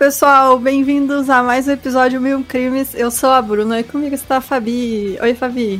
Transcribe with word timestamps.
Pessoal, 0.00 0.58
bem-vindos 0.58 1.28
a 1.28 1.42
mais 1.42 1.68
um 1.68 1.72
episódio 1.72 2.22
Mil 2.22 2.42
Crimes. 2.42 2.94
Eu 2.94 3.10
sou 3.10 3.28
a 3.28 3.42
Bruna 3.42 3.80
e 3.80 3.84
comigo 3.84 4.14
está 4.14 4.38
a 4.38 4.40
Fabi. 4.40 5.18
Oi, 5.20 5.34
Fabi. 5.34 5.78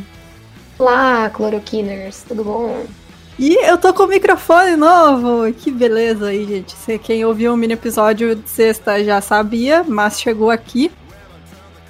Olá, 0.78 1.30
cloroquiners, 1.30 2.22
tudo 2.28 2.44
bom? 2.44 2.84
E 3.38 3.54
eu 3.66 3.78
tô 3.78 3.94
com 3.94 4.02
o 4.02 4.08
microfone 4.08 4.76
novo, 4.76 5.50
que 5.54 5.70
beleza 5.70 6.26
aí, 6.26 6.44
gente. 6.46 6.72
Se 6.72 6.98
quem 6.98 7.24
ouviu 7.24 7.54
o 7.54 7.56
mini 7.56 7.72
episódio 7.72 8.36
de 8.36 8.46
sexta 8.46 9.02
já 9.02 9.22
sabia, 9.22 9.82
mas 9.88 10.20
chegou 10.20 10.50
aqui. 10.50 10.92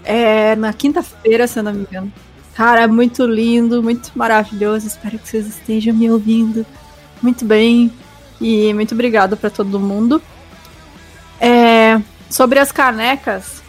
É 0.05 0.55
na 0.55 0.72
quinta-feira, 0.72 1.48
se 1.48 1.58
eu 1.58 1.64
não 1.64 1.74
me 1.74 1.80
engano. 1.80 2.12
Cara, 2.55 2.86
muito 2.86 3.27
lindo, 3.27 3.83
muito 3.83 4.12
maravilhoso. 4.14 4.86
Espero 4.86 5.19
que 5.19 5.28
vocês 5.28 5.48
estejam 5.48 5.92
me 5.92 6.08
ouvindo 6.08 6.64
muito 7.20 7.44
bem. 7.44 7.92
E 8.41 8.72
muito 8.72 8.94
obrigado 8.94 9.36
para 9.36 9.50
todo 9.50 9.80
mundo. 9.80 10.22
É, 11.41 12.00
sobre 12.30 12.61
as 12.61 12.70
canecas, 12.70 13.61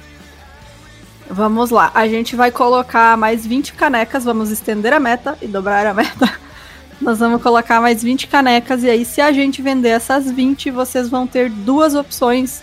vamos 1.29 1.71
lá. 1.71 1.91
A 1.93 2.07
gente 2.07 2.35
vai 2.35 2.51
colocar 2.51 3.17
mais 3.17 3.45
20 3.45 3.73
canecas, 3.73 4.23
vamos 4.23 4.51
estender 4.51 4.93
a 4.93 4.99
meta 4.99 5.37
e 5.41 5.47
dobrar 5.47 5.85
a 5.87 5.93
meta. 5.93 6.31
Nós 7.01 7.17
vamos 7.17 7.41
colocar 7.41 7.81
mais 7.81 8.03
20 8.03 8.27
canecas, 8.27 8.83
e 8.83 8.89
aí, 8.89 9.03
se 9.03 9.19
a 9.19 9.31
gente 9.31 9.59
vender 9.59 9.89
essas 9.89 10.29
20, 10.29 10.69
vocês 10.69 11.09
vão 11.09 11.25
ter 11.25 11.49
duas 11.49 11.95
opções 11.95 12.61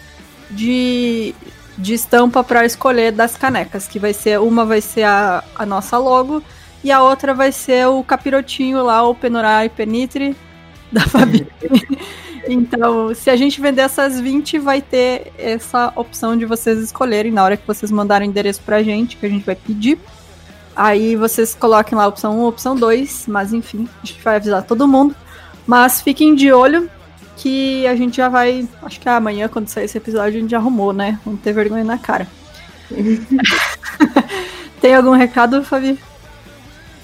de, 0.48 1.34
de 1.76 1.94
estampa 1.94 2.44
para 2.44 2.64
escolher 2.64 3.10
das 3.10 3.36
canecas. 3.36 3.88
Que 3.88 3.98
vai 3.98 4.12
ser, 4.12 4.38
uma 4.38 4.64
vai 4.64 4.80
ser 4.80 5.02
a, 5.02 5.42
a 5.56 5.66
nossa 5.66 5.98
logo, 5.98 6.40
e 6.84 6.92
a 6.92 7.02
outra 7.02 7.34
vai 7.34 7.50
ser 7.50 7.88
o 7.88 8.04
capirotinho 8.04 8.84
lá, 8.84 9.02
o 9.02 9.12
Penurai 9.12 9.68
Penitre 9.68 10.36
da 10.92 11.00
Fabi. 11.00 11.44
Então, 12.46 13.14
se 13.14 13.30
a 13.30 13.36
gente 13.36 13.60
vender 13.60 13.82
essas 13.82 14.20
20, 14.20 14.58
vai 14.58 14.80
ter 14.80 15.32
essa 15.38 15.92
opção 15.96 16.36
de 16.36 16.44
vocês 16.44 16.78
escolherem 16.78 17.32
na 17.32 17.42
hora 17.42 17.56
que 17.56 17.66
vocês 17.66 17.90
mandarem 17.90 18.28
o 18.28 18.30
endereço 18.30 18.62
pra 18.62 18.82
gente, 18.82 19.16
que 19.16 19.26
a 19.26 19.28
gente 19.28 19.44
vai 19.44 19.56
pedir. 19.56 19.98
Aí 20.76 21.16
vocês 21.16 21.54
coloquem 21.54 21.96
lá 21.98 22.04
a 22.04 22.08
opção 22.08 22.38
1, 22.40 22.46
opção 22.46 22.76
2, 22.76 23.26
mas 23.26 23.52
enfim, 23.52 23.88
a 24.02 24.06
gente 24.06 24.22
vai 24.22 24.36
avisar 24.36 24.62
todo 24.62 24.86
mundo. 24.86 25.14
Mas 25.66 26.00
fiquem 26.00 26.34
de 26.34 26.52
olho 26.52 26.88
que 27.36 27.86
a 27.86 27.96
gente 27.96 28.18
já 28.18 28.28
vai. 28.28 28.68
Acho 28.82 29.00
que 29.00 29.08
amanhã, 29.08 29.48
quando 29.48 29.68
sair 29.68 29.84
esse 29.84 29.98
episódio, 29.98 30.38
a 30.38 30.40
gente 30.40 30.50
já 30.50 30.58
arrumou, 30.58 30.92
né? 30.92 31.18
Vamos 31.24 31.40
ter 31.40 31.52
vergonha 31.52 31.84
na 31.84 31.98
cara. 31.98 32.28
Tem 34.80 34.94
algum 34.94 35.12
recado, 35.12 35.64
Fabi? 35.64 35.98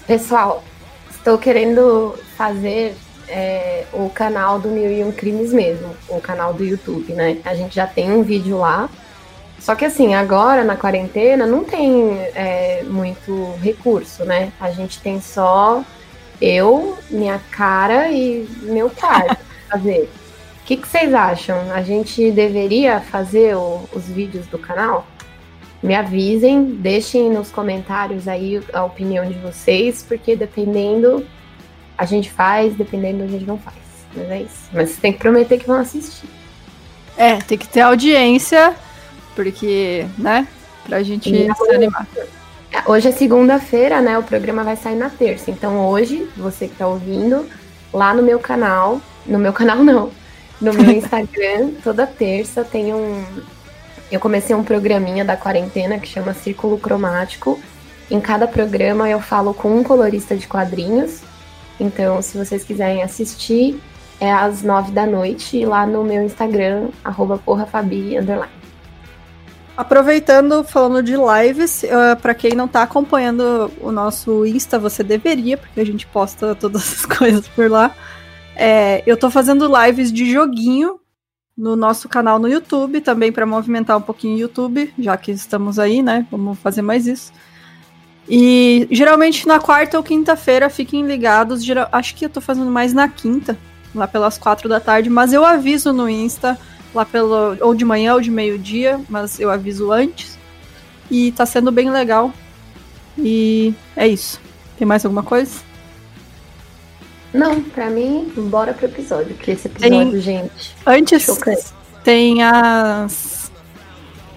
Pessoal, 0.06 0.62
estou 1.10 1.38
querendo 1.38 2.14
fazer 2.36 2.94
é, 3.28 3.84
o 3.92 4.08
canal 4.10 4.58
do 4.58 4.68
Mil 4.68 4.90
e 4.90 5.02
Um 5.04 5.12
Crimes 5.12 5.52
mesmo, 5.52 5.94
o 6.08 6.20
canal 6.20 6.52
do 6.52 6.64
YouTube, 6.64 7.12
né? 7.12 7.38
A 7.44 7.54
gente 7.54 7.74
já 7.74 7.86
tem 7.86 8.10
um 8.10 8.22
vídeo 8.22 8.58
lá. 8.58 8.88
Só 9.58 9.74
que 9.74 9.84
assim, 9.84 10.14
agora 10.14 10.62
na 10.62 10.76
quarentena 10.76 11.46
não 11.46 11.64
tem 11.64 12.18
é, 12.34 12.82
muito 12.84 13.54
recurso, 13.62 14.24
né? 14.24 14.52
A 14.60 14.70
gente 14.70 15.00
tem 15.00 15.20
só 15.20 15.82
eu, 16.40 16.98
minha 17.10 17.40
cara 17.50 18.10
e 18.10 18.46
meu 18.62 18.90
quarto 18.90 19.42
fazer. 19.70 20.10
O 20.62 20.66
que, 20.66 20.76
que, 20.76 20.88
vocês 20.88 21.12
acham? 21.12 21.70
A 21.72 21.82
gente 21.82 22.30
deveria 22.30 23.00
fazer 23.00 23.56
o, 23.56 23.88
os 23.92 24.06
vídeos 24.06 24.46
do 24.46 24.58
canal? 24.58 25.06
Me 25.82 25.94
avisem, 25.94 26.64
deixem 26.64 27.30
nos 27.30 27.50
comentários 27.50 28.26
aí 28.26 28.62
a 28.72 28.84
opinião 28.84 29.26
de 29.26 29.34
vocês, 29.34 30.02
porque 30.02 30.34
dependendo 30.34 31.24
a 31.96 32.04
gente 32.04 32.30
faz, 32.30 32.74
dependendo 32.74 33.22
a 33.22 33.26
gente 33.26 33.44
não 33.44 33.58
faz. 33.58 33.76
Mas 34.14 34.30
é 34.30 34.42
isso. 34.42 34.68
Mas 34.72 34.90
você 34.90 35.00
tem 35.00 35.12
que 35.12 35.18
prometer 35.18 35.58
que 35.58 35.66
vão 35.66 35.80
assistir. 35.80 36.28
É, 37.16 37.36
tem 37.36 37.56
que 37.56 37.68
ter 37.68 37.80
audiência, 37.80 38.74
porque, 39.34 40.06
né? 40.18 40.46
Pra 40.86 41.02
gente 41.02 41.30
se 41.30 41.70
animar. 41.74 42.06
É, 42.72 42.90
hoje 42.90 43.08
é 43.08 43.12
segunda-feira, 43.12 44.00
né? 44.00 44.18
O 44.18 44.22
programa 44.22 44.64
vai 44.64 44.76
sair 44.76 44.96
na 44.96 45.08
terça. 45.08 45.50
Então 45.50 45.88
hoje, 45.88 46.28
você 46.36 46.68
que 46.68 46.76
tá 46.76 46.86
ouvindo, 46.86 47.48
lá 47.92 48.12
no 48.12 48.22
meu 48.22 48.38
canal, 48.38 49.00
no 49.24 49.38
meu 49.38 49.52
canal 49.52 49.78
não, 49.78 50.10
no 50.60 50.72
meu 50.72 50.90
Instagram, 50.92 51.70
toda 51.82 52.06
terça 52.06 52.64
tem 52.64 52.92
um. 52.92 53.24
Eu 54.10 54.20
comecei 54.20 54.54
um 54.54 54.62
programinha 54.62 55.24
da 55.24 55.36
quarentena 55.36 55.98
que 55.98 56.08
chama 56.08 56.34
Círculo 56.34 56.78
Cromático. 56.78 57.60
Em 58.10 58.20
cada 58.20 58.46
programa 58.46 59.08
eu 59.08 59.20
falo 59.20 59.54
com 59.54 59.76
um 59.76 59.82
colorista 59.82 60.36
de 60.36 60.46
quadrinhos 60.46 61.22
então, 61.78 62.22
se 62.22 62.36
vocês 62.38 62.64
quiserem 62.64 63.02
assistir, 63.02 63.80
é 64.20 64.32
às 64.32 64.62
nove 64.62 64.92
da 64.92 65.06
noite 65.06 65.64
lá 65.64 65.86
no 65.86 66.04
meu 66.04 66.22
Instagram, 66.22 66.88
arroba 67.02 67.38
porrafabi. 67.38 68.16
Aproveitando, 69.76 70.62
falando 70.62 71.02
de 71.02 71.14
lives, 71.16 71.82
uh, 71.82 71.86
eh, 71.86 72.14
para 72.14 72.32
quem 72.32 72.52
não 72.52 72.68
tá 72.68 72.82
acompanhando 72.82 73.72
o 73.80 73.90
nosso 73.90 74.46
Insta, 74.46 74.78
você 74.78 75.02
deveria, 75.02 75.56
porque 75.56 75.80
a 75.80 75.86
gente 75.86 76.06
posta 76.06 76.54
todas 76.54 76.82
as 76.82 77.06
coisas 77.18 77.48
por 77.48 77.68
lá. 77.68 77.92
É, 78.54 79.02
eu 79.04 79.16
tô 79.16 79.28
fazendo 79.30 79.68
lives 79.82 80.12
de 80.12 80.30
joguinho 80.30 81.00
no 81.56 81.74
nosso 81.74 82.08
canal 82.08 82.38
no 82.38 82.48
YouTube, 82.48 83.00
também 83.00 83.32
para 83.32 83.44
movimentar 83.46 83.96
um 83.96 84.00
pouquinho 84.00 84.36
o 84.36 84.40
YouTube, 84.40 84.94
já 84.96 85.16
que 85.16 85.32
estamos 85.32 85.78
aí, 85.78 86.02
né? 86.02 86.24
Vamos 86.30 86.58
fazer 86.60 86.82
mais 86.82 87.08
isso. 87.08 87.32
E 88.28 88.88
geralmente 88.90 89.46
na 89.46 89.60
quarta 89.60 89.96
ou 89.98 90.02
quinta-feira, 90.02 90.70
fiquem 90.70 91.06
ligados. 91.06 91.64
Geral, 91.64 91.88
acho 91.92 92.14
que 92.14 92.24
eu 92.24 92.30
tô 92.30 92.40
fazendo 92.40 92.70
mais 92.70 92.94
na 92.94 93.08
quinta, 93.08 93.56
lá 93.94 94.08
pelas 94.08 94.38
quatro 94.38 94.68
da 94.68 94.80
tarde, 94.80 95.10
mas 95.10 95.32
eu 95.32 95.44
aviso 95.44 95.92
no 95.92 96.08
Insta, 96.08 96.58
lá 96.94 97.04
pelo. 97.04 97.56
ou 97.60 97.74
de 97.74 97.84
manhã 97.84 98.14
ou 98.14 98.20
de 98.20 98.30
meio-dia, 98.30 99.00
mas 99.08 99.38
eu 99.38 99.50
aviso 99.50 99.92
antes. 99.92 100.38
E 101.10 101.32
tá 101.32 101.44
sendo 101.44 101.70
bem 101.70 101.90
legal. 101.90 102.32
E 103.18 103.74
é 103.94 104.08
isso. 104.08 104.40
Tem 104.78 104.86
mais 104.86 105.04
alguma 105.04 105.22
coisa? 105.22 105.60
Não, 107.32 107.60
pra 107.62 107.90
mim, 107.90 108.32
bora 108.48 108.72
pro 108.72 108.86
episódio, 108.86 109.34
que 109.34 109.50
esse 109.50 109.66
episódio, 109.66 110.12
tem, 110.12 110.20
gente. 110.20 110.74
Antes 110.86 111.22
chocante. 111.22 111.64
tem 112.02 112.42
as. 112.42 113.52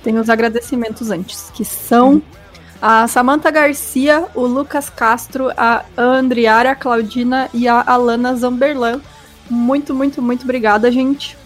Tem 0.03 0.17
os 0.17 0.29
agradecimentos 0.29 1.09
antes, 1.09 1.49
que 1.53 1.63
são. 1.63 2.15
Uhum 2.15 2.36
a 2.81 3.07
Samantha 3.07 3.49
Garcia, 3.49 4.27
o 4.35 4.45
Lucas 4.45 4.89
Castro, 4.89 5.49
a 5.57 5.83
Andriara 5.97 6.75
Claudina 6.75 7.49
e 7.53 7.67
a 7.67 7.83
Alana 7.85 8.35
Zamberlan. 8.35 9.01
Muito, 9.49 9.93
muito, 9.93 10.21
muito 10.21 10.43
obrigada, 10.43 10.91
gente. 10.91 11.37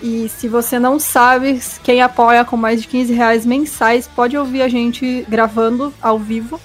E 0.00 0.28
se 0.28 0.46
você 0.46 0.78
não 0.78 0.98
sabe, 1.00 1.60
quem 1.82 2.00
apoia 2.00 2.44
com 2.44 2.56
mais 2.56 2.80
de 2.82 2.88
15 2.88 3.12
reais 3.12 3.44
mensais 3.44 4.06
pode 4.06 4.36
ouvir 4.36 4.62
a 4.62 4.68
gente 4.68 5.26
gravando 5.28 5.92
ao 6.00 6.18
vivo 6.18 6.60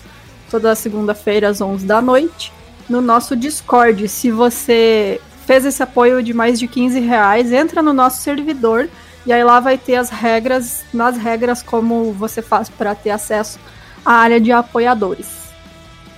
toda 0.52 0.76
segunda-feira 0.76 1.50
às 1.50 1.60
11 1.60 1.86
da 1.86 2.00
noite 2.00 2.54
no 2.88 3.02
nosso 3.02 3.36
Discord. 3.36 4.08
Se 4.08 4.30
você 4.30 5.20
fez 5.48 5.66
esse 5.66 5.82
apoio 5.82 6.22
de 6.22 6.34
mais 6.34 6.60
de 6.60 6.68
15 6.68 7.00
reais, 7.00 7.52
entra 7.52 7.82
no 7.82 7.92
nosso 7.92 8.22
servidor 8.22 8.88
e 9.26 9.34
aí 9.34 9.44
lá 9.44 9.60
vai 9.60 9.78
ter 9.80 9.96
as 9.96 10.10
regras, 10.10 10.84
nas 10.94 11.18
regras 11.18 11.64
como 11.64 12.12
você 12.14 12.42
faz 12.42 12.70
para 12.70 12.94
ter 12.94 13.10
acesso 13.10 13.58
a 14.06 14.14
área 14.14 14.40
de 14.40 14.52
apoiadores. 14.52 15.44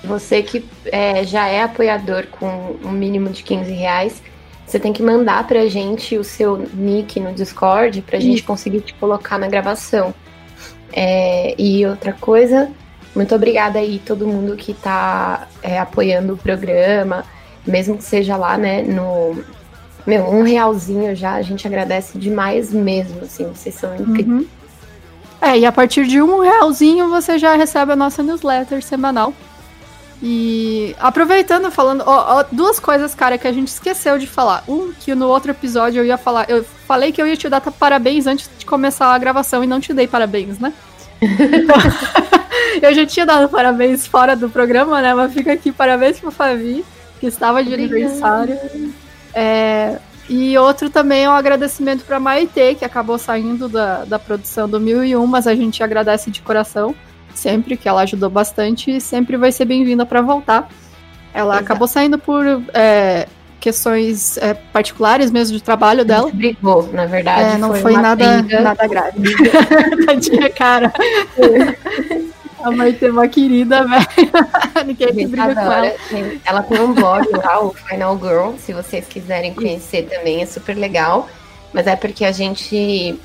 Você 0.04 0.44
que 0.44 0.64
é, 0.86 1.24
já 1.24 1.48
é 1.48 1.64
apoiador 1.64 2.28
com 2.28 2.76
um 2.84 2.92
mínimo 2.92 3.30
de 3.30 3.44
15 3.44 3.72
reais, 3.72 4.22
você 4.66 4.80
tem 4.80 4.94
que 4.94 5.04
mandar 5.04 5.48
pra 5.48 5.68
gente 5.68 6.18
o 6.18 6.24
seu 6.24 6.58
nick 6.74 7.20
no 7.20 7.34
Discord 7.34 8.02
pra 8.02 8.20
gente 8.20 8.44
conseguir 8.44 8.82
te 8.82 8.94
colocar 8.96 9.38
na 9.38 9.48
gravação. 9.48 10.14
É, 10.92 11.54
e 11.58 11.86
outra 11.86 12.14
coisa, 12.14 12.72
muito 13.16 13.34
obrigada 13.34 13.80
aí 13.80 14.02
todo 14.04 14.28
mundo 14.28 14.56
que 14.56 14.74
tá 14.74 15.48
é, 15.62 15.80
apoiando 15.80 16.34
o 16.34 16.38
programa, 16.38 17.24
mesmo 17.66 17.98
que 17.98 18.04
seja 18.04 18.36
lá, 18.36 18.58
né, 18.58 18.82
no. 18.82 19.44
Meu, 20.06 20.24
um 20.26 20.44
realzinho 20.44 21.16
já, 21.16 21.34
a 21.34 21.42
gente 21.42 21.66
agradece 21.66 22.18
demais 22.18 22.72
mesmo, 22.72 23.22
assim, 23.24 23.46
vocês 23.48 23.74
são 23.74 23.96
incríveis. 23.96 24.28
Uhum. 24.28 24.46
É, 25.42 25.60
e 25.60 25.66
a 25.66 25.72
partir 25.72 26.08
de 26.08 26.22
um 26.22 26.42
realzinho 26.42 27.10
você 27.10 27.38
já 27.38 27.56
recebe 27.56 27.92
a 27.92 27.96
nossa 27.96 28.24
newsletter 28.24 28.84
semanal. 28.84 29.34
E 30.24 30.96
aproveitando, 30.98 31.70
falando, 31.70 32.04
ó, 32.06 32.40
ó, 32.40 32.46
duas 32.52 32.80
coisas, 32.80 33.14
cara, 33.14 33.38
que 33.38 33.48
a 33.48 33.52
gente 33.52 33.68
esqueceu 33.68 34.18
de 34.18 34.26
falar. 34.26 34.64
Um, 34.68 34.92
que 34.94 35.14
no 35.14 35.28
outro 35.28 35.52
episódio 35.52 36.00
eu 36.02 36.06
ia 36.06 36.18
falar, 36.18 36.50
eu 36.50 36.64
falei 36.88 37.12
que 37.12 37.22
eu 37.22 37.28
ia 37.28 37.36
te 37.36 37.50
dar 37.50 37.62
parabéns 37.62 38.26
antes 38.26 38.50
de 38.58 38.66
começar 38.66 39.14
a 39.14 39.18
gravação 39.18 39.64
e 39.64 39.68
não 39.68 39.80
te 39.80 39.94
dei 39.94 40.08
parabéns, 40.08 40.58
né? 40.58 40.74
eu 42.82 42.94
já 42.94 43.06
tinha 43.06 43.26
dado 43.26 43.50
parabéns 43.50 44.08
fora 44.08 44.36
do 44.36 44.50
programa, 44.50 45.02
né? 45.02 45.14
Mas 45.14 45.34
fica 45.34 45.54
aqui 45.54 45.72
parabéns 45.72 46.20
pro 46.20 46.32
Favi, 46.32 46.84
que 47.20 47.28
estava 47.28 47.64
de 47.64 47.74
aniversário. 47.74 48.58
É, 49.34 49.98
e 50.30 50.58
outro 50.58 50.90
também 50.90 51.24
é 51.26 51.30
um 51.30 51.34
agradecimento 51.34 52.04
para 52.04 52.20
Maite, 52.20 52.76
que 52.78 52.86
acabou 52.86 53.18
saindo 53.18 53.70
da, 53.70 54.06
da 54.06 54.18
produção 54.18 54.68
do 54.68 54.80
1001, 54.80 55.26
mas 55.28 55.48
a 55.48 55.56
gente 55.56 55.84
agradece 55.84 56.32
de 56.32 56.42
coração 56.42 56.96
sempre, 57.34 57.78
que 57.78 57.88
ela 57.88 58.02
ajudou 58.02 58.30
bastante 58.30 58.92
e 58.92 59.02
sempre 59.02 59.38
vai 59.38 59.52
ser 59.52 59.66
bem-vinda 59.66 60.06
para 60.06 60.22
voltar. 60.22 60.70
Ela 61.34 61.56
Exato. 61.56 61.66
acabou 61.66 61.88
saindo 61.88 62.18
por 62.18 62.46
é, 62.74 63.28
questões 63.60 64.38
é, 64.38 64.54
particulares 64.54 65.30
mesmo 65.32 65.58
de 65.58 65.62
trabalho 65.62 66.06
dela. 66.06 66.32
brigou, 66.32 66.90
na 66.94 67.06
verdade. 67.06 67.56
É, 67.56 67.58
não 67.58 67.70
foi, 67.72 67.82
foi 67.82 67.94
nada, 67.94 68.42
nada 68.42 68.88
grave. 68.88 69.20
Tadinha, 70.06 70.50
cara. 70.50 70.94
A 72.66 72.72
Maite 72.72 73.06
é 73.06 73.12
uma 73.12 73.28
querida, 73.28 73.84
velho. 73.84 74.08
Ninguém 74.88 75.14
que 75.14 75.28
briga 75.28 75.54
com 75.54 75.62
ela. 75.62 75.94
Ela 76.44 76.64
tem 76.64 76.82
um 76.82 76.94
blog 76.96 77.28
lá, 77.32 77.64
o 77.64 77.72
Final 77.72 78.18
Girl, 78.18 78.54
se 78.58 78.74
vocês 78.74 79.06
quiserem 79.08 79.54
conhecer 79.54 80.10
também, 80.10 80.42
é 80.42 80.48
super 80.48 80.76
legal. 80.76 81.30
Mas 81.72 81.86
é 81.86 81.96
porque 81.96 82.26
a 82.26 82.32
gente 82.32 83.20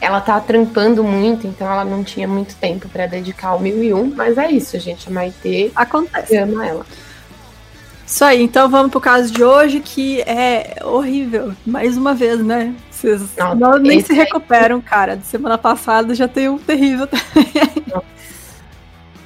ela 0.00 0.18
tá 0.20 0.40
trampando 0.40 1.04
muito, 1.04 1.46
então 1.46 1.70
ela 1.70 1.84
não 1.84 2.02
tinha 2.02 2.26
muito 2.26 2.54
tempo 2.56 2.88
para 2.88 3.06
dedicar 3.06 3.48
ao 3.48 3.60
mil 3.60 3.82
e 3.82 3.92
um, 3.92 4.14
mas 4.14 4.38
é 4.38 4.50
isso, 4.50 4.78
gente. 4.80 5.08
A 5.08 5.12
Maitê 5.12 5.70
acontece. 5.76 6.34
ama 6.34 6.66
ela. 6.66 6.86
Isso 8.06 8.24
aí, 8.24 8.42
então 8.42 8.66
vamos 8.66 8.90
pro 8.92 9.00
caso 9.00 9.30
de 9.30 9.44
hoje, 9.44 9.80
que 9.80 10.22
é 10.22 10.76
horrível. 10.82 11.52
Mais 11.66 11.98
uma 11.98 12.14
vez, 12.14 12.42
né? 12.42 12.74
Vocês 12.90 13.36
não, 13.36 13.54
não 13.54 13.78
nem 13.78 14.00
se 14.00 14.14
recuperam, 14.14 14.80
cara. 14.80 15.16
De 15.16 15.26
semana 15.26 15.58
passada 15.58 16.14
já 16.14 16.26
tem 16.26 16.48
um 16.48 16.56
terrível 16.56 17.06
também. 17.06 17.52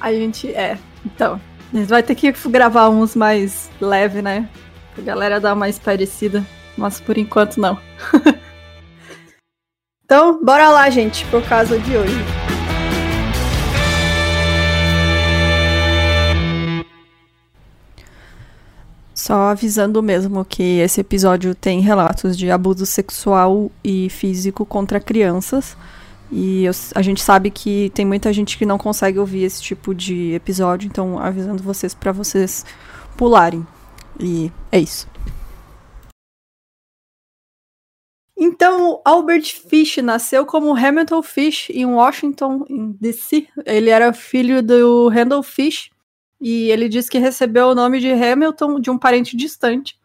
A 0.01 0.11
gente, 0.11 0.49
é. 0.49 0.79
Então, 1.05 1.39
a 1.71 1.77
gente 1.77 1.87
vai 1.87 2.01
ter 2.01 2.15
que 2.15 2.31
gravar 2.49 2.89
uns 2.89 3.15
mais 3.15 3.69
leve, 3.79 4.21
né? 4.21 4.49
Pra 4.95 5.03
galera 5.03 5.39
dar 5.39 5.55
mais 5.55 5.77
parecida. 5.77 6.43
Mas 6.75 6.99
por 6.99 7.17
enquanto 7.17 7.57
não. 7.57 7.77
Então, 10.03 10.43
bora 10.43 10.69
lá, 10.69 10.89
gente, 10.89 11.25
por 11.27 11.41
causa 11.43 11.79
de 11.79 11.95
hoje. 11.95 12.17
Só 19.13 19.51
avisando 19.51 20.03
mesmo 20.03 20.43
que 20.43 20.79
esse 20.79 20.99
episódio 20.99 21.55
tem 21.55 21.79
relatos 21.79 22.37
de 22.37 22.51
abuso 22.51 22.85
sexual 22.85 23.71
e 23.81 24.09
físico 24.09 24.65
contra 24.65 24.99
crianças. 24.99 25.77
E 26.31 26.63
eu, 26.63 26.71
a 26.95 27.01
gente 27.01 27.21
sabe 27.21 27.51
que 27.51 27.91
tem 27.93 28.05
muita 28.05 28.31
gente 28.31 28.57
que 28.57 28.65
não 28.65 28.77
consegue 28.77 29.19
ouvir 29.19 29.43
esse 29.43 29.61
tipo 29.61 29.93
de 29.93 30.33
episódio, 30.33 30.87
então 30.87 31.19
avisando 31.19 31.61
vocês 31.61 31.93
para 31.93 32.11
vocês 32.11 32.65
pularem. 33.17 33.67
E 34.19 34.51
é 34.71 34.79
isso. 34.79 35.07
Então, 38.43 39.01
Albert 39.05 39.43
Fish 39.69 39.97
nasceu 39.97 40.45
como 40.45 40.75
Hamilton 40.75 41.21
Fish 41.21 41.69
em 41.69 41.85
Washington, 41.85 42.65
em 42.67 42.91
DC. 42.93 43.47
Ele 43.65 43.89
era 43.89 44.13
filho 44.13 44.63
do 44.63 45.09
Randall 45.09 45.43
Fish 45.43 45.91
e 46.39 46.71
ele 46.71 46.89
diz 46.89 47.07
que 47.07 47.19
recebeu 47.19 47.67
o 47.67 47.75
nome 47.75 47.99
de 47.99 48.11
Hamilton 48.11 48.79
de 48.79 48.89
um 48.89 48.97
parente 48.97 49.37
distante. 49.37 49.95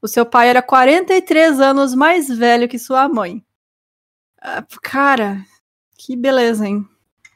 O 0.00 0.06
seu 0.06 0.24
pai 0.24 0.48
era 0.48 0.62
43 0.62 1.58
anos 1.58 1.94
mais 1.94 2.28
velho 2.28 2.68
que 2.68 2.78
sua 2.78 3.08
mãe. 3.08 3.44
Ah, 4.40 4.64
cara, 4.80 5.44
que 6.00 6.16
beleza, 6.16 6.66
hein? 6.66 6.86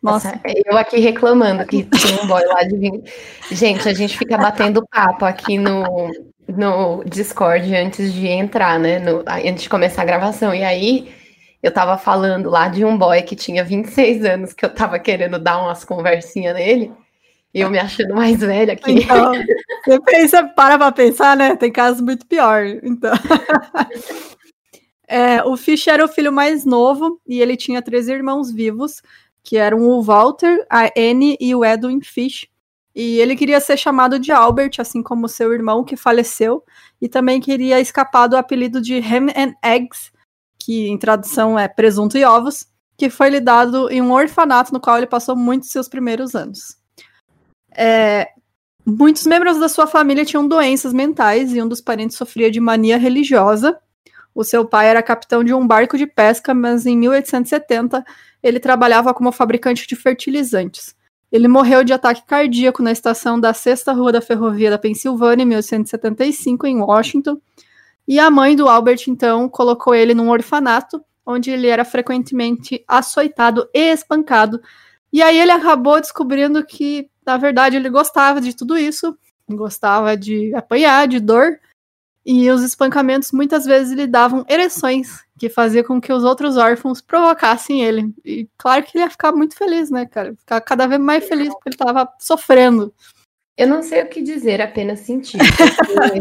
Nossa. 0.03 0.41
Eu 0.65 0.77
aqui 0.77 0.99
reclamando 0.99 1.65
que 1.67 1.85
tem 1.85 2.21
um 2.23 2.27
boy 2.27 2.45
lá 2.47 2.63
de 2.63 2.77
20. 2.77 3.13
Gente, 3.53 3.89
a 3.89 3.93
gente 3.93 4.17
fica 4.17 4.39
batendo 4.39 4.87
papo 4.87 5.25
aqui 5.25 5.59
no, 5.59 6.11
no 6.49 7.05
Discord 7.05 7.75
antes 7.75 8.13
de 8.13 8.27
entrar, 8.27 8.79
né? 8.79 8.99
No, 8.99 9.23
antes 9.29 9.65
de 9.65 9.69
começar 9.69 10.03
a 10.03 10.07
gravação. 10.07 10.55
E 10.55 10.65
aí 10.65 11.13
eu 11.63 11.71
tava 11.71 11.99
falando 11.99 12.49
lá 12.51 12.69
de 12.69 12.85
um 12.85 12.97
boy 12.97 13.23
que 13.23 13.37
tinha 13.37 13.65
26 13.65 14.25
anos, 14.25 14.53
que 14.53 14.65
eu 14.65 14.71
tava 14.71 14.99
querendo 14.99 15.39
dar 15.39 15.63
umas 15.63 15.85
conversinhas 15.85 16.55
nele. 16.55 16.93
E 17.53 17.61
eu 17.61 17.71
me 17.71 17.79
achando 17.79 18.15
mais 18.15 18.41
velha 18.41 18.73
aqui. 18.73 19.05
Então, 19.05 19.33
você 19.85 20.01
pensa, 20.01 20.43
para 20.43 20.77
pra 20.77 20.91
pensar, 20.91 21.37
né? 21.37 21.55
Tem 21.55 21.71
casos 21.71 22.01
muito 22.01 22.27
pior. 22.27 22.65
Então. 22.83 23.13
é, 25.15 25.45
o 25.45 25.57
Fish 25.57 25.87
era 25.87 26.05
o 26.05 26.09
filho 26.09 26.33
mais 26.33 26.65
novo 26.65 27.21
e 27.25 27.41
ele 27.41 27.57
tinha 27.57 27.81
três 27.81 28.09
irmãos 28.09 28.51
vivos, 28.51 29.01
que 29.45 29.57
eram 29.57 29.83
o 29.83 30.03
Walter, 30.03 30.67
a 30.69 30.87
Anne 30.99 31.37
e 31.39 31.55
o 31.55 31.65
Edwin 31.65 32.01
Fish. 32.01 32.49
E 32.93 33.21
ele 33.21 33.37
queria 33.37 33.61
ser 33.61 33.77
chamado 33.77 34.19
de 34.19 34.33
Albert, 34.33 34.73
assim 34.81 35.05
como 35.05 35.29
seu 35.29 35.53
irmão 35.53 35.85
que 35.85 35.97
faleceu, 35.97 36.65
e 37.01 37.09
também 37.09 37.41
queria 37.41 37.81
escapar 37.81 38.27
do 38.27 38.37
apelido 38.37 38.81
de 38.81 38.97
Ham 38.97 39.29
and 39.37 39.55
Eggs, 39.65 40.11
que 40.59 40.89
em 40.89 40.99
tradução 40.99 41.57
é 41.57 41.69
presunto 41.69 42.19
e 42.19 42.25
ovos, 42.25 42.67
que 42.97 43.09
foi 43.09 43.31
lhe 43.31 43.41
dado 43.41 43.89
em 43.93 44.03
um 44.03 44.11
orfanato 44.11 44.73
no 44.73 44.81
qual 44.81 44.97
ele 44.97 45.07
passou 45.07 45.37
muitos 45.37 45.71
seus 45.71 45.89
primeiros 45.89 46.35
anos. 46.35 46.77
É, 47.71 48.31
muitos 48.85 49.25
membros 49.29 49.61
da 49.61 49.69
sua 49.69 49.87
família 49.87 50.25
tinham 50.25 50.49
doenças 50.49 50.93
mentais 50.93 51.55
e 51.55 51.63
um 51.63 51.69
dos 51.69 51.81
parentes 51.81 52.17
sofria 52.17 52.51
de 52.51 52.59
mania 52.59 52.99
religiosa. 52.99 53.79
O 54.35 54.43
seu 54.43 54.65
pai 54.67 54.89
era 54.89 55.03
capitão 55.03 55.45
de 55.45 55.55
um 55.55 55.67
barco 55.67 55.97
de 55.97 56.07
pesca, 56.07 56.53
mas 56.53 56.87
em 56.87 56.97
1870 56.99 58.05
ele 58.43 58.59
trabalhava 58.59 59.15
como 59.15 59.31
fabricante 59.31 59.87
de 59.87 59.95
fertilizantes. 59.95 60.95
Ele 61.31 61.49
morreu 61.49 61.83
de 61.83 61.93
ataque 61.93 62.25
cardíaco 62.27 62.83
na 62.83 62.93
estação 62.93 63.41
da 63.41 63.53
Sexta 63.53 63.93
Rua 63.93 64.13
da 64.13 64.21
Ferrovia 64.21 64.71
da 64.71 64.79
Pensilvânia, 64.79 65.43
em 65.43 65.47
1875, 65.47 66.67
em 66.67 66.81
Washington. 66.81 67.41
E 68.07 68.21
a 68.21 68.31
mãe 68.31 68.55
do 68.55 68.69
Albert, 68.69 69.05
então, 69.09 69.49
colocou 69.49 69.95
ele 69.95 70.15
num 70.15 70.31
orfanato, 70.31 71.03
onde 71.27 71.51
ele 71.51 71.67
era 71.67 71.85
frequentemente 71.85 72.85
açoitado 72.87 73.69
e 73.75 73.93
espancado. 73.93 74.61
E 75.13 75.23
aí 75.23 75.39
ele 75.39 75.51
acabou 75.51 76.01
descobrindo 76.01 76.65
que, 76.65 77.09
na 77.25 77.37
verdade, 77.37 77.77
ele 77.77 77.89
gostava 77.89 78.41
de 78.41 78.55
tudo 78.55 78.77
isso, 78.77 79.17
gostava 79.51 80.17
de 80.17 80.55
apanhar, 80.55 81.09
de 81.09 81.19
dor, 81.19 81.59
e 82.25 82.51
os 82.51 82.63
espancamentos 82.63 83.33
muitas 83.33 83.65
vezes 83.65 83.93
lhe 83.93 84.07
davam 84.07 84.45
ereções, 84.49 85.25
que 85.39 85.49
fazia 85.51 85.85
com 85.85 86.01
que 86.01 86.13
os 86.13 86.25
outros 86.25 86.57
órfãos 86.57 87.01
provocassem 87.01 87.83
ele. 87.83 88.15
E 88.25 88.49
claro 88.57 88.83
que 88.83 88.97
ele 88.97 89.05
ia 89.05 89.11
ficar 89.11 89.33
muito 89.33 89.57
feliz, 89.57 89.91
né, 89.91 90.07
cara? 90.07 90.35
Ficar 90.35 90.61
cada 90.63 90.87
vez 90.87 91.01
mais 91.01 91.27
feliz 91.29 91.49
porque 91.51 91.71
ele 91.71 91.77
tava 91.77 92.09
sofrendo. 92.19 92.95
Eu 93.57 93.69
não 93.69 93.83
sei 93.83 94.03
o 94.03 94.09
que 94.09 94.23
dizer, 94.23 94.61
apenas 94.61 95.01
sentir. 95.01 95.39
Porque, 95.39 96.21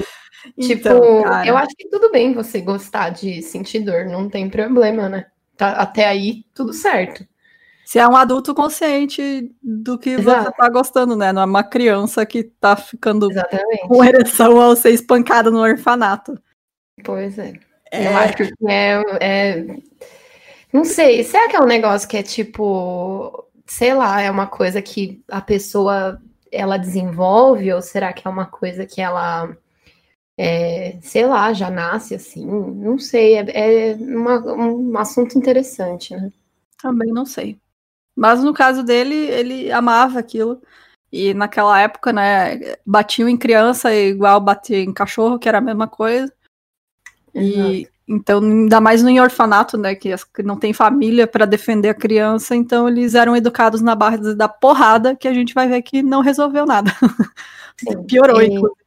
tipo, 0.60 0.90
então, 0.90 1.46
eu 1.46 1.56
acho 1.56 1.76
que 1.78 1.90
tudo 1.90 2.12
bem 2.12 2.34
você 2.34 2.60
gostar 2.60 3.10
de 3.10 3.42
sentir 3.42 3.80
dor, 3.80 4.06
não 4.06 4.30
tem 4.30 4.50
problema, 4.50 5.08
né? 5.08 5.26
Tá, 5.56 5.72
até 5.74 6.06
aí, 6.06 6.44
tudo 6.54 6.74
certo. 6.74 7.26
Se 7.94 8.00
é 8.00 8.08
um 8.08 8.16
adulto 8.16 8.56
consciente 8.56 9.56
do 9.62 10.00
que 10.00 10.10
Exato. 10.10 10.46
você 10.46 10.52
tá 10.54 10.68
gostando, 10.68 11.16
né? 11.16 11.32
Não 11.32 11.44
é 11.44 11.46
uma 11.46 11.64
criança 11.64 12.26
que 12.26 12.42
tá 12.42 12.76
ficando 12.76 13.30
Exatamente. 13.30 13.88
com 13.88 14.04
ereção 14.04 14.60
ao 14.60 14.76
ser 14.76 14.90
espancada 14.96 15.52
no 15.52 15.60
orfanato. 15.60 16.36
Pois 17.06 17.38
é. 17.38 17.54
é. 17.92 18.08
Eu 18.08 18.18
acho 18.18 18.34
que 18.36 18.52
é, 18.68 19.04
é. 19.22 19.78
Não 20.74 20.84
sei, 20.84 21.24
será 21.24 21.48
que 21.48 21.56
é 21.56 21.60
um 21.60 21.68
negócio 21.68 22.10
que 22.10 22.18
é 22.18 22.24
tipo. 22.24 23.48
Sei 23.68 23.94
lá, 23.94 24.24
é 24.24 24.32
uma 24.32 24.48
coisa 24.48 24.82
que 24.82 25.24
a 25.28 25.40
pessoa 25.40 26.20
ela 26.52 26.78
desenvolve, 26.78 27.72
ou 27.72 27.80
será 27.80 28.12
que 28.12 28.28
é 28.28 28.32
uma 28.32 28.48
coisa 28.48 28.88
que 28.88 29.02
ela. 29.02 29.56
É, 30.36 30.98
sei 31.00 31.28
lá, 31.28 31.54
já 31.54 31.70
nasce 31.70 32.16
assim? 32.16 32.44
Não 32.44 32.98
sei, 32.98 33.36
é, 33.36 33.92
é 33.92 33.94
uma, 33.94 34.40
um 34.52 34.98
assunto 34.98 35.38
interessante, 35.38 36.16
né? 36.16 36.32
Também 36.82 37.14
não 37.14 37.24
sei. 37.24 37.62
Mas 38.16 38.44
no 38.44 38.54
caso 38.54 38.84
dele, 38.84 39.16
ele 39.16 39.72
amava 39.72 40.20
aquilo. 40.20 40.62
E 41.12 41.34
naquela 41.34 41.80
época, 41.80 42.12
né, 42.12 42.76
batiam 42.86 43.30
em 43.30 43.38
criança 43.38 43.94
igual 43.94 44.40
bater 44.40 44.84
em 44.84 44.94
cachorro, 44.94 45.38
que 45.38 45.48
era 45.48 45.60
a 45.60 45.62
mesma 45.62 45.88
coisa. 45.88 46.32
E 47.36 47.88
então, 48.08 48.40
ainda 48.42 48.82
mais 48.82 49.02
no 49.02 49.22
orfanato, 49.22 49.78
né, 49.78 49.96
que 49.96 50.14
não 50.44 50.58
tem 50.58 50.74
família 50.74 51.26
para 51.26 51.46
defender 51.46 51.90
a 51.90 51.94
criança, 51.94 52.56
então 52.56 52.88
eles 52.88 53.16
eram 53.16 53.36
educados 53.36 53.82
na 53.82 53.96
base 53.96 54.36
da 54.36 54.48
porrada, 54.48 55.16
que 55.16 55.28
a 55.28 55.34
gente 55.34 55.54
vai 55.54 55.68
ver 55.68 55.82
que 55.82 56.04
não 56.04 56.22
resolveu 56.22 56.66
nada. 56.66 56.92
Sim, 57.80 58.04
Piorou, 58.04 58.42
e, 58.42 58.48
inclusive. 58.48 58.84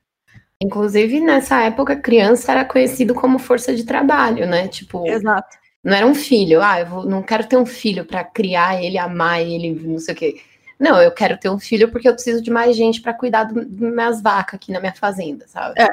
Inclusive, 0.62 1.20
nessa 1.20 1.60
época, 1.62 1.96
criança 1.96 2.52
era 2.52 2.64
conhecido 2.64 3.14
como 3.14 3.38
força 3.38 3.74
de 3.74 3.84
trabalho, 3.84 4.46
né? 4.46 4.68
Tipo, 4.68 5.06
Exato. 5.06 5.56
Não 5.86 5.94
era 5.94 6.04
um 6.04 6.16
filho. 6.16 6.60
Ah, 6.60 6.80
eu 6.80 6.86
vou, 6.86 7.06
não 7.06 7.22
quero 7.22 7.46
ter 7.46 7.56
um 7.56 7.64
filho 7.64 8.04
para 8.04 8.24
criar 8.24 8.82
ele, 8.82 8.98
amar 8.98 9.40
ele, 9.40 9.72
não 9.72 10.00
sei 10.00 10.14
o 10.14 10.16
quê. 10.16 10.40
Não, 10.80 11.00
eu 11.00 11.12
quero 11.12 11.38
ter 11.38 11.48
um 11.48 11.60
filho 11.60 11.92
porque 11.92 12.08
eu 12.08 12.12
preciso 12.12 12.42
de 12.42 12.50
mais 12.50 12.76
gente 12.76 13.00
para 13.00 13.14
cuidar 13.14 13.44
das 13.44 13.68
minhas 13.68 14.20
vacas 14.20 14.54
aqui 14.54 14.72
na 14.72 14.80
minha 14.80 14.92
fazenda, 14.92 15.46
sabe? 15.46 15.80
É. 15.80 15.88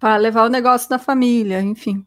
Para 0.00 0.16
levar 0.16 0.46
o 0.46 0.48
negócio 0.48 0.90
da 0.90 0.98
família, 0.98 1.62
enfim. 1.62 2.04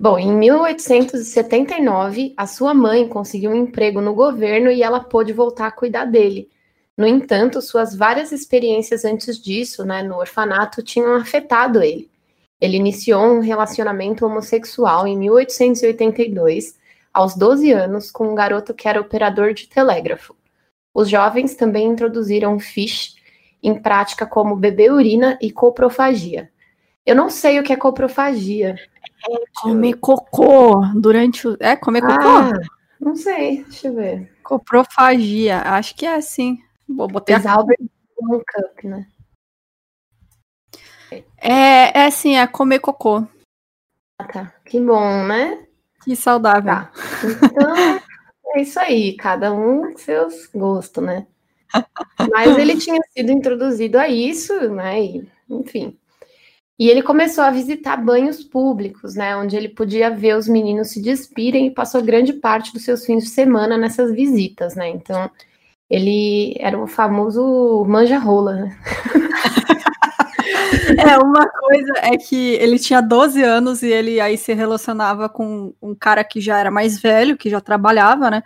Bom, 0.00 0.18
em 0.18 0.32
1879, 0.32 2.34
a 2.36 2.44
sua 2.44 2.74
mãe 2.74 3.06
conseguiu 3.06 3.52
um 3.52 3.56
emprego 3.56 4.00
no 4.00 4.12
governo 4.12 4.68
e 4.68 4.82
ela 4.82 4.98
pôde 4.98 5.32
voltar 5.32 5.68
a 5.68 5.72
cuidar 5.72 6.06
dele. 6.06 6.50
No 6.96 7.06
entanto, 7.06 7.62
suas 7.62 7.94
várias 7.94 8.32
experiências 8.32 9.04
antes 9.04 9.40
disso, 9.40 9.84
né, 9.84 10.02
no 10.02 10.16
orfanato, 10.16 10.82
tinham 10.82 11.14
afetado 11.14 11.80
ele. 11.80 12.10
Ele 12.60 12.76
iniciou 12.76 13.22
um 13.22 13.40
relacionamento 13.40 14.26
homossexual 14.26 15.06
em 15.06 15.16
1882, 15.16 16.78
aos 17.12 17.36
12 17.36 17.70
anos, 17.72 18.10
com 18.10 18.28
um 18.28 18.34
garoto 18.34 18.74
que 18.74 18.88
era 18.88 19.00
operador 19.00 19.54
de 19.54 19.68
telégrafo. 19.68 20.34
Os 20.92 21.08
jovens 21.08 21.54
também 21.54 21.86
introduziram 21.86 22.58
fish 22.58 23.14
em 23.62 23.74
prática 23.80 24.26
como 24.26 24.56
bebê 24.56 24.90
urina 24.90 25.38
e 25.40 25.50
coprofagia. 25.50 26.50
Eu 27.06 27.14
não 27.14 27.30
sei 27.30 27.58
o 27.58 27.62
que 27.62 27.72
é 27.72 27.76
coprofagia. 27.76 28.76
É 29.28 29.60
comer 29.60 29.94
cocô 29.94 30.82
durante 30.94 31.48
o. 31.48 31.56
É 31.60 31.74
comer 31.74 32.02
cocô? 32.02 32.28
Ah, 32.28 32.52
não 33.00 33.16
sei, 33.16 33.64
deixa 33.64 33.88
eu 33.88 33.94
ver. 33.94 34.32
Coprofagia, 34.42 35.60
acho 35.62 35.94
que 35.94 36.04
é 36.04 36.14
assim. 36.14 36.58
Vou 36.88 37.08
botar. 37.08 37.40
Albert 37.46 37.78
Cup, 38.16 38.84
né? 38.84 39.06
É, 41.40 42.00
é 42.00 42.06
assim, 42.06 42.36
é 42.36 42.46
comer 42.46 42.80
cocô. 42.80 43.26
Ah, 44.18 44.24
tá. 44.24 44.54
Que 44.64 44.80
bom, 44.80 45.24
né? 45.24 45.66
Que 46.04 46.16
saudável. 46.16 46.64
Tá. 46.64 46.92
Então, 47.24 47.74
é 48.56 48.62
isso 48.62 48.80
aí, 48.80 49.16
cada 49.16 49.52
um 49.52 49.92
com 49.92 49.98
seus 49.98 50.46
gostos, 50.54 51.04
né? 51.04 51.26
Mas 52.30 52.56
ele 52.58 52.76
tinha 52.80 53.00
sido 53.16 53.30
introduzido 53.30 53.98
a 53.98 54.08
isso, 54.08 54.52
né? 54.70 55.02
E, 55.02 55.28
enfim. 55.48 55.96
E 56.78 56.88
ele 56.88 57.02
começou 57.02 57.42
a 57.42 57.50
visitar 57.50 57.96
banhos 57.96 58.44
públicos, 58.44 59.16
né? 59.16 59.36
Onde 59.36 59.56
ele 59.56 59.68
podia 59.68 60.10
ver 60.10 60.36
os 60.36 60.46
meninos 60.46 60.90
se 60.90 61.02
despirem 61.02 61.66
e 61.66 61.74
passou 61.74 62.02
grande 62.02 62.32
parte 62.32 62.72
dos 62.72 62.84
seus 62.84 63.04
fins 63.04 63.24
de 63.24 63.30
semana 63.30 63.76
nessas 63.76 64.12
visitas, 64.12 64.76
né? 64.76 64.88
Então, 64.88 65.28
ele 65.90 66.54
era 66.58 66.78
o 66.78 66.86
famoso 66.86 67.84
manja-rola, 67.86 68.54
né? 68.54 68.78
É, 70.96 71.18
uma 71.18 71.46
coisa 71.48 71.92
é 71.98 72.16
que 72.16 72.54
ele 72.54 72.78
tinha 72.78 73.00
12 73.00 73.42
anos 73.42 73.82
e 73.82 73.88
ele 73.88 74.20
aí 74.20 74.38
se 74.38 74.52
relacionava 74.54 75.28
com 75.28 75.74
um 75.82 75.94
cara 75.94 76.24
que 76.24 76.40
já 76.40 76.58
era 76.58 76.70
mais 76.70 77.00
velho, 77.00 77.36
que 77.36 77.50
já 77.50 77.60
trabalhava, 77.60 78.30
né? 78.30 78.42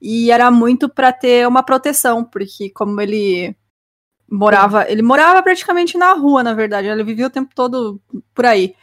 E 0.00 0.30
era 0.30 0.50
muito 0.50 0.88
para 0.88 1.12
ter 1.12 1.46
uma 1.46 1.62
proteção, 1.62 2.24
porque 2.24 2.70
como 2.70 3.00
ele 3.00 3.56
morava, 4.30 4.90
ele 4.90 5.02
morava 5.02 5.42
praticamente 5.42 5.98
na 5.98 6.12
rua, 6.12 6.42
na 6.42 6.54
verdade, 6.54 6.88
ele 6.88 7.04
vivia 7.04 7.26
o 7.26 7.30
tempo 7.30 7.52
todo 7.54 8.00
por 8.34 8.46
aí. 8.46 8.74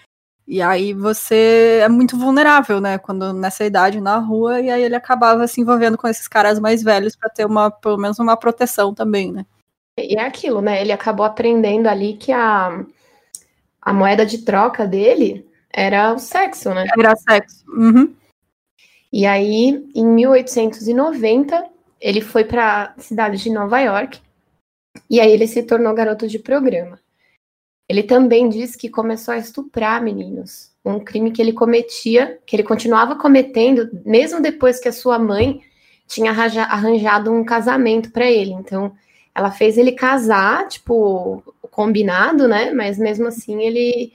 E 0.48 0.62
aí 0.62 0.94
você 0.94 1.82
é 1.84 1.90
muito 1.90 2.18
vulnerável, 2.18 2.80
né, 2.80 2.98
quando 2.98 3.34
nessa 3.34 3.66
idade 3.66 4.00
na 4.00 4.18
rua, 4.18 4.62
e 4.62 4.70
aí 4.70 4.82
ele 4.82 4.96
acabava 4.96 5.46
se 5.46 5.60
envolvendo 5.60 5.98
com 5.98 6.08
esses 6.08 6.28
caras 6.28 6.58
mais 6.58 6.82
velhos 6.82 7.18
para 7.18 7.30
ter 7.30 7.46
uma 7.46 7.70
pelo 7.70 7.98
menos 7.98 8.18
uma 8.18 8.38
proteção 8.38 8.94
também, 8.94 9.32
né? 9.32 9.46
E 10.00 10.18
é 10.18 10.22
aquilo, 10.22 10.62
né? 10.62 10.80
Ele 10.80 10.94
acabou 10.94 11.26
aprendendo 11.26 11.88
ali 11.88 12.14
que 12.14 12.32
a, 12.32 12.86
a 13.82 13.94
moeda 13.94 14.26
de 14.26 14.38
troca 14.40 14.88
dele 14.88 15.46
era 15.70 16.14
o 16.14 16.20
sexo, 16.20 16.74
né? 16.74 16.86
Era 16.98 17.16
sexo. 17.16 17.66
Uhum. 17.68 18.14
E 19.12 19.26
aí, 19.26 19.90
em 19.96 20.06
1890, 20.06 21.66
ele 22.00 22.22
foi 22.22 22.46
para 22.46 22.94
a 22.96 23.02
cidade 23.02 23.38
de 23.38 23.50
Nova 23.50 23.80
York 23.80 24.20
e 25.10 25.20
aí 25.20 25.32
ele 25.32 25.48
se 25.48 25.64
tornou 25.64 25.94
garoto 25.94 26.28
de 26.28 26.40
programa. 26.40 27.00
Ele 27.90 28.04
também 28.04 28.50
diz 28.50 28.76
que 28.76 28.90
começou 28.90 29.34
a 29.34 29.38
estuprar 29.38 30.02
meninos, 30.04 30.72
um 30.84 31.00
crime 31.00 31.32
que 31.32 31.42
ele 31.42 31.54
cometia, 31.54 32.38
que 32.46 32.56
ele 32.56 32.64
continuava 32.64 33.16
cometendo, 33.16 33.90
mesmo 34.06 34.42
depois 34.42 34.80
que 34.80 34.90
a 34.90 34.94
sua 34.94 35.18
mãe 35.18 35.62
tinha 36.06 36.32
arranjado 36.32 37.32
um 37.32 37.44
casamento 37.44 38.12
para 38.12 38.30
ele. 38.30 38.52
Então, 38.52 38.94
ela 39.34 39.52
fez 39.52 39.78
ele 39.78 39.92
casar, 39.92 40.68
tipo, 40.68 41.44
combinado, 41.70 42.48
né? 42.48 42.72
Mas 42.72 42.98
mesmo 42.98 43.28
assim 43.28 43.62
ele 43.62 44.12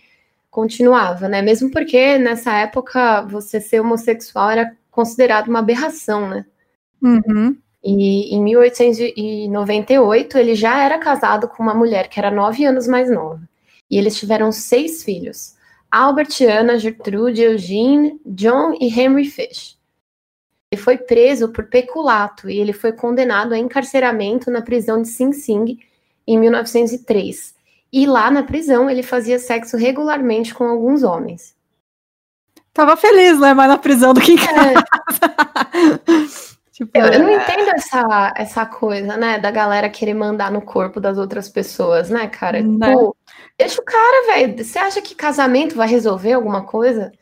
continuava, 0.51 1.29
né? 1.29 1.41
Mesmo 1.41 1.71
porque 1.71 2.19
nessa 2.19 2.53
época 2.59 3.23
você 3.23 3.61
ser 3.61 3.81
homossexual 3.81 4.51
era 4.51 4.77
considerado 4.91 5.49
uma 5.49 5.61
aberração, 5.61 6.29
né? 6.29 6.45
Uhum. 7.01 7.57
E 7.85 8.35
em 8.35 8.43
1898 8.43 10.39
ele 10.39 10.55
já 10.55 10.83
era 10.85 10.99
casado 10.99 11.49
com 11.49 11.63
uma 11.63 11.75
mulher 11.75 12.09
que 12.09 12.19
era 12.19 12.31
nove 12.31 12.65
anos 12.65 12.87
mais 12.87 13.11
nova. 13.11 13.41
E 13.93 13.99
eles 13.99 14.17
tiveram 14.17 14.51
seis 14.51 15.05
filhos: 15.05 15.55
Albert, 15.91 16.41
Anna, 16.41 16.79
Gertrude, 16.79 17.43
Eugene, 17.43 18.19
John 18.25 18.75
e 18.81 18.89
Henry 18.89 19.27
Fish. 19.27 19.79
Ele 20.71 20.81
foi 20.81 20.97
preso 20.97 21.51
por 21.51 21.67
peculato 21.67 22.49
e 22.49 22.59
ele 22.59 22.73
foi 22.73 22.93
condenado 22.93 23.53
a 23.53 23.59
encarceramento 23.59 24.51
na 24.51 24.63
prisão 24.63 25.03
de 25.03 25.09
Sing 25.09 25.35
Sing 25.35 25.79
em 26.27 26.39
1903. 26.39 27.55
E 27.93 28.07
lá 28.07 28.31
na 28.31 28.43
prisão 28.43 28.89
ele 28.89 29.03
fazia 29.03 29.39
sexo 29.39 29.77
regularmente 29.77 30.55
com 30.55 30.65
alguns 30.65 31.03
homens. 31.03 31.55
Tava 32.73 32.97
feliz, 32.97 33.39
né? 33.39 33.53
Mais 33.53 33.69
na 33.69 33.77
prisão 33.77 34.15
do 34.15 34.21
que 34.23 34.33
em 34.33 34.39
é. 34.39 34.47
casa. 34.47 34.85
É. 35.69 36.43
tipo, 36.73 36.91
eu, 36.95 37.07
eu, 37.07 37.19
não 37.21 37.29
é. 37.29 37.35
entendo 37.35 37.69
essa, 37.75 38.35
essa 38.37 38.67
coisa, 38.67 39.17
né? 39.17 39.39
Da 39.39 39.51
galera 39.51 39.89
querer 39.89 40.15
mandar 40.15 40.51
no 40.51 40.63
corpo 40.63 41.01
das 41.01 41.19
outras 41.19 41.49
pessoas, 41.49 42.11
né, 42.11 42.27
cara? 42.27 42.63
Né? 42.63 42.93
Pô, 42.93 43.15
deixa 43.59 43.81
o 43.81 43.85
cara, 43.85 44.27
velho. 44.35 44.65
Você 44.65 44.79
acha 44.79 45.01
que 45.03 45.15
casamento 45.15 45.77
vai 45.77 45.87
resolver 45.87 46.33
alguma 46.33 46.65
coisa? 46.65 47.13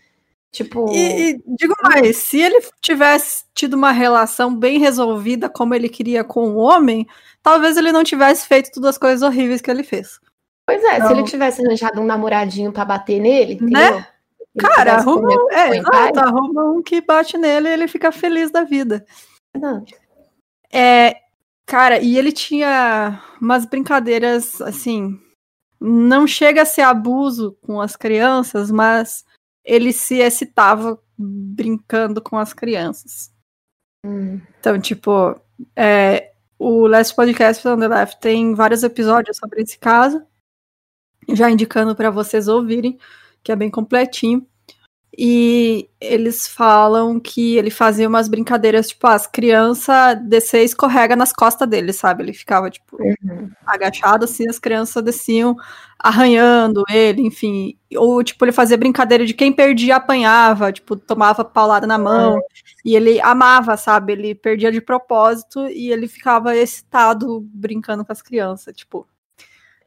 Tipo. 0.52 0.90
E, 0.90 1.30
e, 1.30 1.42
digo 1.46 1.74
mais, 1.82 2.16
se 2.16 2.40
ele 2.40 2.60
tivesse 2.80 3.44
tido 3.54 3.74
uma 3.74 3.92
relação 3.92 4.54
bem 4.54 4.78
resolvida 4.78 5.48
como 5.48 5.74
ele 5.74 5.88
queria 5.88 6.24
com 6.24 6.50
o 6.50 6.56
homem, 6.56 7.06
talvez 7.42 7.76
ele 7.76 7.92
não 7.92 8.02
tivesse 8.02 8.46
feito 8.46 8.72
todas 8.72 8.90
as 8.90 8.98
coisas 8.98 9.22
horríveis 9.22 9.60
que 9.60 9.70
ele 9.70 9.84
fez. 9.84 10.18
Pois 10.66 10.82
é, 10.84 10.96
então, 10.96 11.08
se 11.08 11.12
ele 11.14 11.24
tivesse 11.24 11.64
arranjado 11.64 12.00
um 12.00 12.06
namoradinho 12.06 12.72
para 12.72 12.84
bater 12.84 13.20
nele, 13.20 13.58
né? 13.60 14.06
Cara, 14.58 14.94
arruma, 14.94 15.28
é, 15.52 15.76
exato, 15.76 16.18
arruma 16.18 16.72
um 16.72 16.82
que 16.82 17.00
bate 17.00 17.38
nele 17.38 17.68
e 17.68 17.72
ele 17.72 17.88
fica 17.88 18.10
feliz 18.10 18.50
da 18.50 18.64
vida. 18.64 19.04
Não. 19.60 19.84
É, 20.72 21.20
cara, 21.66 22.00
e 22.00 22.16
ele 22.16 22.32
tinha 22.32 23.22
umas 23.40 23.66
brincadeiras 23.66 24.60
assim. 24.60 25.20
Não 25.78 26.26
chega 26.26 26.62
a 26.62 26.66
ser 26.66 26.82
abuso 26.82 27.56
com 27.62 27.80
as 27.80 27.96
crianças, 27.96 28.70
mas 28.70 29.24
ele 29.64 29.92
se 29.92 30.16
excitava 30.16 31.00
brincando 31.16 32.20
com 32.20 32.36
as 32.38 32.52
crianças. 32.52 33.32
Hum. 34.04 34.40
Então, 34.58 34.80
tipo, 34.80 35.38
é, 35.76 36.32
o 36.58 36.86
Last 36.86 37.14
Podcast 37.14 37.66
on 37.66 37.78
the 37.78 37.88
Left 37.88 38.20
tem 38.20 38.54
vários 38.54 38.82
episódios 38.82 39.36
sobre 39.36 39.62
esse 39.62 39.78
caso, 39.78 40.22
já 41.28 41.50
indicando 41.50 41.94
para 41.94 42.10
vocês 42.10 42.48
ouvirem, 42.48 42.98
que 43.42 43.52
é 43.52 43.56
bem 43.56 43.70
completinho. 43.70 44.46
E 45.16 45.88
eles 46.00 46.46
falam 46.46 47.18
que 47.18 47.56
ele 47.56 47.70
fazia 47.70 48.08
umas 48.08 48.28
brincadeiras, 48.28 48.88
tipo, 48.88 49.06
as 49.06 49.26
crianças 49.26 50.16
descer 50.22 50.62
escorrega 50.62 51.16
nas 51.16 51.32
costas 51.32 51.68
dele, 51.68 51.92
sabe? 51.92 52.22
Ele 52.22 52.32
ficava, 52.32 52.70
tipo, 52.70 52.96
uhum. 53.02 53.50
agachado 53.66 54.24
assim, 54.24 54.48
as 54.48 54.58
crianças 54.58 55.02
desciam 55.02 55.56
arranhando 55.98 56.82
ele, 56.88 57.22
enfim. 57.22 57.76
Ou, 57.96 58.22
tipo, 58.22 58.44
ele 58.44 58.52
fazia 58.52 58.76
brincadeira 58.76 59.26
de 59.26 59.34
quem 59.34 59.52
perdia 59.52 59.96
apanhava, 59.96 60.72
tipo, 60.72 60.96
tomava 60.96 61.44
paulada 61.44 61.86
na 61.86 61.98
mão. 61.98 62.34
Uhum. 62.34 62.40
E 62.84 62.96
ele 62.96 63.20
amava, 63.20 63.76
sabe? 63.76 64.12
Ele 64.12 64.34
perdia 64.34 64.72
de 64.72 64.80
propósito 64.80 65.66
e 65.66 65.90
ele 65.90 66.08
ficava 66.08 66.56
excitado 66.56 67.40
brincando 67.52 68.04
com 68.04 68.12
as 68.12 68.22
crianças, 68.22 68.74
tipo. 68.74 69.06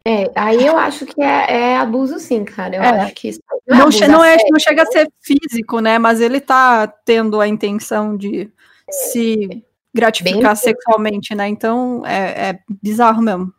É, 0.05 0.29
aí 0.35 0.65
eu 0.65 0.77
acho 0.77 1.05
que 1.05 1.21
é, 1.21 1.45
é 1.49 1.77
abuso 1.77 2.19
sim, 2.19 2.43
cara. 2.43 2.75
Eu 2.75 2.81
é. 2.81 2.87
acho 3.01 3.13
que 3.15 3.29
isso 3.29 3.39
não, 3.65 3.77
não, 3.77 3.89
é, 3.89 4.07
não, 4.07 4.23
é, 4.23 4.37
não 4.51 4.59
chega 4.59 4.83
a 4.83 4.85
ser 4.85 5.09
físico, 5.21 5.79
né? 5.79 5.97
Mas 5.97 6.19
ele 6.19 6.41
tá 6.41 6.87
tendo 6.87 7.39
a 7.39 7.47
intenção 7.47 8.17
de 8.17 8.51
se 8.89 9.63
gratificar 9.93 10.41
Bem 10.41 10.55
sexualmente, 10.55 11.33
né? 11.33 11.47
Então 11.47 12.05
é, 12.05 12.49
é 12.49 12.59
bizarro 12.81 13.21
mesmo. 13.21 13.53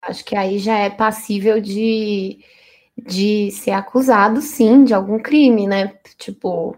Acho 0.00 0.24
que 0.24 0.34
aí 0.34 0.58
já 0.58 0.78
é 0.78 0.88
passível 0.88 1.60
de, 1.60 2.38
de 2.96 3.50
ser 3.50 3.72
acusado, 3.72 4.40
sim, 4.40 4.84
de 4.84 4.94
algum 4.94 5.18
crime, 5.18 5.66
né? 5.66 5.94
Tipo, 6.18 6.76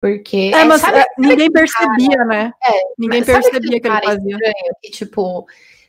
porque. 0.00 0.52
É, 0.54 0.64
mas 0.64 0.80
sabe, 0.80 0.98
é, 0.98 1.04
ninguém 1.18 1.50
percebia, 1.50 2.16
cara, 2.16 2.24
né? 2.24 2.52
É, 2.62 2.70
ninguém 2.96 3.24
percebia 3.24 3.80
que 3.80 3.88
ele 3.88 4.00
fazia. 4.00 4.34
Estranho, 4.34 4.74
que, 4.82 4.90
tipo, 4.90 5.46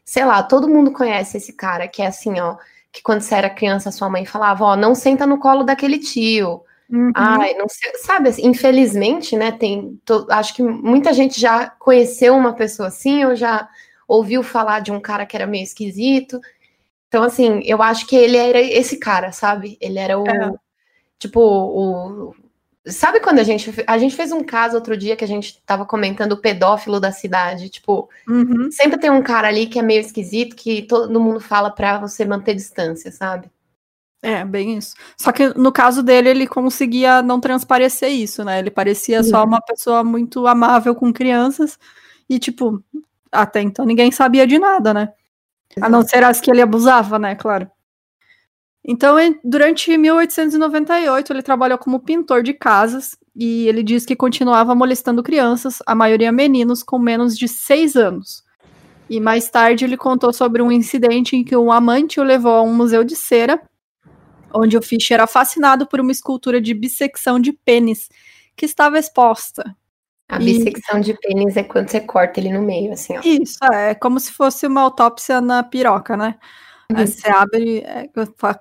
sei 0.09 0.25
lá, 0.25 0.41
todo 0.41 0.67
mundo 0.67 0.91
conhece 0.91 1.37
esse 1.37 1.53
cara 1.53 1.87
que 1.87 2.01
é 2.01 2.07
assim, 2.07 2.39
ó, 2.39 2.57
que 2.91 2.99
quando 2.99 3.21
você 3.21 3.35
era 3.35 3.47
criança, 3.47 3.91
sua 3.91 4.09
mãe 4.09 4.25
falava, 4.25 4.65
ó, 4.65 4.75
não 4.75 4.95
senta 4.95 5.23
no 5.23 5.37
colo 5.37 5.63
daquele 5.63 5.99
tio. 5.99 6.63
Uhum. 6.89 7.11
Ai, 7.13 7.53
não 7.53 7.69
sei, 7.69 7.93
sabe, 7.97 8.29
assim, 8.29 8.47
infelizmente, 8.47 9.37
né, 9.37 9.51
tem, 9.51 10.01
tô, 10.03 10.25
acho 10.31 10.55
que 10.55 10.63
muita 10.63 11.13
gente 11.13 11.39
já 11.39 11.69
conheceu 11.69 12.35
uma 12.35 12.53
pessoa 12.53 12.87
assim, 12.87 13.23
ou 13.23 13.35
já 13.35 13.69
ouviu 14.07 14.41
falar 14.41 14.79
de 14.79 14.91
um 14.91 14.99
cara 14.99 15.27
que 15.27 15.37
era 15.37 15.45
meio 15.45 15.63
esquisito. 15.63 16.41
Então, 17.07 17.21
assim, 17.21 17.61
eu 17.63 17.79
acho 17.79 18.07
que 18.07 18.15
ele 18.15 18.35
era 18.35 18.59
esse 18.59 18.97
cara, 18.97 19.31
sabe? 19.31 19.77
Ele 19.79 19.99
era 19.99 20.17
o, 20.17 20.27
é. 20.27 20.51
tipo, 21.19 21.39
o, 21.39 22.33
Sabe 22.91 23.19
quando 23.19 23.39
a 23.39 23.43
gente. 23.43 23.73
A 23.87 23.97
gente 23.97 24.15
fez 24.15 24.31
um 24.31 24.43
caso 24.43 24.75
outro 24.75 24.95
dia 24.97 25.15
que 25.15 25.23
a 25.23 25.27
gente 25.27 25.61
tava 25.65 25.85
comentando 25.85 26.33
o 26.33 26.41
pedófilo 26.41 26.99
da 26.99 27.11
cidade. 27.11 27.69
Tipo, 27.69 28.09
uhum. 28.27 28.69
sempre 28.71 28.99
tem 28.99 29.09
um 29.09 29.21
cara 29.21 29.47
ali 29.47 29.67
que 29.67 29.79
é 29.79 29.81
meio 29.81 30.01
esquisito, 30.01 30.55
que 30.55 30.83
todo 30.83 31.19
mundo 31.19 31.39
fala 31.39 31.69
pra 31.69 31.97
você 31.97 32.25
manter 32.25 32.55
distância, 32.55 33.11
sabe? 33.11 33.49
É, 34.21 34.43
bem 34.43 34.77
isso. 34.77 34.95
Só 35.17 35.31
que 35.31 35.49
no 35.57 35.71
caso 35.71 36.03
dele, 36.03 36.29
ele 36.29 36.47
conseguia 36.47 37.21
não 37.21 37.39
transparecer 37.39 38.09
isso, 38.09 38.43
né? 38.43 38.59
Ele 38.59 38.69
parecia 38.69 39.19
uhum. 39.19 39.23
só 39.23 39.43
uma 39.43 39.61
pessoa 39.61 40.03
muito 40.03 40.45
amável 40.45 40.93
com 40.93 41.13
crianças. 41.13 41.79
E, 42.29 42.37
tipo, 42.37 42.83
até 43.31 43.61
então 43.61 43.85
ninguém 43.85 44.11
sabia 44.11 44.45
de 44.45 44.59
nada, 44.59 44.93
né? 44.93 45.13
Exato. 45.75 45.85
A 45.85 45.89
não 45.89 46.05
ser 46.05 46.23
as 46.23 46.41
que 46.41 46.51
ele 46.51 46.61
abusava, 46.61 47.17
né? 47.17 47.35
Claro. 47.35 47.69
Então, 48.85 49.17
durante 49.43 49.95
1898, 49.95 51.33
ele 51.33 51.43
trabalhou 51.43 51.77
como 51.77 51.99
pintor 51.99 52.41
de 52.41 52.53
casas 52.53 53.17
e 53.35 53.67
ele 53.67 53.83
diz 53.83 54.05
que 54.05 54.15
continuava 54.15 54.73
molestando 54.73 55.23
crianças, 55.23 55.79
a 55.85 55.93
maioria 55.93 56.31
meninos 56.31 56.81
com 56.81 56.97
menos 56.97 57.37
de 57.37 57.47
seis 57.47 57.95
anos. 57.95 58.43
E 59.09 59.19
mais 59.19 59.49
tarde 59.49 59.85
ele 59.85 59.97
contou 59.97 60.31
sobre 60.31 60.61
um 60.61 60.71
incidente 60.71 61.35
em 61.35 61.43
que 61.43 61.55
um 61.55 61.71
amante 61.71 62.19
o 62.19 62.23
levou 62.23 62.53
a 62.53 62.61
um 62.61 62.73
museu 62.73 63.03
de 63.03 63.15
cera, 63.15 63.61
onde 64.53 64.77
o 64.77 64.81
Fischer 64.81 65.15
era 65.15 65.27
fascinado 65.27 65.87
por 65.87 65.99
uma 65.99 66.11
escultura 66.11 66.61
de 66.61 66.73
bissecção 66.73 67.39
de 67.39 67.51
pênis 67.51 68.07
que 68.55 68.65
estava 68.65 68.99
exposta. 68.99 69.75
A 70.27 70.37
bissecção 70.37 70.99
e... 70.99 71.01
de 71.01 71.13
pênis 71.15 71.57
é 71.57 71.63
quando 71.63 71.89
você 71.89 71.99
corta 71.99 72.39
ele 72.39 72.53
no 72.53 72.61
meio, 72.61 72.93
assim, 72.93 73.17
ó. 73.17 73.21
Isso, 73.23 73.57
é 73.73 73.95
como 73.95 74.19
se 74.19 74.31
fosse 74.31 74.67
uma 74.67 74.81
autópsia 74.81 75.41
na 75.41 75.63
piroca, 75.63 76.15
né? 76.15 76.35
Aí 76.91 77.05
você 77.05 77.29
abre, 77.29 77.79
é, 77.79 78.09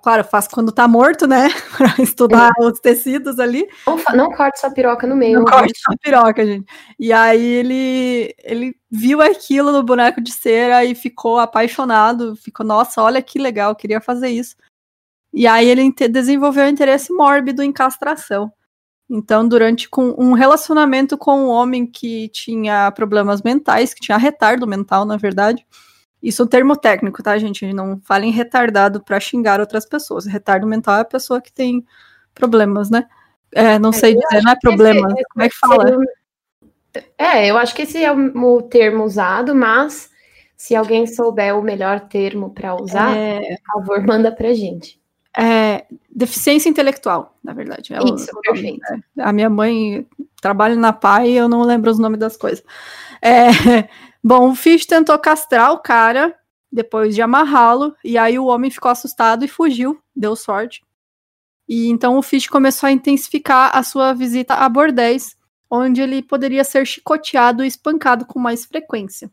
claro, 0.02 0.23
faz 0.23 0.47
quando 0.47 0.70
tá 0.70 0.87
morto, 0.87 1.26
né? 1.26 1.49
pra 1.76 2.02
estudar 2.02 2.50
é. 2.61 2.64
os 2.66 2.78
tecidos 2.78 3.38
ali. 3.38 3.66
Não, 3.87 3.99
não 4.14 4.30
corte 4.30 4.61
sua 4.61 4.70
piroca 4.70 5.06
no 5.06 5.16
meio. 5.16 5.38
Não 5.38 5.47
corte 5.47 5.73
sua 5.78 5.97
piroca, 5.97 6.44
gente. 6.44 6.70
E 6.99 7.11
aí 7.11 7.42
ele, 7.42 8.35
ele 8.44 8.76
viu 8.90 9.23
aquilo 9.23 9.73
no 9.73 9.82
boneco 9.82 10.20
de 10.20 10.30
cera 10.30 10.85
e 10.85 10.94
ficou 10.94 11.38
apaixonado. 11.38 12.37
Ficou, 12.37 12.66
nossa, 12.66 13.02
olha 13.02 13.23
que 13.23 13.38
legal, 13.38 13.75
queria 13.75 14.00
fazer 14.00 14.28
isso. 14.28 14.54
E 15.32 15.47
aí 15.47 15.66
ele 15.66 15.90
desenvolveu 16.11 16.64
um 16.64 16.68
interesse 16.68 17.11
mórbido 17.11 17.62
em 17.62 17.73
castração. 17.73 18.52
Então, 19.11 19.49
durante 19.49 19.88
com 19.88 20.14
um 20.18 20.35
relacionamento 20.35 21.16
com 21.16 21.44
um 21.44 21.49
homem 21.49 21.87
que 21.87 22.28
tinha 22.28 22.90
problemas 22.92 23.40
mentais, 23.40 23.94
que 23.94 24.02
tinha 24.02 24.18
retardo 24.18 24.66
mental, 24.66 25.06
na 25.06 25.16
verdade, 25.16 25.66
isso 26.22 26.42
é 26.42 26.44
um 26.44 26.48
termo 26.48 26.76
técnico, 26.76 27.22
tá, 27.22 27.38
gente? 27.38 27.72
Não 27.72 28.00
falem 28.00 28.30
retardado 28.30 29.02
para 29.02 29.20
xingar 29.20 29.60
outras 29.60 29.87
pessoas. 29.87 30.26
Retardo 30.26 30.66
mental 30.66 30.96
é 30.96 31.00
a 31.00 31.04
pessoa 31.04 31.40
que 31.40 31.52
tem 31.52 31.84
problemas, 32.34 32.90
né? 32.90 33.06
É, 33.52 33.78
não 33.78 33.90
é, 33.90 33.92
sei 33.92 34.14
dizer, 34.14 34.42
não 34.42 34.52
é 34.52 34.56
problema. 34.60 35.08
Esse, 35.12 35.25
Como 35.32 35.44
é 35.44 35.48
que 35.48 35.56
fala? 35.56 35.84
É, 37.16 37.46
eu 37.46 37.56
acho 37.56 37.75
que 37.75 37.82
esse 37.82 38.02
é 38.02 38.12
o, 38.12 38.62
termo 38.62 39.04
usado, 39.04 39.54
mas 39.54 40.10
se 40.56 40.75
alguém 40.75 41.06
souber 41.06 41.56
o 41.56 41.62
melhor 41.62 42.00
termo 42.00 42.50
para 42.50 42.75
usar, 42.75 43.16
é... 43.16 43.40
por 43.40 43.80
favor, 43.80 44.06
manda 44.06 44.32
pra 44.32 44.52
gente. 44.52 44.98
É, 45.37 45.84
deficiência 46.10 46.68
intelectual, 46.68 47.37
na 47.44 47.52
verdade. 47.52 47.94
É 47.94 47.98
Isso, 47.98 48.28
o, 48.34 48.40
perfeito. 48.40 48.80
É, 48.92 49.22
a 49.22 49.32
minha 49.32 49.48
mãe 49.48 50.04
trabalha 50.42 50.75
na 50.75 50.92
PAI 50.92 51.30
e 51.30 51.37
eu 51.37 51.48
não 51.48 51.62
lembro 51.62 51.90
os 51.90 51.98
nomes 51.98 52.18
das 52.18 52.37
coisas. 52.37 52.64
É, 53.22 53.88
Bom, 54.22 54.50
o 54.50 54.54
Fish 54.54 54.84
tentou 54.84 55.18
castrar 55.18 55.72
o 55.72 55.78
cara 55.78 56.37
depois 56.70 57.14
de 57.14 57.22
amarrá-lo, 57.22 57.94
e 58.04 58.18
aí 58.18 58.38
o 58.38 58.46
homem 58.46 58.70
ficou 58.70 58.90
assustado 58.90 59.44
e 59.44 59.48
fugiu, 59.48 59.98
deu 60.14 60.37
sorte. 60.37 60.84
E 61.66 61.88
então 61.88 62.16
o 62.18 62.22
Fish 62.22 62.46
começou 62.46 62.87
a 62.87 62.92
intensificar 62.92 63.76
a 63.76 63.82
sua 63.82 64.12
visita 64.12 64.54
a 64.54 64.68
bordéis, 64.68 65.37
onde 65.70 66.00
ele 66.00 66.22
poderia 66.22 66.64
ser 66.64 66.87
chicoteado 66.87 67.64
e 67.64 67.66
espancado 67.66 68.26
com 68.26 68.38
mais 68.38 68.64
frequência. 68.64 69.30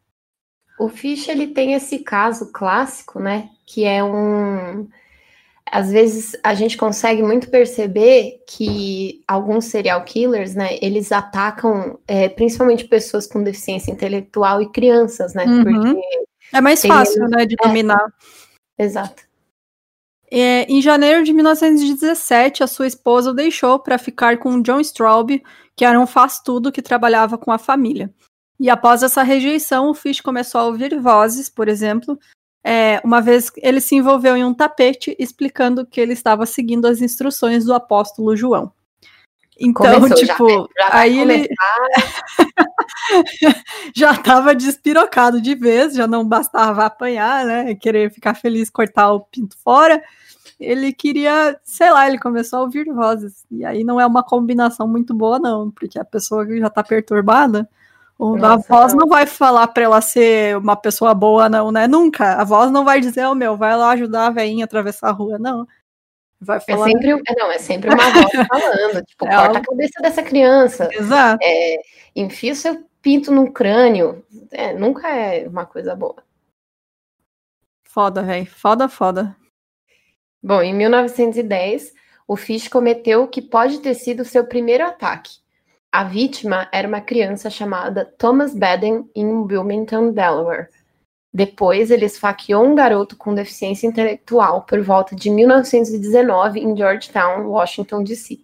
O 0.79 0.89
Fish 0.89 1.29
ele 1.29 1.47
tem 1.47 1.73
esse 1.73 1.99
caso 1.99 2.51
clássico, 2.51 3.19
né, 3.19 3.49
que 3.65 3.85
é 3.85 4.03
um 4.03 4.87
às 5.71 5.91
vezes 5.91 6.37
a 6.43 6.53
gente 6.53 6.77
consegue 6.77 7.23
muito 7.23 7.49
perceber 7.49 8.43
que 8.47 9.23
alguns 9.27 9.65
serial 9.65 10.03
killers, 10.03 10.55
né, 10.55 10.77
eles 10.81 11.11
atacam 11.11 11.99
é, 12.07 12.29
principalmente 12.29 12.85
pessoas 12.85 13.27
com 13.27 13.43
deficiência 13.43 13.91
intelectual 13.91 14.61
e 14.61 14.71
crianças, 14.71 15.33
né? 15.33 15.45
Uhum. 15.45 15.99
É 16.53 16.61
mais 16.61 16.81
fácil, 16.81 17.27
né, 17.27 17.45
de 17.45 17.55
é. 17.59 17.67
dominar. 17.67 18.13
É. 18.77 18.85
Exato. 18.85 19.23
É, 20.31 20.63
em 20.63 20.81
janeiro 20.81 21.23
de 21.23 21.33
1917, 21.33 22.63
a 22.63 22.67
sua 22.67 22.87
esposa 22.87 23.31
o 23.31 23.33
deixou 23.33 23.79
para 23.79 23.97
ficar 23.97 24.37
com 24.37 24.61
John 24.61 24.79
Straub, 24.79 25.41
que 25.75 25.85
era 25.85 25.99
um 25.99 26.07
faz-tudo 26.07 26.71
que 26.71 26.81
trabalhava 26.81 27.37
com 27.37 27.51
a 27.51 27.57
família. 27.57 28.13
E 28.59 28.69
após 28.69 29.03
essa 29.03 29.23
rejeição, 29.23 29.89
o 29.89 29.93
Fish 29.93 30.21
começou 30.21 30.61
a 30.61 30.65
ouvir 30.65 30.99
vozes, 30.99 31.49
por 31.49 31.67
exemplo, 31.67 32.17
é, 32.67 32.99
uma 33.03 33.21
vez 33.21 33.51
ele 33.57 33.79
se 33.79 33.93
envolveu 33.95 34.35
em 34.35 34.43
um 34.43 34.51
tapete 34.51 35.15
explicando 35.19 35.85
que 35.85 36.01
ele 36.01 36.13
estava 36.13 36.47
seguindo 36.47 36.87
as 36.87 36.99
instruções 36.99 37.63
do 37.63 37.75
apóstolo 37.75 38.35
João. 38.35 38.71
Então, 39.57 40.01
Começou, 40.01 40.17
tipo, 40.17 40.69
já, 40.75 40.87
já 40.87 40.95
aí 40.97 41.19
ele 41.19 41.47
já 43.95 44.11
estava 44.13 44.55
despirocado 44.55 45.39
de 45.39 45.53
vez, 45.53 45.93
já 45.93 46.07
não 46.07 46.27
bastava 46.27 46.85
apanhar, 46.85 47.45
né? 47.45 47.75
Querer 47.75 48.11
ficar 48.11 48.33
feliz, 48.33 48.67
cortar 48.67 49.13
o 49.13 49.21
pinto 49.21 49.55
fora. 49.63 50.03
Ele 50.59 50.91
queria, 50.91 51.57
sei 51.63 51.91
lá, 51.91 52.07
ele 52.07 52.17
começou 52.17 52.59
a 52.59 52.61
ouvir 52.63 52.85
vozes. 52.91 53.45
E 53.51 53.63
aí 53.63 53.83
não 53.83 54.01
é 54.01 54.05
uma 54.07 54.23
combinação 54.23 54.87
muito 54.87 55.13
boa, 55.13 55.37
não, 55.37 55.69
porque 55.69 55.99
a 55.99 56.03
pessoa 56.03 56.45
já 56.57 56.67
está 56.67 56.83
perturbada 56.83 57.69
nossa, 58.17 58.73
a 58.73 58.77
voz 58.77 58.93
não 58.93 59.07
vai 59.07 59.25
falar 59.25 59.67
para 59.67 59.83
ela 59.83 60.01
ser 60.01 60.57
uma 60.57 60.75
pessoa 60.75 61.13
boa, 61.13 61.49
não, 61.49 61.71
né? 61.71 61.87
Nunca. 61.87 62.35
A 62.35 62.43
voz 62.43 62.71
não 62.71 62.85
vai 62.85 63.01
dizer, 63.01 63.25
oh, 63.25 63.35
meu, 63.35 63.57
vai 63.57 63.75
lá 63.75 63.91
ajudar 63.91 64.27
a 64.27 64.31
velhinha 64.31 64.63
a 64.63 64.67
atravessar 64.67 65.09
a 65.09 65.11
rua, 65.11 65.37
não. 65.37 65.67
Vai 66.39 66.57
é 66.57 66.59
falar... 66.61 66.87
É 66.87 66.91
sempre, 66.91 67.23
não, 67.37 67.51
é 67.51 67.57
sempre 67.57 67.93
uma 67.93 68.09
voz 68.11 68.31
falando, 68.47 69.03
tipo, 69.03 69.25
é 69.25 69.35
corta 69.35 69.59
a 69.59 69.61
cabeça 69.61 70.01
dessa 70.01 70.23
criança. 70.23 70.89
Exato. 70.93 71.39
É, 71.43 71.75
enfia 72.15 72.53
o 72.53 72.55
seu 72.55 72.85
pinto 73.01 73.31
no 73.31 73.51
crânio. 73.51 74.25
É, 74.51 74.73
nunca 74.73 75.09
é 75.09 75.47
uma 75.47 75.65
coisa 75.65 75.93
boa. 75.93 76.23
Foda, 77.83 78.23
velho. 78.23 78.45
Foda, 78.45 78.87
foda. 78.87 79.35
Bom, 80.41 80.61
em 80.61 80.73
1910, 80.73 81.93
o 82.27 82.37
Fish 82.37 82.69
cometeu 82.69 83.23
o 83.23 83.27
que 83.27 83.41
pode 83.41 83.79
ter 83.79 83.93
sido 83.93 84.21
o 84.21 84.25
seu 84.25 84.45
primeiro 84.45 84.85
ataque 84.85 85.44
a 85.95 86.03
vítima 86.03 86.67
era 86.73 86.85
uma 86.85 86.99
criança 86.99 87.49
chamada 87.49 88.03
Thomas 88.17 88.53
Baden 88.53 89.09
em 89.15 89.25
Wilmington, 89.25 90.11
Delaware. 90.11 90.67
Depois, 91.33 91.89
ele 91.89 92.03
esfaqueou 92.03 92.65
um 92.65 92.75
garoto 92.75 93.15
com 93.15 93.33
deficiência 93.33 93.87
intelectual 93.87 94.63
por 94.63 94.81
volta 94.81 95.15
de 95.15 95.29
1919 95.29 96.59
em 96.59 96.75
Georgetown, 96.75 97.47
Washington, 97.47 98.03
D.C. 98.03 98.41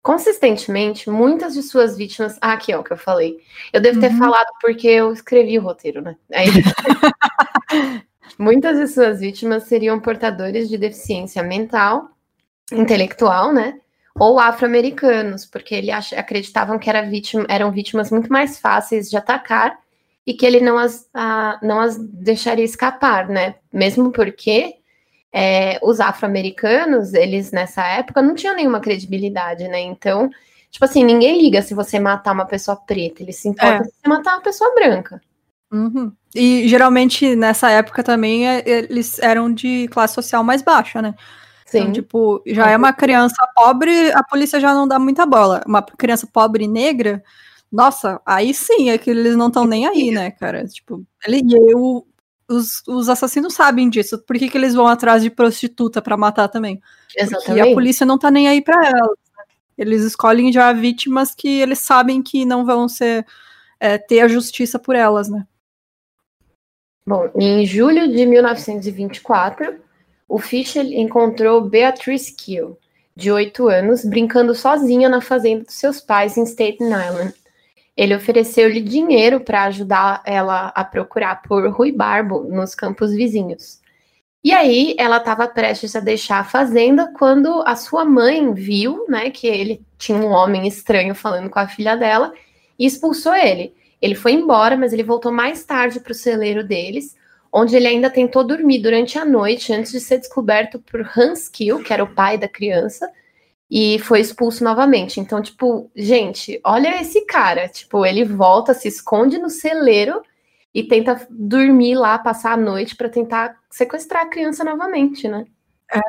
Consistentemente, 0.00 1.10
muitas 1.10 1.54
de 1.54 1.62
suas 1.64 1.96
vítimas. 1.96 2.38
Ah, 2.40 2.52
aqui 2.52 2.70
é 2.70 2.78
o 2.78 2.84
que 2.84 2.92
eu 2.92 2.96
falei. 2.96 3.38
Eu 3.72 3.80
devo 3.80 3.98
ter 3.98 4.12
uhum. 4.12 4.18
falado 4.18 4.48
porque 4.60 4.86
eu 4.86 5.12
escrevi 5.12 5.58
o 5.58 5.62
roteiro, 5.62 6.00
né? 6.00 6.16
Aí... 6.32 6.46
muitas 8.38 8.78
de 8.78 8.86
suas 8.86 9.18
vítimas 9.18 9.64
seriam 9.64 9.98
portadores 9.98 10.68
de 10.68 10.78
deficiência 10.78 11.42
mental, 11.42 12.10
intelectual, 12.70 13.52
né? 13.52 13.80
Ou 14.18 14.38
afro-americanos, 14.38 15.46
porque 15.46 15.74
ele 15.74 15.90
ach, 15.90 16.12
acreditavam 16.12 16.78
que 16.78 16.88
era 16.88 17.02
vítima, 17.02 17.46
eram 17.48 17.70
vítimas 17.70 18.10
muito 18.10 18.30
mais 18.30 18.58
fáceis 18.58 19.08
de 19.08 19.16
atacar 19.16 19.78
e 20.26 20.34
que 20.34 20.44
ele 20.44 20.60
não 20.60 20.78
as, 20.78 21.08
a, 21.14 21.58
não 21.62 21.80
as 21.80 21.96
deixaria 21.98 22.64
escapar, 22.64 23.28
né? 23.28 23.54
Mesmo 23.72 24.10
porque 24.10 24.74
é, 25.32 25.78
os 25.82 26.00
afro-americanos, 26.00 27.14
eles 27.14 27.52
nessa 27.52 27.86
época 27.86 28.20
não 28.20 28.34
tinham 28.34 28.54
nenhuma 28.54 28.80
credibilidade, 28.80 29.66
né? 29.68 29.80
Então, 29.80 30.28
tipo 30.70 30.84
assim, 30.84 31.04
ninguém 31.04 31.40
liga 31.40 31.62
se 31.62 31.74
você 31.74 31.98
matar 31.98 32.32
uma 32.32 32.46
pessoa 32.46 32.76
preta, 32.76 33.22
eles 33.22 33.36
se 33.36 33.48
importam 33.48 33.80
é. 33.80 33.84
se 33.84 33.90
você 33.90 34.08
matar 34.08 34.34
uma 34.34 34.42
pessoa 34.42 34.74
branca. 34.74 35.20
Uhum. 35.72 36.12
E 36.34 36.68
geralmente 36.68 37.36
nessa 37.36 37.70
época 37.70 38.02
também 38.02 38.48
é, 38.48 38.62
eles 38.66 39.20
eram 39.20 39.52
de 39.52 39.88
classe 39.88 40.14
social 40.14 40.42
mais 40.42 40.62
baixa, 40.62 41.00
né? 41.00 41.14
Então, 41.70 41.70
Sim. 41.70 41.78
Então, 41.78 41.92
tipo, 41.92 42.42
já 42.46 42.68
é 42.70 42.76
uma 42.76 42.92
criança 42.92 43.36
pobre, 43.54 44.10
a 44.12 44.22
polícia 44.22 44.60
já 44.60 44.74
não 44.74 44.86
dá 44.86 44.98
muita 44.98 45.24
bola. 45.24 45.62
Uma 45.66 45.82
criança 45.82 46.26
pobre 46.26 46.64
e 46.64 46.68
negra, 46.68 47.22
nossa, 47.70 48.20
aí 48.26 48.52
sim 48.52 48.90
é 48.90 48.98
que 48.98 49.10
eles 49.10 49.36
não 49.36 49.46
estão 49.46 49.64
nem 49.64 49.86
aí, 49.86 50.10
né, 50.10 50.30
cara? 50.32 50.66
Tipo, 50.66 51.04
ele, 51.24 51.40
e 51.44 51.72
eu, 51.72 52.06
os, 52.48 52.82
os 52.88 53.08
assassinos 53.08 53.54
sabem 53.54 53.88
disso. 53.88 54.18
Por 54.18 54.36
que, 54.36 54.48
que 54.48 54.58
eles 54.58 54.74
vão 54.74 54.88
atrás 54.88 55.22
de 55.22 55.30
prostituta 55.30 56.02
para 56.02 56.16
matar 56.16 56.48
também? 56.48 56.80
Exatamente. 57.16 57.46
Porque 57.46 57.60
a 57.60 57.74
polícia 57.74 58.04
não 58.04 58.18
tá 58.18 58.30
nem 58.30 58.48
aí 58.48 58.60
para 58.60 58.88
elas. 58.88 59.18
Né? 59.36 59.44
Eles 59.78 60.02
escolhem 60.02 60.52
já 60.52 60.72
vítimas 60.72 61.32
que 61.34 61.60
eles 61.60 61.78
sabem 61.78 62.20
que 62.20 62.44
não 62.44 62.64
vão 62.64 62.88
ser 62.88 63.24
é, 63.78 63.96
ter 63.96 64.20
a 64.20 64.28
justiça 64.28 64.78
por 64.78 64.96
elas, 64.96 65.28
né? 65.28 65.46
Bom, 67.06 67.30
em 67.36 67.64
julho 67.64 68.08
de 68.12 68.26
1924, 68.26 69.80
o 70.30 70.38
Fischer 70.38 70.86
encontrou 70.92 71.60
Beatrice 71.60 72.32
Kiel, 72.32 72.78
de 73.16 73.32
8 73.32 73.66
anos, 73.66 74.04
brincando 74.04 74.54
sozinha 74.54 75.08
na 75.08 75.20
fazenda 75.20 75.64
dos 75.64 75.74
seus 75.74 76.00
pais 76.00 76.36
em 76.36 76.44
Staten 76.44 76.86
Island. 76.86 77.34
Ele 77.96 78.14
ofereceu-lhe 78.14 78.80
dinheiro 78.80 79.40
para 79.40 79.64
ajudar 79.64 80.22
ela 80.24 80.68
a 80.68 80.84
procurar 80.84 81.42
por 81.42 81.68
Rui 81.70 81.90
Barbo 81.90 82.44
nos 82.44 82.76
campos 82.76 83.12
vizinhos. 83.12 83.80
E 84.44 84.52
aí 84.52 84.94
ela 84.96 85.16
estava 85.16 85.48
prestes 85.48 85.96
a 85.96 86.00
deixar 86.00 86.38
a 86.38 86.44
fazenda 86.44 87.12
quando 87.18 87.64
a 87.66 87.74
sua 87.74 88.04
mãe 88.04 88.54
viu, 88.54 89.06
né, 89.08 89.30
que 89.30 89.48
ele 89.48 89.84
tinha 89.98 90.16
um 90.16 90.30
homem 90.30 90.68
estranho 90.68 91.12
falando 91.12 91.50
com 91.50 91.58
a 91.58 91.66
filha 91.66 91.96
dela 91.96 92.32
e 92.78 92.86
expulsou 92.86 93.34
ele. 93.34 93.74
Ele 94.00 94.14
foi 94.14 94.32
embora, 94.32 94.76
mas 94.76 94.92
ele 94.92 95.02
voltou 95.02 95.32
mais 95.32 95.64
tarde 95.64 95.98
para 95.98 96.12
o 96.12 96.14
celeiro 96.14 96.62
deles, 96.62 97.16
onde 97.52 97.76
ele 97.76 97.86
ainda 97.86 98.10
tentou 98.10 98.44
dormir 98.44 98.80
durante 98.80 99.18
a 99.18 99.24
noite 99.24 99.72
antes 99.72 99.92
de 99.92 100.00
ser 100.00 100.18
descoberto 100.18 100.78
por 100.78 101.08
Hans 101.16 101.48
Kiel, 101.48 101.82
que 101.82 101.92
era 101.92 102.04
o 102.04 102.14
pai 102.14 102.38
da 102.38 102.48
criança, 102.48 103.10
e 103.70 103.98
foi 104.00 104.20
expulso 104.20 104.64
novamente. 104.64 105.20
Então, 105.20 105.40
tipo, 105.40 105.90
gente, 105.94 106.60
olha 106.64 107.00
esse 107.00 107.24
cara. 107.24 107.68
Tipo, 107.68 108.04
ele 108.04 108.24
volta, 108.24 108.74
se 108.74 108.88
esconde 108.88 109.38
no 109.38 109.48
celeiro 109.48 110.22
e 110.74 110.82
tenta 110.84 111.26
dormir 111.30 111.94
lá, 111.94 112.18
passar 112.18 112.52
a 112.52 112.56
noite 112.56 112.96
para 112.96 113.08
tentar 113.08 113.56
sequestrar 113.70 114.22
a 114.22 114.28
criança 114.28 114.64
novamente, 114.64 115.28
né? 115.28 115.44
É. 115.92 116.00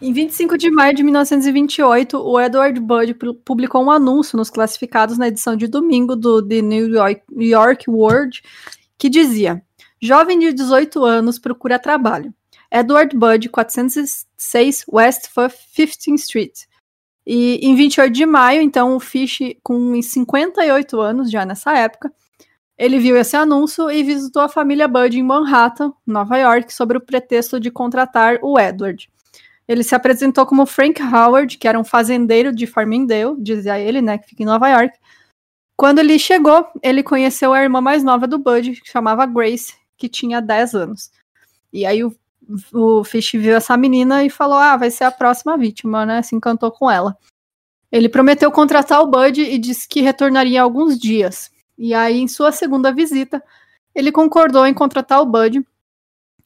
Em 0.00 0.12
25 0.12 0.58
de 0.58 0.70
maio 0.70 0.94
de 0.94 1.02
1928, 1.02 2.18
o 2.18 2.38
Edward 2.38 2.78
Budd 2.78 3.16
publicou 3.42 3.82
um 3.82 3.90
anúncio 3.90 4.36
nos 4.36 4.50
classificados 4.50 5.16
na 5.16 5.28
edição 5.28 5.56
de 5.56 5.66
domingo 5.66 6.14
do 6.14 6.46
The 6.46 6.60
New 6.60 6.88
York, 6.88 7.22
New 7.30 7.48
York 7.48 7.88
World 7.88 8.42
que 8.98 9.08
dizia: 9.08 9.62
Jovem 10.00 10.38
de 10.38 10.52
18 10.52 11.04
anos 11.04 11.38
procura 11.38 11.78
trabalho. 11.78 12.32
Edward 12.70 13.16
Budd, 13.16 13.48
406 13.48 14.84
West 14.88 15.28
15th 15.34 16.14
Street. 16.14 16.52
E 17.26 17.58
em 17.66 17.74
28 17.74 18.12
de 18.12 18.24
maio, 18.24 18.62
então, 18.62 18.94
o 18.94 19.00
Fish, 19.00 19.38
com 19.62 20.00
58 20.00 21.00
anos 21.00 21.30
já 21.30 21.44
nessa 21.44 21.76
época, 21.76 22.12
ele 22.78 22.98
viu 22.98 23.16
esse 23.16 23.36
anúncio 23.36 23.90
e 23.90 24.02
visitou 24.02 24.42
a 24.42 24.48
família 24.48 24.86
Budd 24.86 25.18
em 25.18 25.22
Manhattan, 25.22 25.92
Nova 26.06 26.36
York, 26.36 26.72
sobre 26.72 26.98
o 26.98 27.00
pretexto 27.00 27.58
de 27.58 27.70
contratar 27.70 28.38
o 28.42 28.58
Edward. 28.60 29.10
Ele 29.66 29.82
se 29.82 29.94
apresentou 29.94 30.46
como 30.46 30.66
Frank 30.66 31.02
Howard, 31.02 31.58
que 31.58 31.66
era 31.66 31.78
um 31.78 31.84
fazendeiro 31.84 32.54
de 32.54 32.66
Farmingdale, 32.66 33.34
dizia 33.40 33.78
ele, 33.80 34.00
né, 34.00 34.18
que 34.18 34.28
fica 34.28 34.42
em 34.42 34.46
Nova 34.46 34.68
York. 34.68 34.96
Quando 35.76 35.98
ele 35.98 36.18
chegou, 36.18 36.66
ele 36.82 37.02
conheceu 37.02 37.52
a 37.52 37.62
irmã 37.62 37.80
mais 37.80 38.04
nova 38.04 38.26
do 38.26 38.38
Bud, 38.38 38.80
que 38.80 38.88
chamava 38.88 39.26
Grace, 39.26 39.74
que 39.96 40.08
tinha 40.08 40.40
10 40.40 40.74
anos. 40.74 41.10
E 41.72 41.84
aí 41.86 42.04
o, 42.04 42.14
o 42.72 43.04
Fish 43.04 43.32
viu 43.32 43.56
essa 43.56 43.76
menina 43.76 44.24
e 44.24 44.30
falou: 44.30 44.58
Ah, 44.58 44.76
vai 44.76 44.90
ser 44.90 45.04
a 45.04 45.10
próxima 45.10 45.56
vítima, 45.56 46.06
né? 46.06 46.22
Se 46.22 46.34
encantou 46.34 46.70
com 46.70 46.90
ela. 46.90 47.16
Ele 47.90 48.08
prometeu 48.08 48.50
contratar 48.50 49.00
o 49.00 49.06
Bud 49.06 49.40
e 49.40 49.58
disse 49.58 49.88
que 49.88 50.00
retornaria 50.00 50.60
alguns 50.62 50.98
dias. 50.98 51.50
E 51.78 51.94
aí, 51.94 52.18
em 52.20 52.28
sua 52.28 52.52
segunda 52.52 52.92
visita, 52.92 53.42
ele 53.94 54.10
concordou 54.10 54.66
em 54.66 54.74
contratar 54.74 55.20
o 55.20 55.26
Bud. 55.26 55.64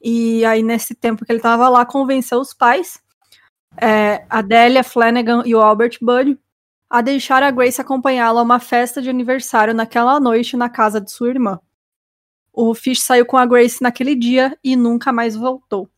E 0.01 0.45
aí, 0.45 0.63
nesse 0.63 0.95
tempo 0.95 1.25
que 1.25 1.31
ele 1.31 1.39
estava 1.39 1.67
lá, 1.69 1.85
convenceu 1.85 2.39
os 2.39 2.53
pais 2.53 3.01
é, 3.79 4.25
a 4.29 4.41
Delia 4.41 4.83
Flanagan 4.83 5.43
e 5.45 5.55
o 5.55 5.61
Albert 5.61 5.97
Budd 6.01 6.37
a 6.89 7.01
deixar 7.01 7.41
a 7.41 7.51
Grace 7.51 7.79
acompanhá-la 7.79 8.41
a 8.41 8.43
uma 8.43 8.59
festa 8.59 9.01
de 9.01 9.09
aniversário 9.09 9.73
naquela 9.73 10.19
noite 10.19 10.57
na 10.57 10.69
casa 10.69 10.99
de 10.99 11.09
sua 11.09 11.29
irmã. 11.29 11.59
O 12.53 12.73
Fish 12.73 13.01
saiu 13.01 13.25
com 13.25 13.37
a 13.37 13.45
Grace 13.45 13.81
naquele 13.81 14.15
dia 14.15 14.57
e 14.63 14.75
nunca 14.75 15.11
mais 15.11 15.35
voltou. 15.35 15.89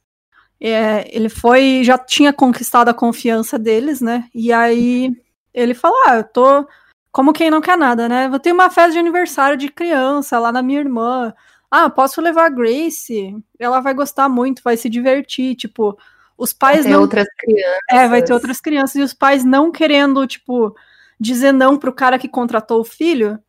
É, 0.60 1.08
ele 1.16 1.30
foi, 1.30 1.82
já 1.84 1.98
tinha 1.98 2.32
conquistado 2.32 2.90
a 2.90 2.94
confiança 2.94 3.60
deles, 3.60 4.00
né? 4.00 4.30
E 4.34 4.54
aí 4.54 5.12
ele 5.54 5.74
falou: 5.74 5.98
Ah, 6.06 6.18
eu 6.18 6.24
tô 6.24 6.68
como 7.12 7.32
quem 7.32 7.52
não 7.52 7.62
quer 7.62 7.78
nada, 7.78 8.10
né? 8.10 8.28
Vou 8.28 8.40
ter 8.40 8.52
uma 8.52 8.72
festa 8.72 8.94
de 8.94 8.98
aniversário 8.98 9.56
de 9.56 9.70
criança 9.70 10.40
lá 10.40 10.52
na 10.52 10.64
minha 10.64 10.80
irmã. 10.80 11.32
Ah, 11.70 11.88
posso 11.88 12.20
levar 12.20 12.46
a 12.48 12.50
Grace? 12.50 13.36
Ela 13.60 13.80
vai 13.80 13.94
gostar 13.94 14.28
muito, 14.28 14.64
vai 14.64 14.76
se 14.76 14.90
divertir. 14.90 15.56
Tipo, 15.56 15.96
os 16.36 16.52
pais 16.54 16.84
vai 16.84 16.94
não. 16.94 17.02
outras 17.02 17.28
crianças. 17.38 17.80
É, 17.92 18.08
vai 18.08 18.24
ter 18.24 18.34
outras 18.34 18.60
crianças. 18.60 18.96
E 18.96 19.02
os 19.02 19.14
pais 19.14 19.46
não 19.46 19.72
querendo, 19.72 20.26
tipo, 20.26 20.76
dizer 21.20 21.52
não 21.52 21.78
pro 21.78 21.94
cara 21.94 22.18
que 22.18 22.28
contratou 22.28 22.82
o 22.82 22.86
filho. 22.86 23.40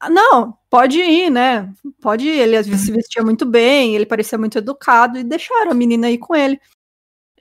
Ah, 0.00 0.08
não, 0.08 0.56
pode 0.70 0.98
ir, 0.98 1.30
né? 1.30 1.72
Pode 2.00 2.26
ir. 2.26 2.38
Ele 2.38 2.62
se 2.64 2.90
vestia 2.90 3.22
muito 3.22 3.44
bem, 3.44 3.94
ele 3.94 4.06
parecia 4.06 4.38
muito 4.38 4.58
educado 4.58 5.18
e 5.18 5.24
deixaram 5.24 5.70
a 5.70 5.74
menina 5.74 6.10
ir 6.10 6.18
com 6.18 6.34
ele. 6.34 6.58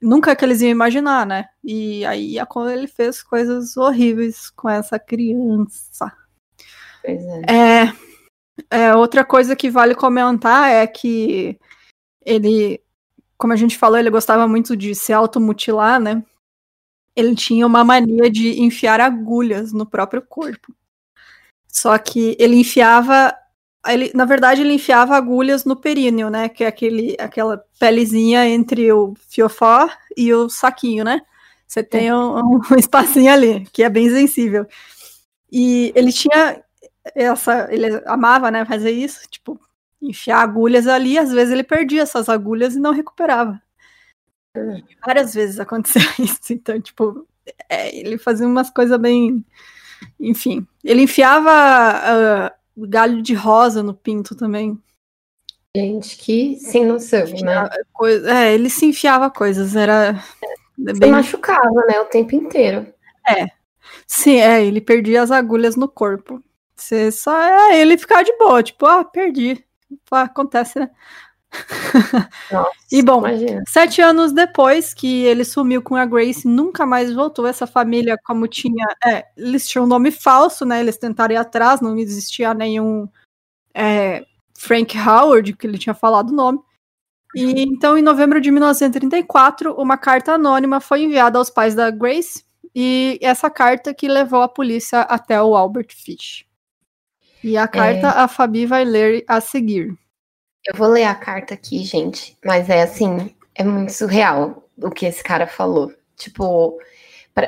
Nunca 0.01 0.35
que 0.35 0.45
eles 0.45 0.61
iam 0.61 0.69
imaginar, 0.69 1.25
né? 1.25 1.45
E 1.63 2.05
aí 2.05 2.35
ele 2.71 2.87
fez 2.87 3.23
coisas 3.23 3.77
horríveis 3.77 4.49
com 4.49 4.69
essa 4.69 4.99
criança. 4.99 6.11
Pois 7.01 7.21
é. 7.21 7.41
é. 7.49 7.93
É, 8.69 8.93
outra 8.93 9.23
coisa 9.23 9.55
que 9.55 9.69
vale 9.69 9.95
comentar 9.95 10.69
é 10.69 10.85
que 10.85 11.57
ele 12.25 12.81
como 13.39 13.53
a 13.53 13.55
gente 13.55 13.77
falou, 13.77 13.97
ele 13.97 14.09
gostava 14.09 14.45
muito 14.49 14.75
de 14.75 14.93
se 14.93 15.13
automutilar, 15.13 15.97
né? 15.97 16.21
Ele 17.15 17.33
tinha 17.33 17.65
uma 17.65 17.85
mania 17.85 18.29
de 18.29 18.59
enfiar 18.61 18.99
agulhas 18.99 19.71
no 19.71 19.85
próprio 19.85 20.21
corpo. 20.21 20.75
Só 21.71 21.97
que 21.97 22.35
ele 22.39 22.55
enfiava. 22.55 23.33
Ele, 23.87 24.11
na 24.13 24.25
verdade, 24.25 24.61
ele 24.61 24.73
enfiava 24.73 25.15
agulhas 25.15 25.63
no 25.63 25.75
períneo, 25.75 26.29
né? 26.29 26.49
Que 26.49 26.65
é 26.65 26.67
aquele, 26.67 27.15
aquela 27.19 27.63
pelezinha 27.79 28.47
entre 28.47 28.91
o 28.91 29.13
fiofó 29.29 29.89
e 30.17 30.33
o 30.33 30.49
saquinho, 30.49 31.05
né? 31.05 31.21
Você 31.65 31.83
tem 31.83 32.07
é. 32.07 32.15
um, 32.15 32.57
um 32.57 32.61
espacinho 32.77 33.31
ali, 33.31 33.65
que 33.71 33.83
é 33.83 33.89
bem 33.89 34.09
sensível. 34.09 34.67
E 35.51 35.93
ele 35.95 36.11
tinha 36.11 36.61
essa. 37.15 37.67
Ele 37.71 38.01
amava, 38.05 38.51
né, 38.51 38.65
fazer 38.65 38.91
isso, 38.91 39.21
tipo, 39.29 39.59
enfiar 40.01 40.41
agulhas 40.41 40.87
ali, 40.87 41.17
às 41.17 41.31
vezes 41.31 41.53
ele 41.53 41.63
perdia 41.63 42.01
essas 42.01 42.29
agulhas 42.29 42.75
e 42.75 42.79
não 42.79 42.91
recuperava. 42.91 43.61
Hum. 44.55 44.81
Várias 45.05 45.33
vezes 45.33 45.59
aconteceu 45.59 46.01
isso, 46.19 46.51
então, 46.51 46.79
tipo, 46.81 47.27
é, 47.67 47.95
ele 47.95 48.17
fazia 48.17 48.47
umas 48.47 48.69
coisas 48.69 48.99
bem. 48.99 49.45
Enfim, 50.19 50.65
ele 50.83 51.03
enfiava 51.03 52.51
uh, 52.77 52.87
galho 52.87 53.21
de 53.21 53.33
rosa 53.33 53.81
no 53.83 53.93
pinto 53.93 54.35
também. 54.35 54.77
Gente, 55.75 56.17
que 56.17 56.55
sem 56.57 56.85
noção, 56.85 57.25
né? 57.43 57.69
Coisa, 57.93 58.31
é, 58.31 58.53
ele 58.53 58.69
se 58.69 58.85
enfiava 58.85 59.29
coisas, 59.29 59.75
era. 59.75 60.19
É, 60.87 60.93
bem... 60.93 61.11
machucava, 61.11 61.85
né, 61.87 61.99
o 61.99 62.05
tempo 62.05 62.35
inteiro. 62.35 62.91
É. 63.27 63.47
Sim, 64.07 64.37
é, 64.39 64.65
ele 64.65 64.81
perdia 64.81 65.21
as 65.21 65.31
agulhas 65.31 65.75
no 65.75 65.87
corpo. 65.87 66.43
Você 66.75 67.11
só. 67.11 67.39
É, 67.39 67.79
ele 67.79 67.97
ficava 67.97 68.23
de 68.23 68.35
boa, 68.37 68.63
tipo, 68.63 68.85
ah, 68.85 69.03
perdi 69.03 69.63
acontece, 70.11 70.79
né? 70.79 70.89
Nossa, 72.51 72.71
e 72.91 73.01
bom, 73.01 73.19
imagina. 73.19 73.63
sete 73.67 74.01
anos 74.01 74.31
depois 74.31 74.93
que 74.93 75.23
ele 75.23 75.43
sumiu 75.43 75.81
com 75.81 75.95
a 75.95 76.05
Grace, 76.05 76.47
nunca 76.47 76.85
mais 76.85 77.13
voltou. 77.13 77.47
Essa 77.47 77.65
família, 77.65 78.17
como 78.23 78.47
tinha. 78.47 78.85
É, 79.05 79.25
eles 79.35 79.67
tinham 79.67 79.85
um 79.85 79.87
nome 79.87 80.11
falso, 80.11 80.65
né? 80.65 80.79
Eles 80.79 80.97
tentaram 80.97 81.33
ir 81.33 81.37
atrás, 81.37 81.81
não 81.81 81.97
existia 81.97 82.53
nenhum 82.53 83.07
é, 83.73 84.25
Frank 84.57 84.97
Howard, 84.97 85.53
que 85.53 85.65
ele 85.65 85.77
tinha 85.77 85.93
falado 85.93 86.29
o 86.29 86.35
nome. 86.35 86.59
E 87.35 87.61
então, 87.61 87.97
em 87.97 88.01
novembro 88.01 88.41
de 88.41 88.49
1934, 88.49 89.73
uma 89.75 89.97
carta 89.97 90.33
anônima 90.33 90.79
foi 90.79 91.03
enviada 91.03 91.37
aos 91.37 91.49
pais 91.49 91.75
da 91.75 91.91
Grace, 91.91 92.43
e 92.75 93.19
essa 93.21 93.49
carta 93.49 93.93
que 93.93 94.07
levou 94.07 94.41
a 94.41 94.49
polícia 94.49 95.01
até 95.01 95.41
o 95.41 95.55
Albert 95.55 95.89
Fish. 95.95 96.45
E 97.43 97.55
a 97.55 97.67
carta 97.67 98.07
é... 98.07 98.19
a 98.19 98.27
Fabi 98.27 98.65
vai 98.65 98.83
ler 98.83 99.23
a 99.27 99.39
seguir. 99.39 99.97
Eu 100.65 100.75
vou 100.75 100.87
ler 100.87 101.05
a 101.05 101.15
carta 101.15 101.53
aqui, 101.53 101.83
gente, 101.83 102.37
mas 102.43 102.69
é 102.69 102.81
assim, 102.81 103.33
é 103.55 103.63
muito 103.63 103.93
surreal 103.93 104.67
o 104.77 104.89
que 104.89 105.05
esse 105.05 105.23
cara 105.23 105.47
falou. 105.47 105.91
Tipo, 106.17 106.77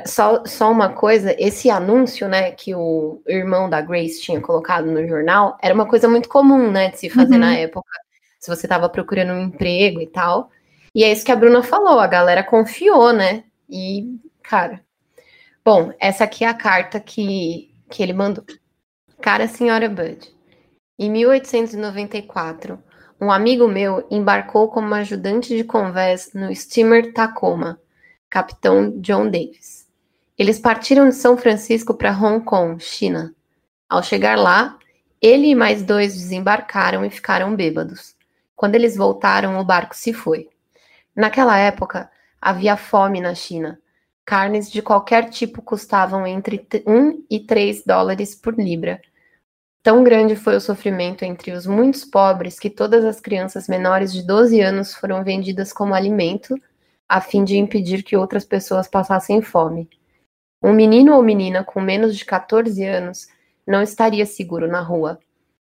só, 0.06 0.46
só 0.46 0.72
uma 0.72 0.90
coisa, 0.90 1.36
esse 1.38 1.70
anúncio, 1.70 2.28
né, 2.28 2.52
que 2.52 2.74
o 2.74 3.22
irmão 3.28 3.70
da 3.70 3.82
Grace 3.82 4.22
tinha 4.22 4.40
colocado 4.40 4.86
no 4.86 5.06
jornal, 5.08 5.58
era 5.62 5.74
uma 5.74 5.88
coisa 5.88 6.08
muito 6.08 6.30
comum, 6.30 6.72
né, 6.72 6.90
de 6.92 7.00
se 7.00 7.10
fazer 7.10 7.34
uhum. 7.34 7.40
na 7.40 7.56
época, 7.56 7.92
se 8.40 8.50
você 8.50 8.66
estava 8.66 8.90
procurando 8.90 9.34
um 9.34 9.44
emprego 9.44 10.02
e 10.02 10.08
tal. 10.08 10.50
E 10.96 11.04
é 11.04 11.12
isso 11.12 11.26
que 11.26 11.32
a 11.32 11.36
Bruna 11.36 11.64
falou, 11.64 12.00
a 12.00 12.08
galera 12.08 12.44
confiou, 12.44 13.14
né? 13.14 13.44
E, 13.70 14.20
cara. 14.44 14.82
Bom, 15.64 15.94
essa 16.00 16.24
aqui 16.24 16.44
é 16.44 16.48
a 16.48 16.54
carta 16.54 17.00
que, 17.00 17.74
que 17.90 18.02
ele 18.02 18.14
mandou. 18.14 18.44
Cara 19.22 19.48
Senhora 19.48 19.88
Bud, 19.88 20.28
em 20.98 21.10
1894, 21.10 22.82
um 23.22 23.32
amigo 23.32 23.68
meu 23.68 24.08
embarcou 24.10 24.68
como 24.68 24.96
ajudante 24.96 25.56
de 25.56 25.64
convés 25.64 26.32
no 26.34 26.54
steamer 26.56 27.14
Tacoma, 27.14 27.80
capitão 28.28 29.00
John 29.00 29.30
Davis. 29.30 29.88
Eles 30.36 30.58
partiram 30.58 31.08
de 31.08 31.14
São 31.14 31.38
Francisco 31.38 31.94
para 31.94 32.18
Hong 32.18 32.44
Kong, 32.44 32.84
China. 32.84 33.32
Ao 33.88 34.02
chegar 34.02 34.36
lá, 34.40 34.80
ele 35.22 35.50
e 35.50 35.56
mais 35.56 35.84
dois 35.84 36.16
desembarcaram 36.16 37.06
e 37.06 37.12
ficaram 37.12 37.56
bêbados. 37.56 38.16
Quando 38.56 38.74
eles 38.74 38.98
voltaram, 38.98 39.60
o 39.60 39.64
barco 39.64 39.96
se 39.96 40.14
foi. 40.14 40.50
Naquela 41.16 41.60
época, 41.60 42.10
havia 42.42 42.76
fome 42.76 43.22
na 43.22 43.36
China. 43.36 43.80
Carnes 44.26 44.72
de 44.72 44.82
qualquer 44.82 45.30
tipo 45.30 45.62
custavam 45.62 46.26
entre 46.26 46.66
1 46.88 47.26
e 47.30 47.40
3 47.40 47.84
dólares 47.86 48.34
por 48.34 48.58
libra 48.58 49.00
Tão 49.84 50.04
grande 50.04 50.36
foi 50.36 50.56
o 50.56 50.62
sofrimento 50.62 51.26
entre 51.26 51.52
os 51.52 51.66
muitos 51.66 52.06
pobres 52.06 52.60
que 52.60 52.70
todas 52.70 53.04
as 53.04 53.20
crianças 53.20 53.68
menores 53.68 54.14
de 54.14 54.22
12 54.22 54.62
anos 54.62 54.94
foram 54.94 55.24
vendidas 55.24 55.74
como 55.74 55.96
alimento, 55.96 56.56
a 57.10 57.20
fim 57.20 57.44
de 57.44 57.58
impedir 57.58 58.04
que 58.04 58.16
outras 58.16 58.46
pessoas 58.46 58.88
passassem 58.88 59.42
fome. 59.42 59.90
Um 60.62 60.72
menino 60.72 61.16
ou 61.16 61.24
menina 61.24 61.64
com 61.64 61.82
menos 61.82 62.16
de 62.16 62.24
14 62.24 62.86
anos 62.86 63.28
não 63.66 63.82
estaria 63.82 64.26
seguro 64.26 64.68
na 64.68 64.82
rua. 64.82 65.18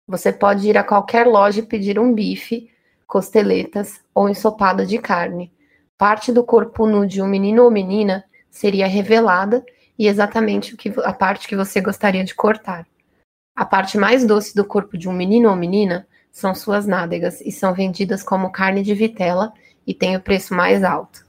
Você 0.08 0.32
pode 0.32 0.68
ir 0.68 0.76
a 0.76 0.82
qualquer 0.82 1.24
loja 1.24 1.60
e 1.60 1.66
pedir 1.66 1.96
um 1.96 2.12
bife, 2.12 2.68
costeletas 3.06 4.00
ou 4.12 4.28
ensopado 4.28 4.84
de 4.84 4.98
carne. 4.98 5.52
Parte 5.96 6.32
do 6.32 6.42
corpo 6.42 6.84
nu 6.84 7.06
de 7.06 7.22
um 7.22 7.28
menino 7.28 7.62
ou 7.62 7.70
menina 7.70 8.24
seria 8.50 8.88
revelada 8.88 9.64
e 9.96 10.08
exatamente 10.08 10.74
o 10.74 10.76
que, 10.76 10.92
a 11.04 11.12
parte 11.12 11.46
que 11.46 11.54
você 11.54 11.80
gostaria 11.80 12.24
de 12.24 12.34
cortar. 12.34 12.84
A 13.54 13.64
parte 13.64 13.98
mais 13.98 14.24
doce 14.24 14.54
do 14.54 14.64
corpo 14.64 14.96
de 14.96 15.08
um 15.08 15.12
menino 15.12 15.48
ou 15.48 15.56
menina 15.56 16.06
são 16.30 16.54
suas 16.54 16.86
nádegas 16.86 17.40
e 17.40 17.50
são 17.50 17.74
vendidas 17.74 18.22
como 18.22 18.52
carne 18.52 18.82
de 18.82 18.94
vitela 18.94 19.52
e 19.86 19.92
tem 19.92 20.16
o 20.16 20.20
preço 20.20 20.54
mais 20.54 20.84
alto. 20.84 21.26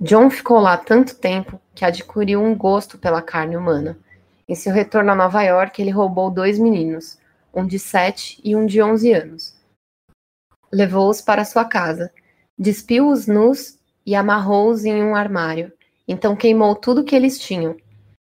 John 0.00 0.30
ficou 0.30 0.60
lá 0.60 0.76
tanto 0.76 1.16
tempo 1.16 1.60
que 1.74 1.84
adquiriu 1.84 2.42
um 2.42 2.56
gosto 2.56 2.98
pela 2.98 3.20
carne 3.20 3.56
humana. 3.56 3.98
Em 4.48 4.54
seu 4.54 4.72
retorno 4.72 5.10
a 5.10 5.14
Nova 5.14 5.42
York, 5.42 5.82
ele 5.82 5.90
roubou 5.90 6.30
dois 6.30 6.58
meninos, 6.58 7.18
um 7.52 7.66
de 7.66 7.78
sete 7.78 8.40
e 8.44 8.54
um 8.54 8.64
de 8.64 8.80
onze 8.80 9.12
anos. 9.12 9.56
Levou-os 10.72 11.20
para 11.20 11.44
sua 11.44 11.64
casa, 11.64 12.12
despiu-os 12.56 13.26
nus 13.26 13.78
e 14.06 14.14
amarrou-os 14.14 14.84
em 14.84 15.02
um 15.02 15.16
armário. 15.16 15.72
Então 16.06 16.36
queimou 16.36 16.76
tudo 16.76 17.04
que 17.04 17.16
eles 17.16 17.38
tinham. 17.38 17.76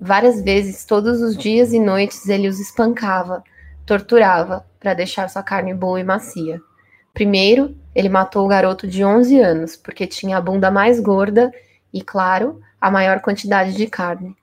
Várias 0.00 0.40
vezes, 0.40 0.86
todos 0.86 1.20
os 1.20 1.36
dias 1.36 1.74
e 1.74 1.78
noites, 1.78 2.26
ele 2.26 2.48
os 2.48 2.58
espancava, 2.58 3.44
torturava, 3.84 4.64
para 4.78 4.94
deixar 4.94 5.28
sua 5.28 5.42
carne 5.42 5.74
boa 5.74 6.00
e 6.00 6.04
macia. 6.04 6.58
Primeiro, 7.12 7.76
ele 7.94 8.08
matou 8.08 8.46
o 8.46 8.48
garoto 8.48 8.86
de 8.86 9.04
11 9.04 9.38
anos, 9.40 9.76
porque 9.76 10.06
tinha 10.06 10.38
a 10.38 10.40
bunda 10.40 10.70
mais 10.70 10.98
gorda 10.98 11.52
e, 11.92 12.00
claro, 12.00 12.62
a 12.80 12.90
maior 12.90 13.20
quantidade 13.20 13.74
de 13.74 13.86
carne. 13.86 14.34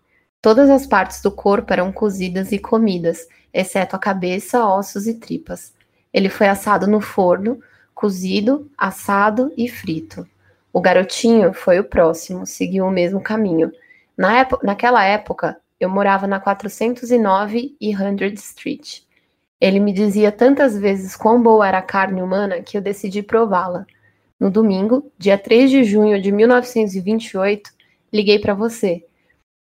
Todas 0.43 0.69
as 0.69 0.85
partes 0.85 1.23
do 1.23 1.31
corpo 1.31 1.73
eram 1.73 1.91
cozidas 1.91 2.51
e 2.51 2.59
comidas, 2.59 3.27
exceto 3.51 3.95
a 3.95 3.99
cabeça, 3.99 4.63
ossos 4.63 5.07
e 5.07 5.15
tripas. 5.15 5.73
Ele 6.13 6.29
foi 6.29 6.47
assado 6.47 6.85
no 6.85 7.01
forno, 7.01 7.59
cozido, 7.95 8.69
assado 8.77 9.51
e 9.57 9.67
frito. 9.67 10.27
O 10.71 10.79
garotinho 10.79 11.51
foi 11.51 11.79
o 11.79 11.83
próximo, 11.83 12.45
seguiu 12.45 12.85
o 12.85 12.91
mesmo 12.91 13.19
caminho. 13.19 13.71
Na 14.17 14.39
época, 14.39 14.65
naquela 14.65 15.03
época, 15.05 15.61
eu 15.79 15.89
morava 15.89 16.25
na 16.25 16.39
409 16.39 17.75
e 17.79 17.95
100 17.95 18.33
Street. 18.33 19.01
Ele 19.61 19.79
me 19.79 19.93
dizia 19.93 20.31
tantas 20.31 20.77
vezes 20.77 21.15
quão 21.15 21.41
boa 21.41 21.67
era 21.67 21.79
a 21.79 21.83
carne 21.83 22.21
humana 22.21 22.61
que 22.61 22.77
eu 22.77 22.81
decidi 22.81 23.21
prová-la. 23.21 23.85
No 24.39 24.49
domingo, 24.49 25.11
dia 25.17 25.37
3 25.37 25.69
de 25.69 25.83
junho 25.83 26.21
de 26.21 26.31
1928, 26.31 27.71
liguei 28.11 28.39
para 28.39 28.53
você. 28.53 29.05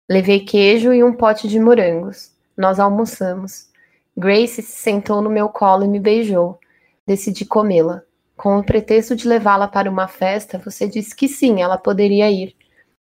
Levei 0.09 0.41
queijo 0.41 0.93
e 0.93 1.03
um 1.03 1.13
pote 1.13 1.47
de 1.47 1.59
morangos. 1.59 2.31
Nós 2.57 2.79
almoçamos. 2.79 3.69
Grace 4.15 4.61
se 4.61 4.81
sentou 4.81 5.21
no 5.21 5.29
meu 5.29 5.49
colo 5.49 5.83
e 5.83 5.87
me 5.87 5.99
beijou. 5.99 6.59
Decidi 7.05 7.45
comê-la. 7.45 8.03
Com 8.37 8.57
o 8.57 8.63
pretexto 8.63 9.15
de 9.15 9.27
levá-la 9.27 9.67
para 9.67 9.89
uma 9.89 10.07
festa, 10.07 10.57
você 10.57 10.87
disse 10.87 11.15
que 11.15 11.27
sim, 11.27 11.61
ela 11.61 11.77
poderia 11.77 12.29
ir. 12.29 12.55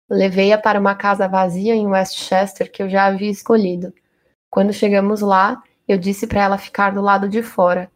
Levei-a 0.09 0.57
para 0.57 0.79
uma 0.79 0.95
casa 0.95 1.27
vazia 1.27 1.75
em 1.75 1.87
Westchester 1.87 2.71
que 2.71 2.83
eu 2.83 2.88
já 2.88 3.07
havia 3.07 3.31
escolhido. 3.31 3.92
Quando 4.49 4.73
chegamos 4.73 5.21
lá, 5.21 5.62
eu 5.88 5.99
disse 5.99 6.27
para 6.27 6.42
ela 6.42 6.59
ficar 6.59 6.90
do 6.90 7.01
lado 7.01 7.29
de 7.29 7.42
fora. 7.42 7.90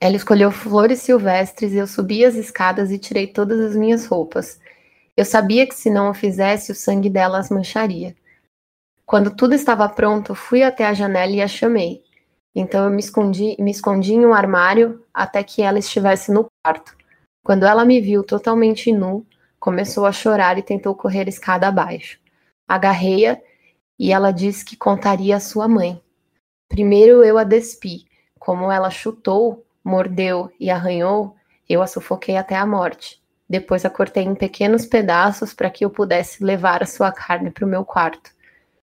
Ela 0.00 0.16
escolheu 0.16 0.50
flores 0.50 1.00
silvestres, 1.00 1.74
eu 1.74 1.86
subi 1.86 2.24
as 2.24 2.34
escadas 2.34 2.90
e 2.90 2.98
tirei 2.98 3.26
todas 3.26 3.60
as 3.60 3.76
minhas 3.76 4.06
roupas. 4.06 4.58
Eu 5.16 5.24
sabia 5.24 5.66
que 5.66 5.74
se 5.74 5.90
não 5.90 6.10
o 6.10 6.14
fizesse, 6.14 6.72
o 6.72 6.74
sangue 6.74 7.10
dela 7.10 7.38
as 7.38 7.50
mancharia. 7.50 8.16
Quando 9.04 9.34
tudo 9.34 9.54
estava 9.54 9.88
pronto, 9.88 10.34
fui 10.34 10.62
até 10.62 10.86
a 10.86 10.94
janela 10.94 11.32
e 11.32 11.42
a 11.42 11.48
chamei. 11.48 12.02
Então 12.54 12.84
eu 12.84 12.90
me 12.90 13.00
escondi, 13.00 13.56
me 13.58 13.70
escondi 13.70 14.14
em 14.14 14.24
um 14.24 14.32
armário 14.32 15.04
até 15.12 15.42
que 15.42 15.62
ela 15.62 15.78
estivesse 15.78 16.32
no 16.32 16.46
quarto. 16.64 16.96
Quando 17.44 17.66
ela 17.66 17.84
me 17.84 18.00
viu 18.00 18.22
totalmente 18.22 18.92
nu, 18.92 19.26
começou 19.62 20.06
a 20.06 20.10
chorar 20.10 20.58
e 20.58 20.62
tentou 20.62 20.92
correr 20.92 21.28
escada 21.28 21.68
abaixo. 21.68 22.18
Agarrei-a 22.66 23.40
e 23.96 24.10
ela 24.10 24.32
disse 24.32 24.64
que 24.64 24.76
contaria 24.76 25.36
à 25.36 25.40
sua 25.40 25.68
mãe. 25.68 26.02
Primeiro 26.68 27.22
eu 27.22 27.38
a 27.38 27.44
despi. 27.44 28.04
Como 28.40 28.72
ela 28.72 28.90
chutou, 28.90 29.64
mordeu 29.84 30.50
e 30.58 30.68
arranhou, 30.68 31.36
eu 31.68 31.80
a 31.80 31.86
sufoquei 31.86 32.36
até 32.36 32.56
a 32.56 32.66
morte. 32.66 33.22
Depois 33.48 33.84
a 33.84 33.90
cortei 33.90 34.24
em 34.24 34.34
pequenos 34.34 34.84
pedaços 34.84 35.54
para 35.54 35.70
que 35.70 35.84
eu 35.84 35.90
pudesse 35.90 36.42
levar 36.42 36.82
a 36.82 36.86
sua 36.86 37.12
carne 37.12 37.52
para 37.52 37.64
o 37.64 37.68
meu 37.68 37.84
quarto. 37.84 38.32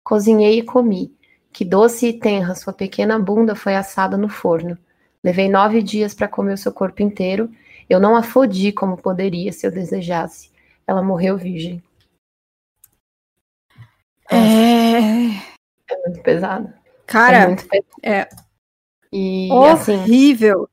Cozinhei 0.04 0.60
e 0.60 0.64
comi. 0.64 1.16
Que 1.54 1.64
doce 1.64 2.08
e 2.08 2.20
tenra 2.20 2.56
sua 2.56 2.74
pequena 2.74 3.18
bunda 3.18 3.56
foi 3.56 3.78
assada 3.78 4.18
no 4.18 4.28
forno. 4.28 4.78
Levei 5.24 5.48
nove 5.48 5.82
dias 5.82 6.14
para 6.14 6.28
comer 6.28 6.56
o 6.56 6.58
seu 6.58 6.74
corpo 6.74 7.02
inteiro. 7.02 7.50
Eu 7.90 8.02
não 8.02 8.18
a 8.18 8.22
fodi 8.22 8.74
como 8.74 8.98
poderia 8.98 9.54
se 9.54 9.66
eu 9.66 9.72
desejasse. 9.72 10.57
Ela 10.88 11.04
morreu 11.04 11.38
virgem. 11.38 11.84
É. 14.30 14.38
É 15.90 16.08
muito 16.08 16.22
pesado. 16.24 16.74
Cara, 17.06 17.38
é, 17.38 17.48
muito 17.48 17.68
é 18.04 18.28
e, 19.12 19.50
horrível. 19.52 20.64
Assim, 20.64 20.70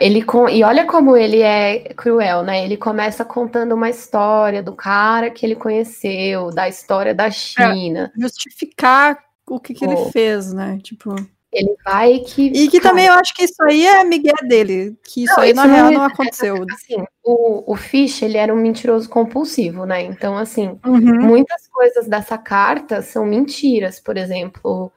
ele 0.00 0.22
com, 0.22 0.48
e 0.48 0.62
olha 0.62 0.86
como 0.86 1.16
ele 1.16 1.40
é 1.42 1.92
cruel, 1.94 2.42
né? 2.42 2.64
Ele 2.64 2.76
começa 2.76 3.24
contando 3.24 3.74
uma 3.74 3.90
história 3.90 4.62
do 4.62 4.74
cara 4.74 5.30
que 5.30 5.44
ele 5.44 5.56
conheceu, 5.56 6.50
da 6.50 6.68
história 6.68 7.14
da 7.14 7.30
China. 7.30 8.12
É, 8.16 8.20
justificar 8.20 9.18
o 9.46 9.58
que, 9.58 9.74
que 9.74 9.84
ele 9.84 9.96
fez, 10.10 10.52
né? 10.52 10.78
Tipo. 10.82 11.14
Ele 11.58 11.76
vai 11.84 12.18
que. 12.20 12.46
E 12.46 12.68
que 12.68 12.80
cara, 12.80 12.90
também 12.90 13.06
eu 13.06 13.14
acho 13.14 13.34
que 13.34 13.44
isso 13.44 13.62
aí 13.62 13.86
é 13.86 14.04
Miguel 14.04 14.48
dele. 14.48 14.96
Que 15.02 15.24
isso 15.24 15.34
não, 15.36 15.42
aí, 15.42 15.50
isso 15.50 15.56
na 15.56 15.66
não 15.66 15.74
real, 15.74 15.90
é, 15.90 15.94
não 15.94 16.04
aconteceu. 16.04 16.54
Assim, 16.72 17.04
o, 17.24 17.72
o 17.72 17.76
Fish, 17.76 18.22
ele 18.22 18.36
era 18.36 18.54
um 18.54 18.56
mentiroso 18.56 19.08
compulsivo, 19.08 19.84
né? 19.84 20.02
Então, 20.02 20.36
assim, 20.36 20.78
uhum. 20.86 21.20
muitas 21.20 21.66
coisas 21.68 22.06
dessa 22.06 22.38
carta 22.38 23.02
são 23.02 23.26
mentiras. 23.26 24.00
Por 24.00 24.16
exemplo, 24.16 24.92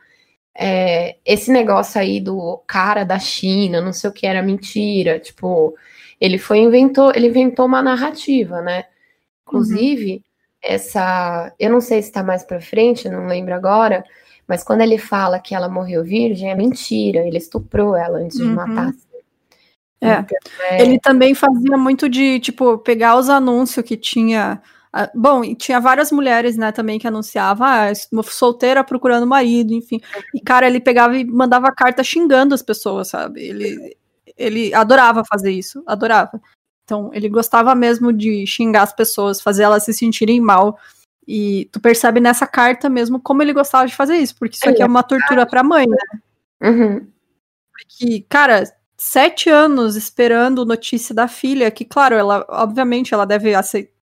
é, 0.55 1.17
esse 1.25 1.51
negócio 1.51 1.99
aí 1.99 2.19
do 2.19 2.61
cara 2.67 3.03
da 3.03 3.19
China, 3.19 3.81
não 3.81 3.93
sei 3.93 4.09
o 4.09 4.13
que 4.13 4.27
era 4.27 4.43
mentira, 4.43 5.19
tipo, 5.19 5.75
ele 6.19 6.37
foi 6.37 6.59
inventou, 6.59 7.11
ele 7.15 7.27
inventou 7.27 7.65
uma 7.65 7.81
narrativa, 7.81 8.61
né? 8.61 8.85
Inclusive, 9.47 10.13
uhum. 10.15 10.21
essa, 10.61 11.53
eu 11.59 11.69
não 11.69 11.81
sei 11.81 12.01
se 12.01 12.09
está 12.09 12.23
mais 12.23 12.43
para 12.43 12.61
frente, 12.61 13.09
não 13.09 13.27
lembro 13.27 13.53
agora, 13.53 14.03
mas 14.51 14.65
quando 14.65 14.81
ele 14.81 14.97
fala 14.97 15.39
que 15.39 15.55
ela 15.55 15.69
morreu 15.69 16.03
virgem, 16.03 16.51
é 16.51 16.55
mentira, 16.55 17.25
ele 17.25 17.37
estuprou 17.37 17.95
ela 17.95 18.17
antes 18.17 18.37
uhum. 18.37 18.49
de 18.49 18.53
matar. 18.53 18.93
É. 20.01 20.19
Então, 20.19 20.37
é. 20.59 20.81
Ele 20.81 20.99
também 20.99 21.33
fazia 21.33 21.77
muito 21.77 22.09
de, 22.09 22.37
tipo, 22.41 22.77
pegar 22.79 23.15
os 23.15 23.29
anúncios 23.29 23.85
que 23.85 23.95
tinha 23.95 24.61
bom, 25.15 25.41
e 25.41 25.55
tinha 25.55 25.79
várias 25.79 26.11
mulheres, 26.11 26.57
né, 26.57 26.69
também 26.73 26.99
que 26.99 27.07
anunciavam, 27.07 27.65
ah, 27.65 27.93
solteira 28.25 28.83
procurando 28.83 29.25
marido, 29.25 29.73
enfim. 29.73 30.01
E, 30.35 30.41
cara, 30.41 30.67
ele 30.67 30.81
pegava 30.81 31.17
e 31.17 31.23
mandava 31.23 31.71
carta 31.71 32.03
xingando 32.03 32.53
as 32.53 32.61
pessoas, 32.61 33.07
sabe? 33.07 33.39
Ele, 33.39 33.95
ele 34.37 34.73
adorava 34.73 35.23
fazer 35.23 35.51
isso, 35.51 35.81
adorava. 35.87 36.41
Então, 36.83 37.09
ele 37.13 37.29
gostava 37.29 37.73
mesmo 37.73 38.11
de 38.11 38.45
xingar 38.45 38.81
as 38.81 38.91
pessoas, 38.91 39.39
fazer 39.39 39.63
elas 39.63 39.85
se 39.85 39.93
sentirem 39.93 40.41
mal. 40.41 40.77
E 41.27 41.69
tu 41.71 41.79
percebe 41.79 42.19
nessa 42.19 42.47
carta 42.47 42.89
mesmo 42.89 43.19
como 43.19 43.41
ele 43.41 43.53
gostava 43.53 43.87
de 43.87 43.95
fazer 43.95 44.17
isso, 44.17 44.35
porque 44.37 44.55
isso 44.55 44.69
aqui 44.69 44.81
é 44.81 44.85
uma 44.85 45.03
tortura 45.03 45.45
pra 45.45 45.63
mãe, 45.63 45.85
né? 45.87 45.97
Uhum. 46.63 47.07
Porque, 47.71 48.25
cara, 48.27 48.63
sete 48.97 49.49
anos 49.49 49.95
esperando 49.95 50.65
notícia 50.65 51.13
da 51.13 51.27
filha, 51.27 51.71
que, 51.71 51.85
claro, 51.85 52.15
ela, 52.15 52.45
obviamente, 52.49 53.13
ela 53.13 53.25
deve 53.25 53.51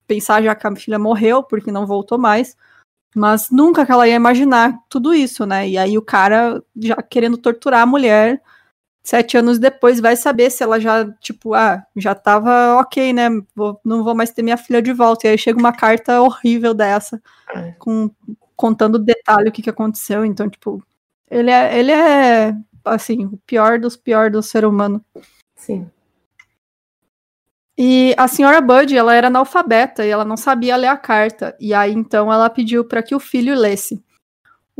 pensar 0.06 0.42
já 0.42 0.54
que 0.54 0.66
a 0.66 0.76
filha 0.76 0.98
morreu 0.98 1.42
porque 1.42 1.70
não 1.70 1.86
voltou 1.86 2.18
mais, 2.18 2.56
mas 3.14 3.50
nunca 3.50 3.86
que 3.86 3.92
ela 3.92 4.08
ia 4.08 4.14
imaginar 4.14 4.78
tudo 4.88 5.14
isso, 5.14 5.46
né? 5.46 5.68
E 5.68 5.78
aí 5.78 5.96
o 5.96 6.02
cara 6.02 6.62
já 6.76 6.96
querendo 7.02 7.36
torturar 7.36 7.82
a 7.82 7.86
mulher, 7.86 8.42
sete 9.02 9.36
anos 9.36 9.58
depois 9.58 10.00
vai 10.00 10.16
saber 10.16 10.50
se 10.50 10.62
ela 10.62 10.78
já, 10.78 11.10
tipo, 11.20 11.54
ah, 11.54 11.84
já 11.96 12.14
tava 12.14 12.76
ok, 12.80 13.12
né? 13.12 13.28
Vou, 13.54 13.80
não 13.84 14.04
vou 14.04 14.14
mais 14.14 14.30
ter 14.30 14.42
minha 14.42 14.56
filha 14.56 14.82
de 14.82 14.92
volta. 14.92 15.26
E 15.26 15.30
aí 15.30 15.38
chega 15.38 15.58
uma 15.58 15.72
carta 15.72 16.20
horrível 16.20 16.74
dessa, 16.74 17.20
é. 17.54 17.72
com, 17.78 18.10
contando 18.56 18.98
detalhe 18.98 19.48
o 19.48 19.52
que, 19.52 19.62
que 19.62 19.70
aconteceu. 19.70 20.24
Então, 20.24 20.48
tipo, 20.48 20.82
ele 21.30 21.50
é, 21.50 21.78
ele 21.78 21.92
é, 21.92 22.54
assim, 22.84 23.26
o 23.26 23.38
pior 23.46 23.78
dos 23.78 23.96
pior 23.96 24.30
do 24.30 24.42
ser 24.42 24.64
humano. 24.64 25.04
Sim. 25.56 25.90
E 27.82 28.14
a 28.18 28.28
senhora 28.28 28.60
Bud, 28.60 28.94
ela 28.94 29.14
era 29.14 29.28
analfabeta 29.28 30.04
e 30.04 30.10
ela 30.10 30.24
não 30.24 30.36
sabia 30.36 30.76
ler 30.76 30.88
a 30.88 30.98
carta. 30.98 31.56
E 31.58 31.72
aí 31.72 31.92
então 31.92 32.30
ela 32.30 32.50
pediu 32.50 32.84
para 32.84 33.02
que 33.02 33.14
o 33.14 33.20
filho 33.20 33.54
lesse. 33.54 34.04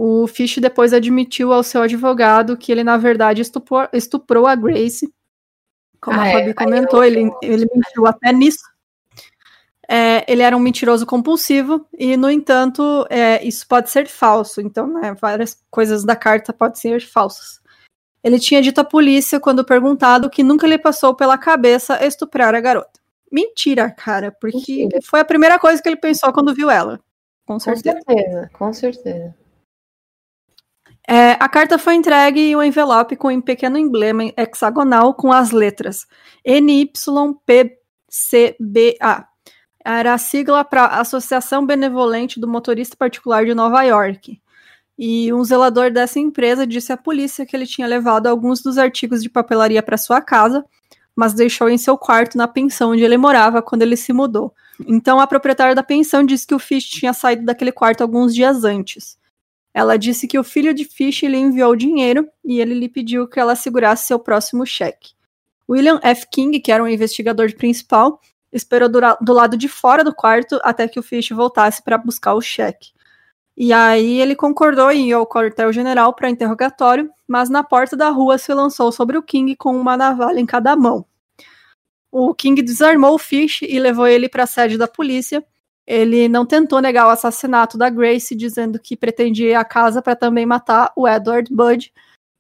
O 0.03 0.27
Fish 0.27 0.57
depois 0.57 0.95
admitiu 0.95 1.53
ao 1.53 1.63
seu 1.63 1.83
advogado 1.83 2.57
que 2.57 2.73
ele 2.73 2.83
na 2.83 2.97
verdade 2.97 3.43
estuprou, 3.43 3.87
estuprou 3.93 4.47
a 4.47 4.55
Grace. 4.55 5.13
Como 6.01 6.19
ah, 6.19 6.23
a 6.23 6.33
Fabi 6.33 6.49
é, 6.49 6.55
comentou, 6.55 7.05
eu... 7.05 7.11
ele, 7.11 7.31
ele 7.43 7.67
mentiu 7.71 8.07
até 8.07 8.33
nisso. 8.33 8.65
É, 9.87 10.25
ele 10.27 10.41
era 10.41 10.57
um 10.57 10.61
mentiroso 10.61 11.05
compulsivo 11.05 11.87
e, 11.99 12.17
no 12.17 12.31
entanto, 12.31 13.07
é, 13.11 13.47
isso 13.47 13.69
pode 13.69 13.91
ser 13.91 14.09
falso. 14.09 14.63
Então, 14.63 14.87
né, 14.87 15.15
várias 15.21 15.63
coisas 15.71 16.03
da 16.03 16.17
carta 16.17 16.51
podem 16.51 16.81
ser 16.81 17.03
falsas. 17.03 17.61
Ele 18.25 18.39
tinha 18.39 18.63
dito 18.63 18.81
à 18.81 18.85
polícia, 18.85 19.39
quando 19.39 19.67
perguntado, 19.67 20.31
que 20.31 20.43
nunca 20.43 20.67
lhe 20.67 20.79
passou 20.79 21.15
pela 21.15 21.37
cabeça 21.37 22.03
estuprar 22.03 22.55
a 22.55 22.61
garota. 22.61 22.99
Mentira, 23.31 23.91
cara, 23.91 24.33
porque 24.33 24.57
Mentira. 24.57 25.01
foi 25.05 25.21
a 25.21 25.27
primeira 25.27 25.59
coisa 25.59 25.83
que 25.83 25.91
ele 25.91 25.97
pensou 25.97 26.33
quando 26.33 26.55
viu 26.55 26.71
ela. 26.71 26.99
Com 27.45 27.61
certeza. 27.61 27.99
Com 27.99 28.15
certeza, 28.15 28.51
com 28.55 28.73
certeza. 28.73 29.40
É, 31.13 31.33
a 31.41 31.49
carta 31.49 31.77
foi 31.77 31.97
entregue 31.97 32.39
em 32.39 32.55
um 32.55 32.63
envelope 32.63 33.17
com 33.17 33.33
um 33.33 33.41
pequeno 33.41 33.77
emblema 33.77 34.33
hexagonal 34.37 35.13
com 35.13 35.33
as 35.33 35.51
letras 35.51 36.07
NYPCBA. 36.47 37.75
Era 39.85 40.15
a 40.15 40.19
sigla 40.19 40.65
para 40.65 40.87
Associação 40.87 41.67
Benevolente 41.67 42.39
do 42.39 42.47
Motorista 42.47 42.97
Particular 42.97 43.45
de 43.45 43.55
Nova 43.55 43.83
York. 43.83 44.41
E 44.97 45.33
um 45.33 45.43
zelador 45.43 45.91
dessa 45.91 46.21
empresa 46.21 46.65
disse 46.65 46.93
à 46.93 46.97
polícia 46.97 47.45
que 47.45 47.57
ele 47.57 47.67
tinha 47.67 47.89
levado 47.89 48.29
alguns 48.29 48.63
dos 48.63 48.79
artigos 48.79 49.21
de 49.21 49.29
papelaria 49.29 49.83
para 49.83 49.97
sua 49.97 50.21
casa, 50.21 50.65
mas 51.17 51.35
deixou 51.35 51.69
em 51.69 51.77
seu 51.77 51.99
quarto 51.99 52.39
na 52.39 52.47
pensão 52.47 52.93
onde 52.93 53.03
ele 53.03 53.17
morava 53.17 53.61
quando 53.61 53.83
ele 53.83 53.97
se 53.97 54.13
mudou. 54.13 54.55
Então 54.87 55.19
a 55.19 55.27
proprietária 55.27 55.75
da 55.75 55.83
pensão 55.83 56.23
disse 56.25 56.47
que 56.47 56.55
o 56.55 56.59
Fish 56.61 56.85
tinha 56.85 57.13
saído 57.13 57.45
daquele 57.45 57.73
quarto 57.73 58.03
alguns 58.03 58.33
dias 58.33 58.63
antes. 58.63 59.19
Ela 59.73 59.97
disse 59.97 60.27
que 60.27 60.39
o 60.39 60.45
filho 60.45 60.75
de 60.75 60.85
Fish 60.85 61.23
lhe 61.23 61.37
enviou 61.37 61.77
dinheiro 61.77 62.29
e 62.45 62.61
ele 62.61 62.75
lhe 62.75 62.89
pediu 62.89 63.29
que 63.29 63.39
ela 63.39 63.55
segurasse 63.55 64.07
seu 64.07 64.19
próximo 64.19 64.67
cheque. 64.67 65.13
William 65.69 66.01
F. 66.03 66.27
King, 66.31 66.59
que 66.59 66.73
era 66.73 66.83
o 66.83 66.89
investigador 66.89 67.55
principal, 67.55 68.21
esperou 68.53 68.89
do, 68.89 69.01
do 69.21 69.33
lado 69.33 69.57
de 69.57 69.69
fora 69.69 70.03
do 70.03 70.15
quarto 70.15 70.59
até 70.63 70.89
que 70.89 70.99
o 70.99 71.03
Fish 71.03 71.31
voltasse 71.31 71.83
para 71.83 71.97
buscar 71.97 72.35
o 72.35 72.41
cheque. 72.41 72.91
E 73.57 73.73
aí 73.73 74.21
ele 74.21 74.35
concordou 74.35 74.91
em 74.91 75.11
ir 75.11 75.13
ao 75.13 75.27
quartel-general 75.27 76.15
para 76.15 76.31
interrogatório, 76.31 77.11
mas 77.29 77.51
na 77.51 77.63
porta 77.63 77.97
da 77.97 78.09
rua 78.09 78.39
se 78.39 78.53
lançou 78.55 78.91
sobre 78.91 79.19
o 79.19 79.23
King 79.23 79.55
com 79.55 79.77
uma 79.77 79.97
navalha 79.97 80.41
em 80.41 80.47
cada 80.47 80.75
mão. 80.75 81.05
O 82.11 82.35
King 82.35 82.61
desarmou 82.63 83.15
o 83.15 83.19
Fish 83.19 83.63
e 83.63 83.79
levou 83.79 84.07
ele 84.07 84.29
para 84.29 84.45
a 84.45 84.47
sede 84.47 84.77
da 84.77 84.89
polícia. 84.89 85.45
Ele 85.91 86.29
não 86.29 86.47
tentou 86.47 86.81
negar 86.81 87.09
o 87.09 87.11
assassinato 87.11 87.77
da 87.77 87.91
Grace, 87.91 88.37
dizendo 88.37 88.79
que 88.79 88.97
pretendia 88.97 89.51
ir 89.51 89.55
à 89.57 89.65
casa 89.65 90.01
para 90.01 90.15
também 90.15 90.47
matar 90.47 90.93
o 90.95 91.09
Edward 91.09 91.53
Budd, 91.53 91.93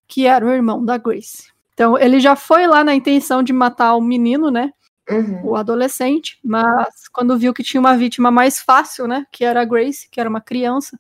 que 0.06 0.24
era 0.24 0.46
o 0.46 0.50
irmão 0.50 0.84
da 0.84 0.96
Grace. 0.96 1.50
Então 1.74 1.98
ele 1.98 2.20
já 2.20 2.36
foi 2.36 2.68
lá 2.68 2.84
na 2.84 2.94
intenção 2.94 3.42
de 3.42 3.52
matar 3.52 3.96
o 3.96 4.00
menino, 4.00 4.52
né? 4.52 4.72
Uhum. 5.10 5.46
O 5.46 5.56
adolescente, 5.56 6.38
mas 6.44 7.08
quando 7.12 7.36
viu 7.36 7.52
que 7.52 7.64
tinha 7.64 7.80
uma 7.80 7.96
vítima 7.96 8.30
mais 8.30 8.60
fácil, 8.60 9.08
né? 9.08 9.26
Que 9.32 9.44
era 9.44 9.62
a 9.62 9.64
Grace, 9.64 10.08
que 10.08 10.20
era 10.20 10.30
uma 10.30 10.40
criança, 10.40 10.96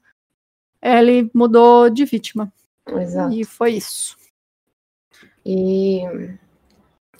ele 0.82 1.30
mudou 1.32 1.88
de 1.88 2.04
vítima. 2.04 2.52
Exato. 2.84 3.32
E 3.32 3.44
foi 3.44 3.74
isso. 3.74 4.16
E 5.46 6.00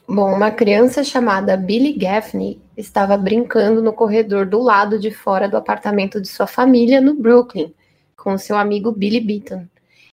bom, 0.09 0.35
uma 0.35 0.51
criança 0.51 1.05
chamada 1.05 1.57
Billy 1.57 1.93
Gaffney 1.93 2.61
estava 2.81 3.17
brincando 3.17 3.83
no 3.83 3.93
corredor 3.93 4.47
do 4.47 4.61
lado 4.61 4.99
de 4.99 5.11
fora 5.11 5.49
do 5.49 5.57
apartamento 5.57 6.21
de 6.21 6.29
sua 6.29 6.47
família 6.47 7.01
no 7.01 7.15
Brooklyn, 7.15 7.75
com 8.17 8.37
seu 8.37 8.57
amigo 8.57 8.93
Billy 8.93 9.21
Beaton, 9.21 9.67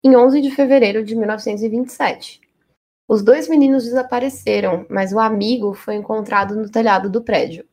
em 0.02 0.16
11 0.16 0.40
de 0.40 0.50
fevereiro 0.50 1.04
de 1.04 1.14
1927. 1.14 2.40
Os 3.08 3.22
dois 3.22 3.48
meninos 3.48 3.84
desapareceram, 3.84 4.86
mas 4.88 5.12
o 5.12 5.18
amigo 5.18 5.74
foi 5.74 5.94
encontrado 5.94 6.56
no 6.56 6.70
telhado 6.70 7.10
do 7.10 7.22
prédio. 7.22 7.64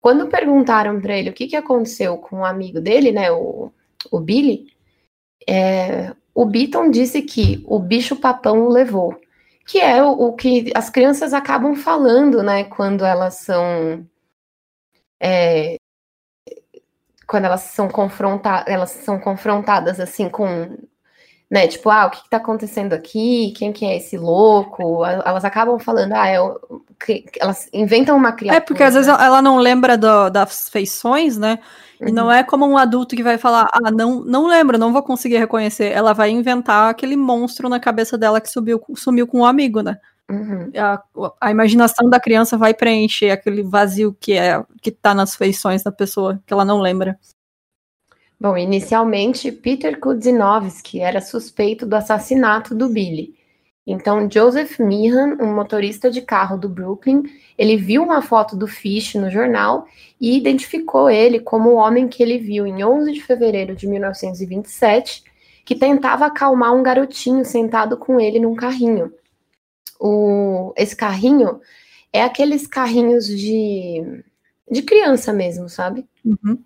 Quando 0.00 0.28
perguntaram 0.28 1.00
para 1.00 1.16
ele 1.16 1.30
o 1.30 1.34
que, 1.34 1.46
que 1.46 1.56
aconteceu 1.56 2.16
com 2.16 2.40
o 2.40 2.44
amigo 2.44 2.80
dele, 2.80 3.12
né, 3.12 3.30
o, 3.30 3.70
o 4.10 4.18
Billy, 4.18 4.66
é, 5.46 6.14
o 6.34 6.46
Beaton 6.46 6.90
disse 6.90 7.20
que 7.22 7.62
o 7.66 7.78
bicho-papão 7.78 8.62
o 8.62 8.70
levou, 8.70 9.20
que 9.66 9.78
é 9.78 10.02
o, 10.02 10.10
o, 10.10 10.32
que 10.32 10.72
as 10.74 10.88
crianças 10.88 11.34
acabam 11.34 11.74
falando, 11.74 12.42
né, 12.42 12.64
quando 12.64 13.04
elas 13.04 13.34
são. 13.34 14.06
É, 15.20 15.76
quando 17.26 17.44
elas 17.44 17.62
são 17.62 17.88
confrontadas, 17.88 18.72
elas 18.72 18.90
são 18.90 19.18
confrontadas 19.18 20.00
assim 20.00 20.28
com 20.28 20.76
né? 21.50 21.66
Tipo, 21.66 21.90
ah, 21.90 22.06
o 22.06 22.10
que, 22.10 22.18
está 22.18 22.36
acontecendo 22.36 22.92
aqui? 22.92 23.52
Quem 23.56 23.72
que 23.72 23.84
é 23.84 23.96
esse 23.96 24.16
louco? 24.16 25.04
Elas 25.04 25.44
acabam 25.44 25.80
falando, 25.80 26.12
ah, 26.12 26.28
é 26.28 26.38
elas 27.40 27.68
inventam 27.72 28.16
uma 28.16 28.30
criatura. 28.30 28.62
É 28.62 28.64
porque 28.64 28.84
às 28.84 28.94
vezes 28.94 29.08
ela 29.08 29.42
não 29.42 29.56
lembra 29.56 29.98
do, 29.98 30.30
das 30.30 30.68
feições, 30.68 31.36
né? 31.36 31.58
E 32.00 32.04
uhum. 32.04 32.12
não 32.14 32.32
é 32.32 32.44
como 32.44 32.64
um 32.66 32.78
adulto 32.78 33.16
que 33.16 33.22
vai 33.22 33.36
falar, 33.36 33.68
ah, 33.72 33.90
não, 33.90 34.22
não 34.24 34.46
lembro, 34.46 34.78
não 34.78 34.92
vou 34.92 35.02
conseguir 35.02 35.38
reconhecer. 35.38 35.90
Ela 35.92 36.12
vai 36.12 36.30
inventar 36.30 36.88
aquele 36.88 37.16
monstro 37.16 37.68
na 37.68 37.80
cabeça 37.80 38.16
dela 38.16 38.40
que 38.40 38.48
subiu, 38.48 38.80
sumiu 38.94 39.26
com 39.26 39.38
o 39.38 39.40
um 39.40 39.44
amigo, 39.44 39.82
né? 39.82 39.96
Uhum. 40.30 40.70
A, 40.76 41.02
a, 41.40 41.50
imaginação 41.50 42.08
da 42.08 42.20
criança 42.20 42.56
vai 42.56 42.72
preencher 42.72 43.30
aquele 43.30 43.64
vazio 43.64 44.16
que 44.18 44.34
é 44.34 44.62
que 44.80 44.92
tá 44.92 45.12
nas 45.12 45.34
feições 45.34 45.82
da 45.82 45.90
pessoa, 45.90 46.40
que 46.46 46.52
ela 46.52 46.64
não 46.64 46.80
lembra. 46.80 47.18
Bom, 48.38 48.56
inicialmente, 48.56 49.50
Peter 49.50 49.98
Kudzinowski 49.98 51.00
era 51.00 51.20
suspeito 51.20 51.84
do 51.84 51.94
assassinato 51.94 52.74
do 52.76 52.88
Billy. 52.88 53.34
Então, 53.84 54.30
Joseph 54.30 54.78
Meehan, 54.78 55.36
um 55.40 55.52
motorista 55.52 56.08
de 56.10 56.22
carro 56.22 56.56
do 56.56 56.68
Brooklyn, 56.68 57.24
ele 57.58 57.76
viu 57.76 58.04
uma 58.04 58.22
foto 58.22 58.56
do 58.56 58.68
Fish 58.68 59.16
no 59.16 59.30
jornal 59.30 59.84
e 60.20 60.36
identificou 60.36 61.10
ele 61.10 61.40
como 61.40 61.70
o 61.70 61.74
homem 61.74 62.06
que 62.06 62.22
ele 62.22 62.38
viu 62.38 62.66
em 62.66 62.84
11 62.84 63.12
de 63.12 63.20
fevereiro 63.20 63.74
de 63.74 63.88
1927, 63.88 65.24
que 65.64 65.74
tentava 65.74 66.26
acalmar 66.26 66.72
um 66.72 66.84
garotinho 66.84 67.44
sentado 67.44 67.96
com 67.96 68.20
ele 68.20 68.38
num 68.38 68.54
carrinho. 68.54 69.12
O, 69.98 70.72
esse 70.76 70.96
carrinho 70.96 71.60
é 72.12 72.22
aqueles 72.22 72.66
carrinhos 72.66 73.26
de, 73.26 74.22
de 74.70 74.82
criança 74.82 75.32
mesmo, 75.32 75.68
sabe? 75.68 76.08
Uhum. 76.24 76.62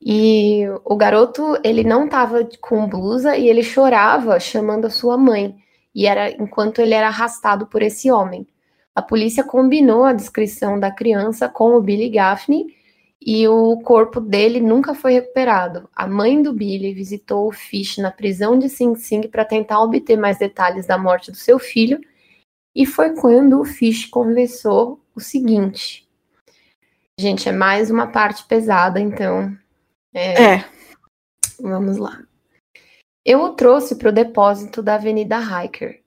E 0.00 0.64
o 0.84 0.96
garoto, 0.96 1.58
ele 1.64 1.82
não 1.82 2.04
estava 2.04 2.46
com 2.60 2.86
blusa 2.86 3.36
e 3.36 3.48
ele 3.48 3.62
chorava 3.62 4.38
chamando 4.38 4.86
a 4.86 4.90
sua 4.90 5.16
mãe. 5.16 5.56
E 5.94 6.06
era 6.06 6.30
enquanto 6.30 6.80
ele 6.80 6.92
era 6.92 7.06
arrastado 7.06 7.66
por 7.66 7.80
esse 7.80 8.10
homem. 8.10 8.46
A 8.94 9.00
polícia 9.00 9.42
combinou 9.42 10.04
a 10.04 10.12
descrição 10.12 10.78
da 10.78 10.90
criança 10.90 11.48
com 11.48 11.74
o 11.74 11.80
Billy 11.80 12.10
Gaffney 12.10 12.66
e 13.20 13.48
o 13.48 13.78
corpo 13.78 14.20
dele 14.20 14.60
nunca 14.60 14.94
foi 14.94 15.14
recuperado. 15.14 15.88
A 15.96 16.06
mãe 16.06 16.42
do 16.42 16.52
Billy 16.52 16.92
visitou 16.92 17.48
o 17.48 17.52
Fish 17.52 17.96
na 17.96 18.10
prisão 18.10 18.58
de 18.58 18.68
Sing 18.68 18.94
Sing 18.94 19.26
para 19.28 19.44
tentar 19.44 19.80
obter 19.80 20.16
mais 20.16 20.38
detalhes 20.38 20.86
da 20.86 20.98
morte 20.98 21.30
do 21.30 21.36
seu 21.36 21.58
filho. 21.58 21.98
E 22.74 22.84
foi 22.84 23.14
quando 23.14 23.60
o 23.60 23.64
Fish 23.64 24.06
conversou 24.06 25.00
o 25.14 25.20
seguinte. 25.20 26.08
Gente, 27.18 27.48
é 27.48 27.52
mais 27.52 27.90
uma 27.90 28.08
parte 28.08 28.44
pesada, 28.44 28.98
então 28.98 29.56
é. 30.12 30.56
é. 30.56 30.64
Vamos 31.60 31.96
lá. 31.96 32.22
Eu 33.24 33.42
o 33.42 33.54
trouxe 33.54 33.96
para 33.96 34.10
o 34.10 34.12
depósito 34.12 34.82
da 34.82 34.96
Avenida 34.96 35.38
Hiker. 35.38 36.02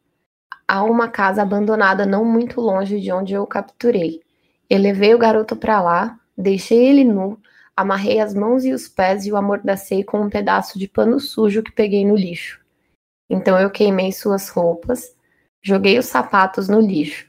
Há 0.67 0.83
uma 0.83 1.07
casa 1.07 1.41
abandonada 1.41 2.05
não 2.05 2.25
muito 2.25 2.61
longe 2.61 2.99
de 2.99 3.11
onde 3.11 3.33
eu 3.33 3.43
o 3.43 3.47
capturei. 3.47 4.21
Eu 4.69 4.79
levei 4.79 5.15
o 5.15 5.17
garoto 5.17 5.55
para 5.55 5.81
lá, 5.81 6.19
deixei 6.37 6.85
ele 6.85 7.03
nu, 7.05 7.39
amarrei 7.75 8.19
as 8.19 8.33
mãos 8.33 8.65
e 8.65 8.73
os 8.73 8.87
pés 8.87 9.25
e 9.25 9.31
o 9.31 9.37
amordacei 9.37 10.03
com 10.03 10.21
um 10.21 10.29
pedaço 10.29 10.77
de 10.77 10.87
pano 10.87 11.19
sujo 11.19 11.63
que 11.63 11.71
peguei 11.71 12.05
no 12.05 12.15
lixo. 12.15 12.59
Então 13.29 13.57
eu 13.59 13.71
queimei 13.71 14.11
suas 14.11 14.49
roupas, 14.49 15.15
joguei 15.61 15.97
os 15.97 16.05
sapatos 16.05 16.67
no 16.67 16.79
lixo. 16.79 17.27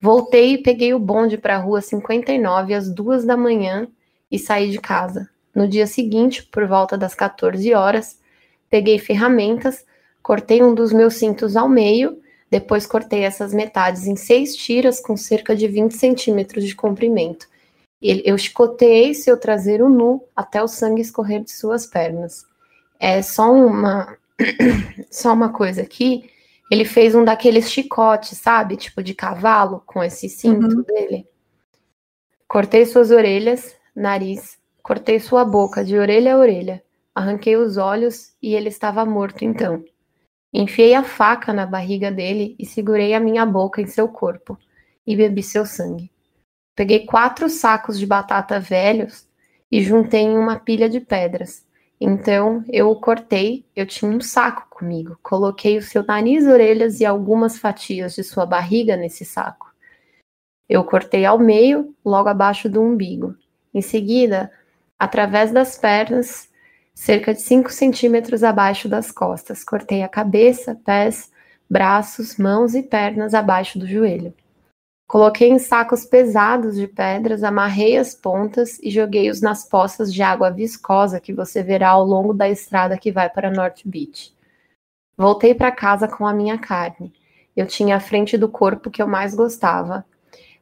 Voltei 0.00 0.54
e 0.54 0.62
peguei 0.62 0.92
o 0.94 0.98
bonde 0.98 1.38
para 1.38 1.56
a 1.56 1.58
rua 1.58 1.80
59 1.80 2.74
às 2.74 2.92
duas 2.92 3.24
da 3.24 3.36
manhã 3.36 3.88
e 4.30 4.38
saí 4.38 4.70
de 4.70 4.80
casa. 4.80 5.28
No 5.54 5.66
dia 5.66 5.86
seguinte, 5.86 6.42
por 6.42 6.66
volta 6.66 6.98
das 6.98 7.14
14 7.14 7.72
horas, 7.72 8.20
peguei 8.68 8.98
ferramentas, 8.98 9.86
cortei 10.22 10.62
um 10.62 10.74
dos 10.74 10.92
meus 10.92 11.14
cintos 11.14 11.56
ao 11.56 11.68
meio, 11.68 12.20
depois 12.50 12.86
cortei 12.86 13.22
essas 13.22 13.54
metades 13.54 14.06
em 14.06 14.16
seis 14.16 14.54
tiras 14.54 15.00
com 15.00 15.16
cerca 15.16 15.56
de 15.56 15.66
20 15.66 15.92
centímetros 15.92 16.64
de 16.64 16.74
comprimento. 16.74 17.48
Eu 18.00 18.36
chicotei 18.36 19.14
seu 19.14 19.38
traseiro 19.38 19.88
nu 19.88 20.22
até 20.36 20.62
o 20.62 20.68
sangue 20.68 21.00
escorrer 21.00 21.42
de 21.42 21.50
suas 21.50 21.86
pernas. 21.86 22.44
É 23.00 23.22
só 23.22 23.50
uma 23.50 24.16
só 25.10 25.32
uma 25.32 25.52
coisa 25.52 25.82
aqui. 25.82 26.30
Ele 26.70 26.84
fez 26.84 27.14
um 27.14 27.24
daqueles 27.24 27.70
chicotes, 27.70 28.38
sabe? 28.38 28.76
Tipo 28.76 29.02
de 29.02 29.14
cavalo, 29.14 29.82
com 29.86 30.02
esse 30.02 30.28
cinto 30.28 30.66
uhum. 30.66 30.82
dele. 30.82 31.28
Cortei 32.48 32.84
suas 32.86 33.10
orelhas, 33.10 33.76
nariz, 33.94 34.58
Cortei 34.86 35.18
sua 35.18 35.44
boca 35.44 35.84
de 35.84 35.98
orelha 35.98 36.36
a 36.36 36.38
orelha, 36.38 36.80
arranquei 37.12 37.56
os 37.56 37.76
olhos 37.76 38.36
e 38.40 38.54
ele 38.54 38.68
estava 38.68 39.04
morto 39.04 39.44
então. 39.44 39.84
Enfiei 40.54 40.94
a 40.94 41.02
faca 41.02 41.52
na 41.52 41.66
barriga 41.66 42.08
dele 42.08 42.54
e 42.56 42.64
segurei 42.64 43.12
a 43.12 43.18
minha 43.18 43.44
boca 43.44 43.82
em 43.82 43.88
seu 43.88 44.06
corpo 44.06 44.56
e 45.04 45.16
bebi 45.16 45.42
seu 45.42 45.66
sangue. 45.66 46.08
Peguei 46.76 47.04
quatro 47.04 47.50
sacos 47.50 47.98
de 47.98 48.06
batata 48.06 48.60
velhos 48.60 49.26
e 49.72 49.82
juntei 49.82 50.20
em 50.20 50.38
uma 50.38 50.56
pilha 50.56 50.88
de 50.88 51.00
pedras. 51.00 51.65
Então 52.00 52.62
eu 52.68 52.94
cortei, 52.96 53.64
eu 53.74 53.86
tinha 53.86 54.10
um 54.10 54.20
saco 54.20 54.66
comigo. 54.70 55.18
Coloquei 55.22 55.78
o 55.78 55.82
seu 55.82 56.04
nariz, 56.04 56.46
orelhas 56.46 57.00
e 57.00 57.06
algumas 57.06 57.58
fatias 57.58 58.14
de 58.14 58.22
sua 58.22 58.44
barriga 58.44 58.96
nesse 58.96 59.24
saco. 59.24 59.72
Eu 60.68 60.84
cortei 60.84 61.24
ao 61.24 61.38
meio, 61.38 61.94
logo 62.04 62.28
abaixo 62.28 62.68
do 62.68 62.82
umbigo. 62.82 63.34
Em 63.72 63.80
seguida, 63.80 64.50
através 64.98 65.52
das 65.52 65.78
pernas, 65.78 66.50
cerca 66.94 67.32
de 67.32 67.40
5 67.40 67.70
centímetros 67.70 68.42
abaixo 68.42 68.88
das 68.88 69.10
costas, 69.12 69.62
cortei 69.62 70.02
a 70.02 70.08
cabeça, 70.08 70.74
pés, 70.84 71.30
braços, 71.68 72.36
mãos 72.36 72.74
e 72.74 72.82
pernas 72.82 73.34
abaixo 73.34 73.78
do 73.78 73.86
joelho. 73.86 74.34
Coloquei 75.06 75.48
em 75.48 75.58
sacos 75.58 76.04
pesados 76.04 76.74
de 76.74 76.88
pedras, 76.88 77.44
amarrei 77.44 77.96
as 77.96 78.12
pontas 78.12 78.78
e 78.82 78.90
joguei-os 78.90 79.40
nas 79.40 79.68
poças 79.68 80.12
de 80.12 80.20
água 80.20 80.50
viscosa 80.50 81.20
que 81.20 81.32
você 81.32 81.62
verá 81.62 81.90
ao 81.90 82.04
longo 82.04 82.34
da 82.34 82.48
estrada 82.48 82.98
que 82.98 83.12
vai 83.12 83.30
para 83.30 83.50
North 83.50 83.82
Beach. 83.84 84.34
Voltei 85.16 85.54
para 85.54 85.70
casa 85.70 86.08
com 86.08 86.26
a 86.26 86.32
minha 86.32 86.58
carne. 86.58 87.12
Eu 87.56 87.66
tinha 87.66 87.96
a 87.96 88.00
frente 88.00 88.36
do 88.36 88.48
corpo 88.48 88.90
que 88.90 89.00
eu 89.00 89.06
mais 89.06 89.32
gostava. 89.32 90.04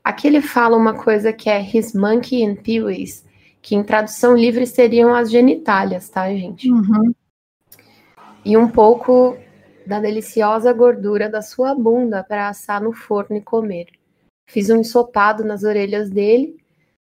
Aqui 0.04 0.26
ele 0.26 0.42
fala 0.42 0.76
uma 0.76 0.92
coisa 0.92 1.32
que 1.32 1.48
é 1.48 1.60
his 1.60 1.94
monkey 1.94 2.44
and 2.44 2.56
peewees, 2.56 3.24
que 3.62 3.74
em 3.74 3.82
tradução 3.82 4.36
livre 4.36 4.66
seriam 4.66 5.14
as 5.14 5.30
genitálias, 5.30 6.10
tá, 6.10 6.28
gente? 6.28 6.70
Uhum. 6.70 7.14
E 8.44 8.58
um 8.58 8.68
pouco 8.68 9.38
da 9.86 9.98
deliciosa 9.98 10.70
gordura 10.74 11.30
da 11.30 11.40
sua 11.40 11.74
bunda 11.74 12.22
para 12.22 12.48
assar 12.48 12.82
no 12.82 12.92
forno 12.92 13.36
e 13.36 13.40
comer. 13.40 13.86
Fiz 14.46 14.70
um 14.70 14.76
ensopado 14.76 15.44
nas 15.44 15.64
orelhas 15.64 16.10
dele, 16.10 16.56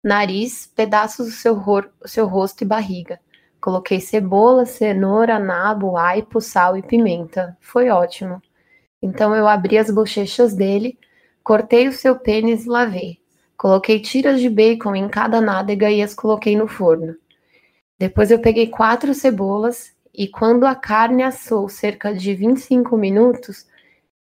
nariz, 0.02 0.66
pedaços 0.74 1.26
do 1.26 1.32
seu, 1.32 1.62
seu 2.04 2.26
rosto 2.26 2.62
e 2.62 2.66
barriga. 2.66 3.20
Coloquei 3.60 4.00
cebola, 4.00 4.64
cenoura, 4.64 5.38
nabo, 5.38 5.96
aipo, 5.96 6.40
sal 6.40 6.76
e 6.76 6.82
pimenta. 6.82 7.56
Foi 7.60 7.90
ótimo. 7.90 8.40
Então 9.02 9.34
eu 9.34 9.46
abri 9.46 9.76
as 9.76 9.90
bochechas 9.90 10.54
dele, 10.54 10.98
cortei 11.42 11.88
o 11.88 11.92
seu 11.92 12.16
pênis 12.16 12.64
e 12.64 12.68
lavei. 12.68 13.18
Coloquei 13.56 14.00
tiras 14.00 14.40
de 14.40 14.48
bacon 14.48 14.94
em 14.94 15.08
cada 15.08 15.40
nádega 15.40 15.90
e 15.90 16.02
as 16.02 16.14
coloquei 16.14 16.56
no 16.56 16.66
forno. 16.66 17.14
Depois 17.98 18.30
eu 18.30 18.38
peguei 18.38 18.68
quatro 18.68 19.12
cebolas 19.12 19.92
e 20.14 20.26
quando 20.26 20.64
a 20.64 20.74
carne 20.74 21.22
assou 21.22 21.68
cerca 21.68 22.14
de 22.14 22.34
25 22.34 22.96
minutos, 22.96 23.66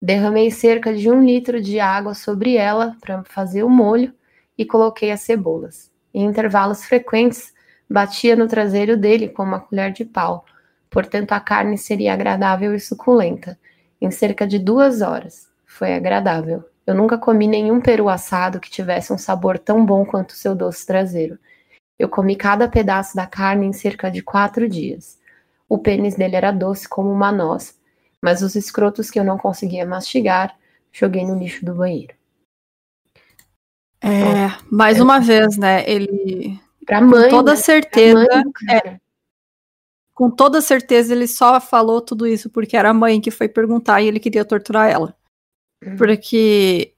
Derramei 0.01 0.51
cerca 0.51 0.95
de 0.95 1.11
um 1.11 1.25
litro 1.25 1.61
de 1.61 1.81
água 1.81 2.15
sobre 2.15 2.57
ela 2.57 2.97
para 3.01 3.25
fazer 3.25 3.65
o 3.65 3.69
molho 3.69 4.13
e 4.57 4.65
coloquei 4.65 5.11
as 5.11 5.23
cebolas. 5.23 5.91
Em 6.15 6.25
intervalos 6.25 6.85
frequentes, 6.85 7.53
batia 7.91 8.37
no 8.37 8.47
traseiro 8.47 8.97
dele 8.97 9.29
com 9.29 9.43
uma 9.43 9.61
colher 9.61 9.93
de 9.93 10.05
pau, 10.05 10.45
portanto 10.89 11.33
a 11.33 11.41
carne 11.41 11.77
seria 11.77 12.13
agradável 12.13 12.75
e 12.75 12.81
suculenta. 12.81 13.59
Em 14.01 14.13
cerca 14.13 14.47
de 14.47 14.61
duas 14.61 15.03
horas. 15.03 15.49
Foi 15.67 15.93
agradável. 15.93 16.65
Eu 16.87 16.95
nunca 16.95 17.19
comi 17.19 17.49
nenhum 17.49 17.81
peru 17.81 18.09
assado 18.09 18.61
que 18.61 18.71
tivesse 18.71 19.13
um 19.13 19.19
sabor 19.19 19.59
tão 19.59 19.85
bom 19.85 20.07
quanto 20.07 20.33
seu 20.33 20.55
doce 20.55 20.87
traseiro. 20.87 21.39
Eu 21.99 22.09
comi 22.09 22.37
cada 22.37 22.69
pedaço 22.69 23.17
da 23.17 23.27
carne 23.27 23.67
em 23.67 23.73
cerca 23.73 24.09
de 24.09 24.23
quatro 24.23 24.69
dias. 24.69 25.19
O 25.69 25.79
pênis 25.79 26.15
dele 26.15 26.37
era 26.37 26.53
doce 26.53 26.89
como 26.89 27.11
uma 27.11 27.33
noz, 27.33 27.77
mas 28.23 28.43
os 28.43 28.55
escrotos 28.55 29.11
que 29.11 29.19
eu 29.19 29.25
não 29.25 29.39
conseguia 29.39 29.87
mastigar, 29.87 30.57
joguei 30.93 31.25
no 31.25 31.39
lixo 31.39 31.65
do 31.65 31.75
banheiro. 31.75 32.15
É, 34.01 34.57
mais 34.71 34.99
é. 34.99 35.03
uma 35.03 35.19
vez, 35.21 35.57
né? 35.57 35.89
Ele. 35.89 36.59
Pra 36.87 37.01
mãe. 37.01 37.25
Com 37.25 37.37
toda 37.37 37.53
né? 37.53 37.57
certeza. 37.57 38.43
É, 38.71 38.99
com 40.15 40.31
toda 40.31 40.61
certeza 40.61 41.13
ele 41.13 41.29
só 41.29 41.61
falou 41.61 42.01
tudo 42.01 42.27
isso 42.27 42.51
porque 42.51 42.77
era 42.77 42.91
a 42.91 42.95
mãe 42.95 43.21
que 43.21 43.31
foi 43.31 43.49
perguntar 43.49 44.01
e 44.01 44.09
ele 44.09 44.19
queria 44.19 44.45
torturar 44.45 44.91
ela. 44.91 45.15
Uhum. 45.85 45.97
Porque 45.97 46.93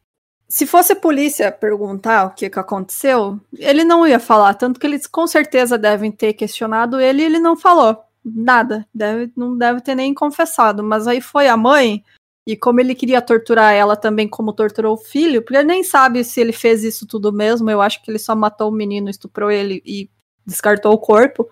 se 0.49 0.67
fosse 0.67 0.95
a 0.95 0.97
polícia 0.97 1.53
perguntar 1.53 2.27
o 2.27 2.31
que, 2.31 2.49
que 2.49 2.59
aconteceu, 2.59 3.39
ele 3.59 3.85
não 3.85 4.07
ia 4.07 4.19
falar, 4.19 4.55
tanto 4.55 4.81
que 4.81 4.87
eles 4.87 5.07
com 5.07 5.27
certeza 5.27 5.77
devem 5.77 6.11
ter 6.11 6.33
questionado 6.33 6.99
ele 6.99 7.23
e 7.23 7.27
ele 7.27 7.39
não 7.39 7.57
falou 7.57 8.03
nada, 8.25 8.87
deve, 8.95 9.33
não 9.37 9.57
deve 9.57 9.81
ter 9.81 9.95
nem 9.95 10.13
confessado, 10.15 10.83
mas 10.83 11.07
aí 11.07 11.21
foi 11.21 11.49
a 11.49 11.57
mãe, 11.57 12.05
e 12.47 12.57
como 12.57 12.81
ele 12.81 12.95
queria 12.95 13.23
torturar 13.23 13.73
ela 13.75 13.97
também, 13.97 14.29
como 14.29 14.53
torturou 14.53 14.95
o 14.95 14.99
filho, 14.99 15.43
porque 15.43 15.57
ele 15.57 15.69
nem 15.69 15.85
sabe 15.85 16.25
se 16.25 16.41
ele 16.41 16.53
fez 16.53 16.83
isso 16.85 17.07
tudo 17.07 17.33
mesmo, 17.33 17.71
eu 17.71 17.81
acho 17.81 18.03
que 18.03 18.11
ele 18.11 18.19
só 18.19 18.35
matou 18.35 18.71
o 18.71 18.75
menino, 18.75 19.09
estuprou 19.09 19.51
ele 19.51 19.83
e 19.87 20.11
descartou 20.47 20.93
o 20.93 20.99
corpo. 20.99 21.49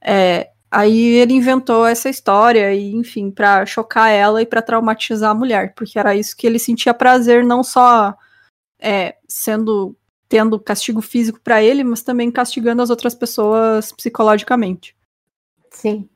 É, 0.00 0.50
aí 0.70 1.16
ele 1.16 1.34
inventou 1.34 1.86
essa 1.86 2.08
história, 2.08 2.74
e 2.74 2.92
enfim, 2.94 3.30
para 3.30 3.64
chocar 3.66 4.10
ela 4.10 4.42
e 4.42 4.46
para 4.46 4.62
traumatizar 4.62 5.30
a 5.30 5.34
mulher, 5.34 5.74
porque 5.74 5.98
era 5.98 6.16
isso 6.16 6.36
que 6.36 6.46
ele 6.46 6.58
sentia 6.58 6.94
prazer, 6.94 7.44
não 7.44 7.62
só 7.62 8.14
é, 8.80 9.16
sendo 9.28 9.96
tendo 10.28 10.58
castigo 10.58 11.00
físico 11.00 11.40
para 11.40 11.62
ele, 11.62 11.84
mas 11.84 12.02
também 12.02 12.30
castigando 12.30 12.82
as 12.82 12.90
outras 12.90 13.14
pessoas 13.14 13.92
psicologicamente. 13.92 14.93
Sim. 15.74 16.08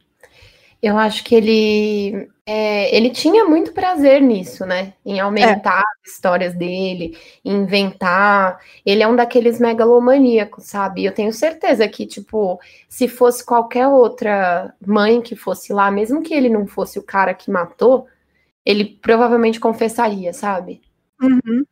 Eu 0.80 0.96
acho 0.96 1.24
que 1.24 1.34
ele 1.34 2.28
é, 2.46 2.96
ele 2.96 3.10
tinha 3.10 3.44
muito 3.44 3.72
prazer 3.72 4.22
nisso, 4.22 4.64
né? 4.64 4.94
Em 5.04 5.18
aumentar 5.18 5.80
é. 5.80 5.82
as 6.02 6.12
histórias 6.12 6.54
dele, 6.54 7.18
inventar. 7.44 8.58
Ele 8.86 9.02
é 9.02 9.08
um 9.08 9.16
daqueles 9.16 9.58
megalomaníacos, 9.58 10.64
sabe? 10.64 11.04
Eu 11.04 11.12
tenho 11.12 11.32
certeza 11.32 11.86
que, 11.88 12.06
tipo, 12.06 12.58
se 12.88 13.08
fosse 13.08 13.44
qualquer 13.44 13.88
outra 13.88 14.72
mãe 14.86 15.20
que 15.20 15.34
fosse 15.34 15.72
lá, 15.72 15.90
mesmo 15.90 16.22
que 16.22 16.32
ele 16.32 16.48
não 16.48 16.66
fosse 16.66 16.98
o 16.98 17.02
cara 17.02 17.34
que 17.34 17.50
matou, 17.50 18.06
ele 18.64 18.84
provavelmente 18.84 19.58
confessaria, 19.58 20.32
sabe? 20.32 20.80
Uhum. 21.20 21.66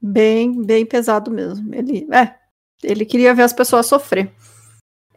Bem, 0.00 0.62
bem 0.62 0.84
pesado 0.84 1.30
mesmo. 1.30 1.74
Ele, 1.74 2.06
é, 2.12 2.34
ele 2.82 3.06
queria 3.06 3.34
ver 3.34 3.42
as 3.42 3.52
pessoas 3.52 3.86
sofrer. 3.86 4.30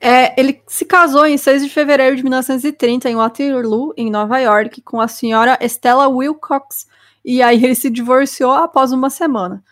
É, 0.03 0.33
ele 0.39 0.59
se 0.67 0.83
casou 0.83 1.27
em 1.27 1.37
6 1.37 1.63
de 1.63 1.69
fevereiro 1.69 2.15
de 2.15 2.23
1930 2.23 3.07
em 3.07 3.15
Waterloo, 3.15 3.93
em 3.95 4.09
Nova 4.09 4.39
York, 4.39 4.81
com 4.81 4.99
a 4.99 5.07
senhora 5.07 5.59
Stella 5.61 6.07
Wilcox, 6.07 6.87
e 7.23 7.39
aí 7.43 7.63
ele 7.63 7.75
se 7.75 7.87
divorciou 7.87 8.51
após 8.51 8.91
uma 8.91 9.11
semana. 9.11 9.63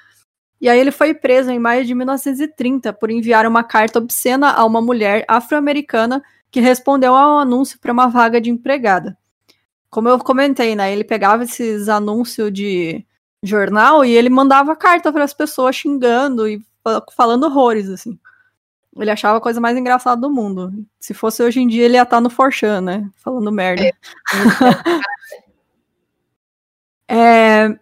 E 0.62 0.70
aí 0.70 0.78
ele 0.78 0.92
foi 0.92 1.16
preso 1.16 1.50
em 1.50 1.58
maio 1.58 1.84
de 1.84 1.96
1930 1.96 2.94
por 2.94 3.10
enviar 3.10 3.48
uma 3.48 3.64
carta 3.64 3.98
obscena 3.98 4.52
a 4.52 4.64
uma 4.66 4.82
mulher 4.82 5.26
afro-americana 5.28 6.22
que 6.52 6.60
respondeu 6.60 7.16
a 7.16 7.36
um 7.36 7.40
anúncio 7.40 7.80
para 7.80 7.92
uma 7.92 8.08
vaga 8.08 8.40
de 8.40 8.52
empregada. 8.52 9.18
Como 9.90 10.10
eu 10.10 10.20
comentei, 10.20 10.76
né, 10.76 10.94
ele 10.94 11.04
pegava 11.04 11.44
esses 11.44 11.90
anúncios 11.90 12.54
de 12.54 13.04
jornal 13.42 14.06
e 14.06 14.12
ele 14.12 14.30
mandava 14.30 14.76
carta 14.76 15.12
para 15.12 15.24
as 15.24 15.34
pessoas 15.34 15.76
xingando 15.76 16.48
e 16.48 16.62
falando 17.16 17.46
horrores 17.46 17.90
assim. 17.90 18.20
Ele 18.98 19.12
achava 19.12 19.38
a 19.38 19.42
coisa 19.42 19.62
mais 19.62 19.78
engraçada 19.78 20.20
do 20.20 20.30
mundo. 20.30 20.72
Se 21.00 21.14
fosse 21.14 21.44
hoje 21.44 21.60
em 21.60 21.68
dia, 21.68 21.86
ele 21.86 21.96
ia 21.96 22.04
estar 22.04 22.20
no 22.20 22.30
Forchan, 22.30 22.82
né? 22.82 23.10
Falando 23.18 23.52
merda. 23.52 23.84
É. 23.84 23.94
é, 27.68 27.80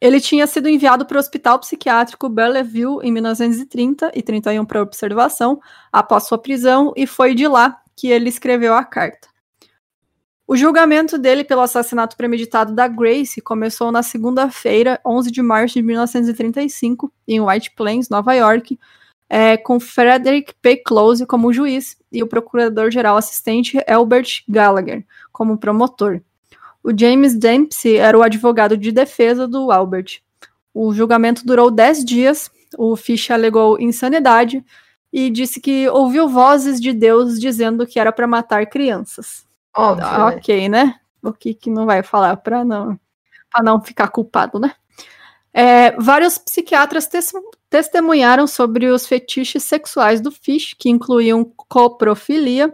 ele 0.00 0.20
tinha 0.20 0.46
sido 0.46 0.68
enviado 0.68 1.06
para 1.06 1.16
o 1.16 1.20
Hospital 1.20 1.58
Psiquiátrico 1.58 2.28
Bellevue 2.28 3.00
em 3.02 3.10
1930 3.10 4.12
e 4.14 4.22
31 4.22 4.64
para 4.64 4.82
observação 4.82 5.60
após 5.92 6.24
sua 6.24 6.38
prisão, 6.38 6.92
e 6.96 7.06
foi 7.06 7.34
de 7.34 7.48
lá 7.48 7.80
que 7.96 8.08
ele 8.08 8.28
escreveu 8.28 8.74
a 8.74 8.84
carta. 8.84 9.28
O 10.46 10.56
julgamento 10.56 11.16
dele 11.16 11.42
pelo 11.42 11.62
assassinato 11.62 12.18
premeditado 12.18 12.74
da 12.74 12.86
Grace 12.86 13.40
começou 13.40 13.90
na 13.90 14.02
segunda-feira, 14.02 15.00
11 15.06 15.30
de 15.30 15.40
março 15.40 15.74
de 15.74 15.82
1935, 15.82 17.10
em 17.26 17.40
White 17.40 17.70
Plains, 17.74 18.10
Nova 18.10 18.34
York, 18.34 18.78
é, 19.36 19.56
com 19.56 19.80
Frederick 19.80 20.54
P. 20.62 20.76
Close 20.76 21.26
como 21.26 21.52
juiz 21.52 21.96
e 22.12 22.22
o 22.22 22.26
procurador-geral 22.28 23.16
assistente 23.16 23.82
Albert 23.84 24.44
Gallagher 24.48 25.04
como 25.32 25.58
promotor. 25.58 26.20
O 26.84 26.96
James 26.96 27.34
Dempsey 27.34 27.96
era 27.96 28.16
o 28.16 28.22
advogado 28.22 28.76
de 28.76 28.92
defesa 28.92 29.48
do 29.48 29.72
Albert. 29.72 30.20
O 30.72 30.94
julgamento 30.94 31.44
durou 31.44 31.68
10 31.68 32.04
dias. 32.04 32.48
O 32.78 32.94
Fish 32.94 33.28
alegou 33.28 33.80
insanidade 33.80 34.64
e 35.12 35.28
disse 35.28 35.60
que 35.60 35.88
ouviu 35.88 36.28
vozes 36.28 36.80
de 36.80 36.92
Deus 36.92 37.40
dizendo 37.40 37.84
que 37.88 37.98
era 37.98 38.12
para 38.12 38.28
matar 38.28 38.64
crianças. 38.66 39.44
Óbvio, 39.76 40.06
ah, 40.06 40.26
ok, 40.28 40.68
né? 40.68 40.94
O 41.20 41.32
que, 41.32 41.54
que 41.54 41.70
não 41.70 41.86
vai 41.86 42.04
falar 42.04 42.36
para 42.36 42.64
não, 42.64 42.96
pra 43.50 43.64
não 43.64 43.82
ficar 43.82 44.06
culpado, 44.06 44.60
né? 44.60 44.74
É, 45.52 45.90
vários 46.00 46.38
psiquiatras 46.38 47.08
testemunharam 47.74 48.46
sobre 48.46 48.86
os 48.86 49.04
fetiches 49.04 49.64
sexuais 49.64 50.20
do 50.20 50.30
Fish, 50.30 50.76
que 50.78 50.88
incluíam 50.88 51.44
coprofilia, 51.44 52.72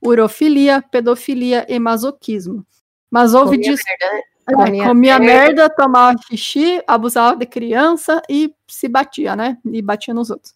urofilia, 0.00 0.80
pedofilia 0.88 1.66
e 1.68 1.76
masoquismo. 1.80 2.64
Mas 3.10 3.34
houve 3.34 3.56
comia, 3.56 3.74
merda, 3.74 4.24
é, 4.48 4.54
comia, 4.54 4.86
comia 4.86 5.18
merda. 5.18 5.44
merda, 5.64 5.70
tomava 5.70 6.16
xixi, 6.28 6.80
abusava 6.86 7.34
de 7.34 7.44
criança 7.44 8.22
e 8.30 8.54
se 8.68 8.86
batia, 8.86 9.34
né? 9.34 9.58
E 9.64 9.82
batia 9.82 10.14
nos 10.14 10.30
outros. 10.30 10.54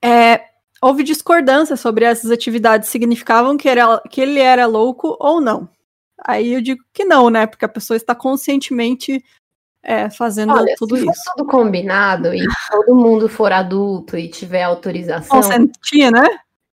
É, 0.00 0.44
houve 0.80 1.02
discordância 1.02 1.76
sobre 1.76 2.04
essas 2.04 2.30
atividades 2.30 2.90
significavam 2.90 3.56
que, 3.56 3.68
era, 3.68 4.00
que 4.08 4.20
ele 4.20 4.38
era 4.38 4.66
louco 4.66 5.16
ou 5.18 5.40
não. 5.40 5.68
Aí 6.24 6.52
eu 6.52 6.60
digo 6.60 6.80
que 6.92 7.04
não, 7.04 7.28
né? 7.28 7.44
Porque 7.48 7.64
a 7.64 7.68
pessoa 7.68 7.96
está 7.96 8.14
conscientemente 8.14 9.20
é, 9.82 10.10
fazendo 10.10 10.52
Olha, 10.52 10.74
tudo 10.76 10.96
se 10.96 11.04
isso. 11.04 11.14
Se 11.14 11.24
for 11.24 11.34
tudo 11.36 11.50
combinado 11.50 12.34
e 12.34 12.44
todo 12.70 12.94
mundo 12.94 13.28
for 13.28 13.52
adulto 13.52 14.16
e 14.16 14.28
tiver 14.28 14.62
autorização. 14.62 15.40
Consentir, 15.40 16.10
né? 16.10 16.26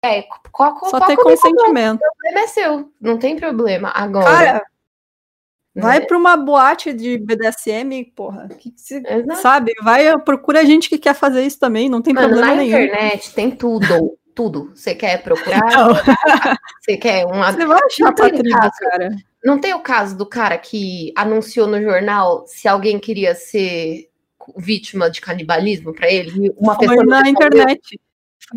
É, 0.02 0.24
qual, 0.52 0.76
qual, 0.76 0.92
Só 0.92 1.00
ter 1.00 1.16
consentimento. 1.16 2.00
O 2.00 2.22
problema 2.22 2.40
é 2.40 2.48
seu, 2.48 2.92
não 3.02 3.18
tem 3.18 3.36
problema. 3.36 3.92
Agora. 3.94 4.26
Cara, 4.26 4.54
né? 4.54 5.82
vai 5.82 6.02
para 6.02 6.18
uma 6.18 6.38
boate 6.38 6.94
de 6.94 7.18
BDSM, 7.18 8.04
porra. 8.16 8.48
Que, 8.50 8.72
que 8.72 9.36
sabe? 9.36 9.74
Vai, 9.84 10.18
procura 10.20 10.66
gente 10.66 10.90
que 10.90 10.98
quer 10.98 11.14
fazer 11.14 11.44
isso 11.44 11.60
também, 11.60 11.90
não 11.90 12.02
tem 12.02 12.14
Mano, 12.14 12.28
problema 12.28 12.56
na 12.56 12.62
nenhum. 12.62 12.78
Na 12.78 12.84
internet 12.84 13.34
tem 13.34 13.52
tudo. 13.52 14.18
Tudo. 14.36 14.72
Você 14.76 14.94
quer 14.94 15.24
procurar? 15.24 15.62
Você 16.84 16.98
quer 16.98 17.26
uma. 17.26 17.52
Você 17.52 17.66
vai 17.66 17.80
achar 17.84 18.14
Patrícia, 18.14 18.72
cara. 18.78 19.16
Não 19.44 19.60
tem 19.60 19.74
o 19.74 19.80
caso 19.80 20.18
do 20.18 20.26
cara 20.26 20.58
que 20.58 21.14
anunciou 21.16 21.68
no 21.68 21.82
jornal 21.82 22.46
se 22.46 22.68
alguém 22.68 23.00
queria 23.00 23.34
ser 23.34 24.10
vítima 24.58 25.10
de 25.10 25.22
canibalismo 25.22 25.94
para 25.94 26.12
ele? 26.12 26.54
Uma 26.58 26.76
Foi 26.76 26.88
pessoa 26.88 27.06
na 27.06 27.30
internet. 27.30 28.00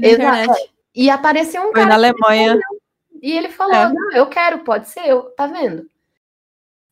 Exato. 0.02 0.54
E 0.94 1.08
apareceu 1.08 1.62
um 1.62 1.66
Foi 1.66 1.74
cara. 1.74 1.86
na 1.86 1.94
Alemanha. 1.94 2.58
E 3.22 3.32
ele 3.32 3.48
falou: 3.48 3.74
é. 3.74 3.92
Não, 3.92 4.12
eu 4.12 4.26
quero, 4.26 4.58
pode 4.60 4.88
ser 4.88 5.06
eu. 5.06 5.22
Tá 5.36 5.46
vendo? 5.46 5.86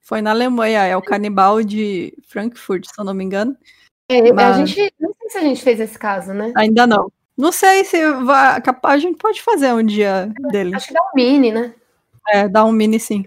Foi 0.01 0.23
na 0.23 0.31
Alemanha, 0.31 0.85
é 0.85 0.97
o 0.97 1.03
canibal 1.03 1.61
de 1.61 2.17
Frankfurt, 2.29 2.87
se 2.87 2.93
eu 2.97 3.05
não 3.05 3.13
me 3.13 3.25
engano. 3.25 3.57
É, 4.09 4.33
Mas... 4.33 4.57
A 4.57 4.65
gente. 4.65 4.95
Não 5.01 5.13
sei 5.13 5.31
se 5.31 5.39
a 5.39 5.41
gente 5.41 5.63
fez 5.63 5.81
esse 5.81 5.99
caso, 5.99 6.33
né? 6.33 6.53
Ainda 6.55 6.87
não. 6.87 7.11
Não 7.37 7.53
sei 7.53 7.85
se 7.85 7.99
vai, 8.23 8.63
a 8.83 8.99
gente 8.99 9.19
pode 9.19 9.43
fazer 9.43 9.73
um 9.73 9.83
dia 9.83 10.33
dele. 10.51 10.75
Acho 10.75 10.89
que 10.89 10.95
dá 10.95 11.03
um 11.03 11.15
mini, 11.15 11.53
né? 11.53 11.75
É, 12.29 12.49
dá 12.49 12.65
um 12.65 12.73
mini 12.73 12.99
sim. 12.99 13.27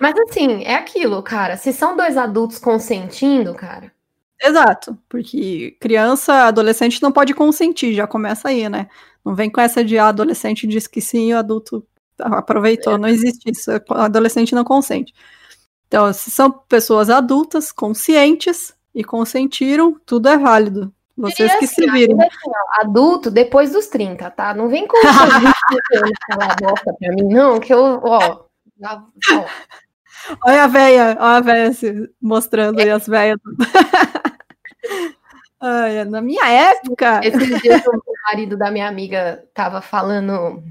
Mas 0.00 0.14
assim, 0.18 0.64
é 0.64 0.74
aquilo, 0.74 1.22
cara. 1.22 1.56
Se 1.56 1.72
são 1.72 1.96
dois 1.96 2.16
adultos 2.16 2.58
consentindo, 2.58 3.54
cara. 3.54 3.92
Exato, 4.42 4.96
porque 5.06 5.76
criança, 5.78 6.46
adolescente 6.46 7.02
não 7.02 7.12
pode 7.12 7.34
consentir, 7.34 7.92
já 7.92 8.06
começa 8.06 8.48
aí, 8.48 8.66
né? 8.70 8.88
Não 9.22 9.34
vem 9.34 9.50
com 9.50 9.60
essa 9.60 9.84
de 9.84 9.98
ah, 9.98 10.08
adolescente 10.08 10.66
diz 10.66 10.86
que 10.86 11.02
sim 11.02 11.28
e 11.28 11.34
o 11.34 11.38
adulto 11.38 11.86
aproveitou. 12.18 12.94
É. 12.94 12.98
Não 12.98 13.08
existe 13.08 13.50
isso. 13.50 13.70
Adolescente 13.90 14.54
não 14.54 14.64
consente. 14.64 15.12
Então, 15.86 16.10
se 16.12 16.30
são 16.30 16.50
pessoas 16.50 17.10
adultas, 17.10 17.70
conscientes 17.70 18.72
e 18.94 19.04
consentiram, 19.04 20.00
tudo 20.06 20.28
é 20.28 20.38
válido. 20.38 20.92
Vocês 21.20 21.54
que 21.56 21.66
se 21.66 21.90
virem. 21.90 22.16
Assim, 22.20 22.50
adulto 22.80 23.30
depois 23.30 23.72
dos 23.72 23.86
30, 23.88 24.30
tá? 24.30 24.54
Não 24.54 24.68
vem 24.68 24.86
com 24.86 24.96
falar 26.30 26.56
bosta 26.60 26.94
pra 26.98 27.10
mim, 27.10 27.24
não, 27.24 27.60
que 27.60 27.72
eu, 27.72 28.00
ó. 28.02 28.44
ó. 28.82 29.44
Olha 30.46 30.64
a 30.64 30.66
véia, 30.66 31.16
olha 31.18 31.36
a 31.36 31.40
véia 31.40 31.72
se 31.72 32.10
mostrando 32.20 32.80
é. 32.80 32.84
aí 32.84 32.90
as 32.90 33.06
véias. 33.06 33.38
Ai, 35.60 36.04
na 36.04 36.22
minha 36.22 36.48
época. 36.48 37.20
Esses 37.22 37.60
dias 37.60 37.84
o 37.86 38.00
marido 38.30 38.56
da 38.56 38.70
minha 38.70 38.88
amiga 38.88 39.44
tava 39.52 39.82
falando. 39.82 40.62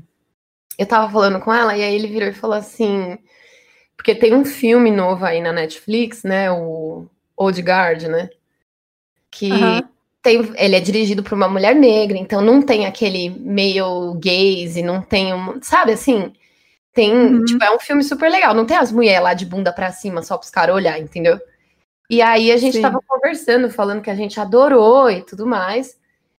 Eu 0.78 0.86
tava 0.88 1.12
falando 1.12 1.40
com 1.40 1.54
ela, 1.54 1.78
e 1.78 1.84
aí 1.84 1.94
ele 1.94 2.08
virou 2.08 2.30
e 2.30 2.34
falou 2.34 2.58
assim. 2.58 3.18
Porque 3.96 4.16
tem 4.16 4.34
um 4.34 4.46
filme 4.46 4.90
novo 4.90 5.26
aí 5.26 5.42
na 5.42 5.52
Netflix, 5.52 6.24
né? 6.24 6.50
O 6.52 7.06
Old 7.38 7.62
Guard, 7.62 8.04
né? 8.04 8.30
Que 9.30 9.52
uhum. 9.52 9.82
Tem, 10.30 10.54
ele 10.58 10.76
é 10.76 10.80
dirigido 10.80 11.24
por 11.24 11.34
uma 11.34 11.50
mulher 11.50 11.74
negra, 11.76 12.18
então 12.18 12.42
não 12.42 12.62
tem 12.62 12.86
aquele 12.86 13.30
meio 13.30 14.14
gaze, 14.16 14.84
não 14.84 15.02
tem 15.02 15.34
um. 15.34 15.60
Sabe 15.62 15.94
assim? 15.94 16.32
Tem, 16.94 17.12
uhum. 17.12 17.46
tipo, 17.46 17.64
é 17.64 17.76
um 17.76 17.80
filme 17.80 18.04
super 18.04 18.30
legal. 18.30 18.54
Não 18.54 18.66
tem 18.66 18.78
as 18.78 18.92
mulheres 18.92 19.24
lá 19.24 19.34
de 19.34 19.46
bunda 19.46 19.74
pra 19.74 19.92
cima 19.92 20.22
só 20.22 20.38
pros 20.38 20.52
caras 20.52 20.76
olhar, 20.76 21.00
entendeu? 21.00 21.40
E 22.10 22.22
aí 22.22 22.52
a 22.52 22.58
gente 22.58 22.76
Sim. 22.78 22.82
tava 22.82 23.00
conversando, 23.06 23.70
falando 23.70 24.02
que 24.02 24.10
a 24.10 24.16
gente 24.16 24.40
adorou 24.40 25.10
e 25.10 25.22
tudo 25.24 25.46
mais. 25.46 25.98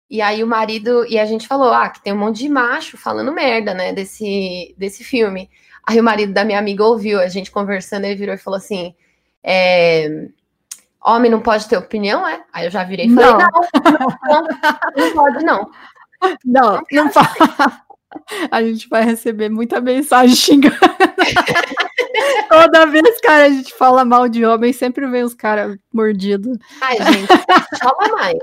E 0.08 0.20
aí 0.20 0.42
o 0.42 0.46
marido, 0.46 1.06
e 1.06 1.18
a 1.18 1.24
gente 1.24 1.46
falou, 1.46 1.72
ah, 1.72 1.88
que 1.88 2.02
tem 2.02 2.12
um 2.12 2.18
monte 2.18 2.38
de 2.38 2.48
macho 2.48 2.96
falando 2.96 3.32
merda, 3.32 3.72
né, 3.72 3.92
desse, 3.92 4.74
desse 4.76 5.04
filme. 5.04 5.48
Aí 5.86 6.00
o 6.00 6.04
marido 6.04 6.32
da 6.32 6.44
minha 6.44 6.58
amiga 6.58 6.84
ouviu 6.84 7.20
a 7.20 7.28
gente 7.28 7.50
conversando, 7.50 8.04
ele 8.04 8.16
virou 8.16 8.34
e 8.34 8.38
falou 8.38 8.58
assim, 8.58 8.94
é, 9.42 10.28
homem 11.04 11.30
não 11.30 11.40
pode 11.40 11.68
ter 11.68 11.76
opinião, 11.76 12.26
é? 12.26 12.42
Aí 12.52 12.66
eu 12.66 12.70
já 12.70 12.84
virei 12.84 13.06
e 13.06 13.14
falei, 13.14 13.30
não, 13.30 13.38
não, 13.38 13.50
não, 14.28 14.46
não 14.96 15.14
pode 15.14 15.44
não. 15.44 15.70
Não, 16.44 16.82
não, 16.92 17.08
pode. 17.08 17.28
A 18.50 18.62
gente 18.62 18.88
vai 18.88 19.04
receber 19.04 19.48
muita 19.48 19.80
mensagem 19.80 20.34
xingando. 20.34 20.76
Toda 22.48 22.86
vez, 22.86 23.20
cara, 23.20 23.44
a 23.44 23.50
gente 23.50 23.72
fala 23.74 24.04
mal 24.04 24.28
de 24.28 24.44
homem, 24.44 24.72
sempre 24.72 25.06
vem 25.06 25.22
os 25.22 25.34
caras 25.34 25.76
mordidos. 25.92 26.58
Ai, 26.80 26.96
gente, 26.96 27.28
fala 27.78 28.08
mais. 28.12 28.38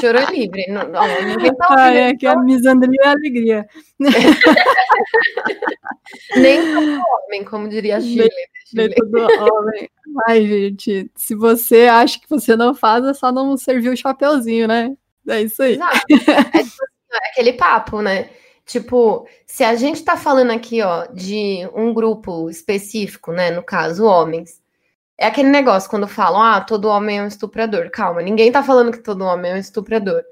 Choro 0.00 0.18
é 0.18 0.24
livre. 0.30 0.66
Não, 0.68 0.88
não, 0.88 1.02
ninguém 1.22 1.54
tá 1.54 1.66
Ai, 1.70 1.98
é 1.98 2.14
que 2.14 2.26
a 2.26 2.36
misandria 2.36 3.00
é 3.02 3.06
a 3.06 3.12
alegria. 3.12 3.66
Nem 6.36 6.74
todo 6.74 7.02
homem, 7.02 7.44
como 7.44 7.68
diria 7.68 7.96
a 7.96 8.00
Chile. 8.00 8.30
Nem 8.72 8.90
todo 8.90 9.20
homem. 9.20 9.88
Ai, 10.28 10.46
gente, 10.46 11.10
se 11.16 11.34
você 11.34 11.86
acha 11.86 12.20
que 12.20 12.28
você 12.28 12.54
não 12.56 12.74
faz, 12.74 13.04
é 13.04 13.14
só 13.14 13.32
não 13.32 13.56
servir 13.56 13.88
o 13.90 13.96
chapeuzinho, 13.96 14.68
né? 14.68 14.94
É 15.28 15.42
isso 15.42 15.62
aí. 15.62 15.74
Exato. 15.74 15.96
É, 15.96 16.00
tipo 16.06 16.58
assim, 16.58 16.70
é 17.12 17.30
aquele 17.30 17.52
papo, 17.54 18.02
né? 18.02 18.30
Tipo, 18.66 19.26
se 19.46 19.62
a 19.62 19.74
gente 19.74 20.02
tá 20.02 20.16
falando 20.16 20.50
aqui, 20.50 20.80
ó, 20.80 21.06
de 21.06 21.68
um 21.74 21.92
grupo 21.92 22.48
específico, 22.48 23.30
né? 23.30 23.50
No 23.50 23.62
caso, 23.62 24.04
homens. 24.04 24.62
É 25.18 25.26
aquele 25.26 25.48
negócio 25.48 25.88
quando 25.88 26.08
falam, 26.08 26.42
ah, 26.42 26.60
todo 26.60 26.88
homem 26.88 27.18
é 27.18 27.22
um 27.22 27.28
estuprador. 27.28 27.90
Calma, 27.90 28.22
ninguém 28.22 28.50
tá 28.50 28.62
falando 28.62 28.90
que 28.90 28.98
todo 28.98 29.24
homem 29.24 29.52
é 29.52 29.54
um 29.54 29.58
estuprador. 29.58 30.22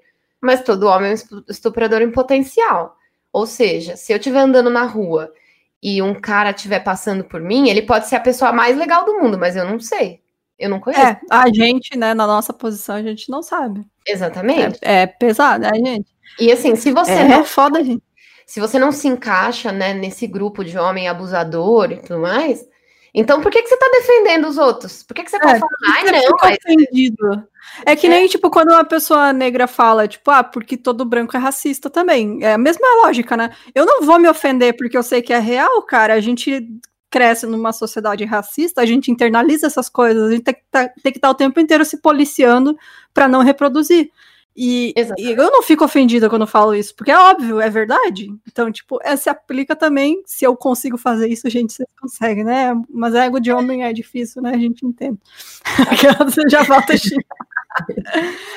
Mas 0.41 0.64
todo 0.64 0.89
homem 0.89 1.12
é 1.12 1.14
um 1.14 1.45
estuprador 1.49 2.01
em 2.01 2.11
potencial. 2.11 2.97
Ou 3.33 3.47
seja, 3.47 3.97
se 3.97 4.12
eu 4.12 4.16
estiver 4.16 4.41
andando 4.41 4.70
na 4.70 4.85
rua 4.85 5.33
e 5.80 6.03
um 6.03 6.14
cara 6.14 6.51
estiver 6.51 6.80
passando 6.80 7.22
por 7.22 7.41
mim, 7.41 7.68
ele 7.68 7.83
pode 7.83 8.09
ser 8.09 8.16
a 8.16 8.20
pessoa 8.20 8.53
mais 8.53 8.76
legal 8.76 9.05
do 9.05 9.18
mundo, 9.20 9.39
mas 9.39 9.57
eu 9.57 9.64
não 9.64 9.78
sei. 9.78 10.20
Eu 10.59 10.70
não 10.70 10.80
conheço. 10.80 11.03
É, 11.03 11.20
a 11.30 11.49
gente, 11.49 11.97
né, 11.97 12.14
na 12.14 12.26
nossa 12.26 12.53
posição, 12.53 12.97
a 12.97 13.03
gente 13.03 13.30
não 13.30 13.43
sabe. 13.43 13.85
Exatamente. 14.07 14.78
É, 14.83 15.03
é 15.03 15.07
pesado, 15.07 15.62
né, 15.62 15.72
gente? 15.74 16.11
E 16.41 16.51
assim, 16.51 16.74
se 16.76 16.91
você. 16.93 17.12
É, 17.12 17.28
não... 17.28 17.41
é 17.41 17.45
foda, 17.45 17.83
gente 17.85 18.03
se 18.47 18.61
você 18.61 18.78
não 18.78 18.93
se 18.93 19.09
encaixa 19.09 19.72
né, 19.72 19.95
nesse 19.95 20.26
grupo 20.26 20.64
de 20.64 20.78
homem 20.78 21.09
abusador 21.09 21.93
e 21.93 21.97
tudo 21.97 22.20
mais, 22.20 22.66
então 23.14 23.40
por 23.40 23.51
que, 23.51 23.62
que 23.62 23.68
você 23.68 23.74
está 23.74 23.88
defendendo 23.93 24.49
os 24.49 24.57
outros? 24.57 25.03
Por 25.03 25.14
que, 25.14 25.24
que 25.24 25.30
você 25.30 25.36
está 25.36 25.51
é, 25.51 25.59
falando, 25.59 25.76
ai 25.88 26.05
não, 26.05 26.36
mas... 26.43 26.59
ofendido. 26.59 27.49
É 27.84 27.95
que 27.95 28.07
é. 28.07 28.11
nem, 28.11 28.26
tipo, 28.26 28.51
quando 28.51 28.70
uma 28.70 28.84
pessoa 28.84 29.32
negra 29.32 29.66
fala, 29.66 30.09
tipo, 30.09 30.30
ah, 30.30 30.43
porque 30.43 30.76
todo 30.76 31.05
branco 31.05 31.36
é 31.36 31.40
racista 31.40 31.90
também. 31.90 32.43
É 32.43 32.55
a 32.55 32.59
mesma 32.59 32.86
lógica, 33.05 33.36
né? 33.36 33.51
Eu 33.74 33.84
não 33.84 34.03
vou 34.03 34.18
me 34.18 34.28
ofender 34.28 34.76
porque 34.76 34.97
eu 34.97 35.03
sei 35.03 35.22
que 35.22 35.32
é 35.32 35.38
real, 35.38 35.82
cara. 35.82 36.14
A 36.14 36.20
gente 36.20 36.66
cresce 37.11 37.47
numa 37.47 37.72
sociedade 37.74 38.24
racista, 38.24 38.80
a 38.80 38.86
gente 38.86 39.11
internaliza 39.11 39.66
essas 39.66 39.90
coisas, 39.90 40.28
a 40.28 40.32
gente 40.32 40.45
tem 40.45 40.55
que 40.55 40.62
tá, 40.70 40.90
estar 40.97 41.20
tá 41.20 41.30
o 41.30 41.34
tempo 41.34 41.61
inteiro 41.61 41.84
se 41.84 42.01
policiando 42.01 42.74
para 43.12 43.28
não 43.28 43.43
reproduzir. 43.43 44.11
E, 44.55 44.92
e, 45.18 45.30
eu 45.30 45.50
não 45.50 45.62
fico 45.62 45.84
ofendida 45.84 46.28
quando 46.28 46.46
falo 46.46 46.74
isso, 46.74 46.94
porque 46.94 47.11
é 47.11 47.18
óbvio, 47.18 47.59
é 47.59 47.70
verdade. 47.70 48.28
Então, 48.46 48.70
tipo, 48.70 48.98
é, 49.03 49.16
se 49.16 49.30
aplica 49.30 49.74
também. 49.74 50.22
Se 50.26 50.44
eu 50.44 50.55
consigo 50.55 50.98
fazer 50.98 51.28
isso, 51.28 51.46
a 51.46 51.50
gente 51.50 51.72
você 51.72 51.86
consegue, 51.98 52.44
né? 52.44 52.74
Mas 52.90 53.14
ego 53.14 53.40
de 53.40 53.50
homem 53.50 53.84
é 53.84 53.92
difícil, 53.92 54.42
né? 54.42 54.50
A 54.55 54.59
gente 54.59 54.84
entende. 54.84 55.18
você 56.24 56.42
já 56.50 56.62
volta 56.64 56.92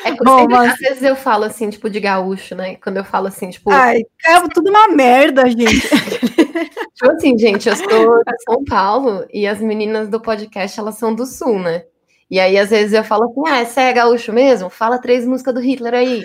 É 0.04 0.12
Bom, 0.22 0.40
sempre, 0.40 0.56
mas... 0.56 0.74
Às 0.74 0.80
vezes 0.80 1.04
eu 1.04 1.16
falo 1.16 1.46
assim, 1.46 1.70
tipo, 1.70 1.90
de 1.90 2.02
gaúcho, 2.02 2.56
né? 2.56 2.76
Quando 2.76 2.98
eu 2.98 3.06
falo 3.06 3.28
assim, 3.28 3.50
tipo. 3.50 3.72
Ai, 3.72 4.02
é 4.26 4.48
tudo 4.54 4.70
uma 4.70 4.90
merda, 4.90 5.50
gente. 5.50 5.80
tipo 6.94 7.12
assim, 7.12 7.38
gente, 7.38 7.70
eu 7.70 7.76
sou 7.78 8.24
de 8.24 8.44
São 8.44 8.66
Paulo 8.66 9.26
e 9.34 9.48
as 9.48 9.62
meninas 9.62 10.10
do 10.10 10.20
podcast, 10.20 10.78
elas 10.78 10.96
são 10.96 11.16
do 11.16 11.26
Sul, 11.26 11.58
né? 11.58 11.86
E 12.30 12.40
aí, 12.40 12.58
às 12.58 12.70
vezes, 12.70 12.94
eu 12.94 13.04
falo 13.04 13.26
assim, 13.26 13.42
ah, 13.48 13.66
você 13.66 13.82
é 13.82 13.94
gaúcho 13.94 14.34
mesmo? 14.34 14.70
Fala 14.70 15.00
três 15.00 15.26
músicas 15.26 15.54
do 15.54 15.60
Hitler 15.60 15.94
aí. 15.94 16.24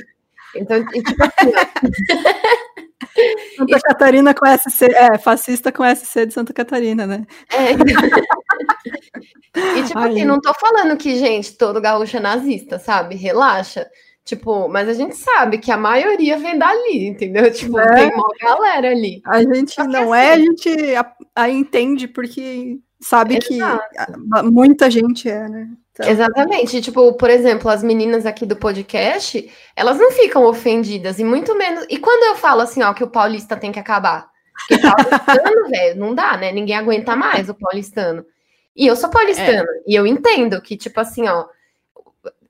Então, 0.55 0.78
e, 0.78 1.03
tipo 1.03 1.22
assim, 1.22 1.53
Santa 3.57 3.76
e, 3.76 3.80
Catarina 3.80 4.34
com 4.34 4.46
SC, 4.46 4.84
é, 4.94 5.18
fascista 5.18 5.72
com 5.72 5.82
SC 5.84 6.26
de 6.26 6.34
Santa 6.34 6.53
Catarina, 6.53 7.07
né? 7.07 7.26
É. 7.51 7.72
e 9.78 9.82
tipo 9.84 9.98
Ai. 9.98 10.11
assim, 10.11 10.24
não 10.24 10.40
tô 10.40 10.53
falando 10.55 10.96
que, 10.96 11.16
gente, 11.16 11.57
todo 11.57 11.80
gaúcho 11.80 12.16
é 12.16 12.20
nazista, 12.20 12.78
sabe? 12.78 13.16
Relaxa. 13.16 13.88
Tipo, 14.24 14.68
mas 14.68 14.88
a 14.88 14.94
gente 14.94 15.16
sabe 15.16 15.59
que 15.59 15.72
a 15.72 15.76
maioria 15.76 16.38
vem 16.38 16.57
dali, 16.59 17.07
entendeu? 17.07 17.51
Tipo, 17.53 17.80
é. 17.80 17.94
tem 17.94 18.14
uma 18.14 18.28
galera 18.40 18.90
ali. 18.90 19.20
A 19.24 19.42
gente 19.42 19.76
não 19.84 20.12
assim, 20.12 20.22
é, 20.22 20.32
a 20.32 20.38
gente 20.38 20.94
a, 20.94 21.12
a 21.34 21.48
entende 21.48 22.07
porque 22.07 22.78
sabe 23.01 23.40
Exato. 23.42 23.82
que 23.82 24.42
muita 24.51 24.88
gente 24.90 25.28
é, 25.28 25.48
né? 25.48 25.68
Então... 25.93 26.09
Exatamente. 26.09 26.80
Tipo, 26.80 27.12
por 27.14 27.30
exemplo, 27.30 27.70
as 27.70 27.82
meninas 27.82 28.26
aqui 28.26 28.47
do 28.47 28.57
podcast, 28.57 29.51
elas 29.74 29.99
não 29.99 30.12
ficam 30.12 30.45
ofendidas, 30.45 31.18
e 31.18 31.24
muito 31.24 31.57
menos. 31.57 31.84
E 31.88 31.99
quando 31.99 32.22
eu 32.24 32.36
falo 32.36 32.62
assim, 32.62 32.82
ó, 32.82 32.93
que 32.95 33.05
o 33.05 33.11
paulista 33.11 33.57
tem 33.57 33.72
que 33.72 33.78
acabar? 33.78 34.28
Porque 34.68 34.82
paulistano, 34.82 35.68
velho, 35.70 35.99
não 35.99 36.14
dá, 36.14 36.36
né? 36.36 36.53
Ninguém 36.53 36.76
aguenta 36.76 37.16
mais 37.16 37.49
o 37.49 37.55
paulistano. 37.55 38.24
E 38.76 38.86
eu 38.86 38.97
sou 38.97 39.11
paulistana, 39.11 39.62
é. 39.62 39.82
e 39.86 39.95
eu 39.95 40.07
entendo 40.07 40.61
que, 40.62 40.76
tipo 40.76 41.01
assim, 41.01 41.28
ó, 41.28 41.47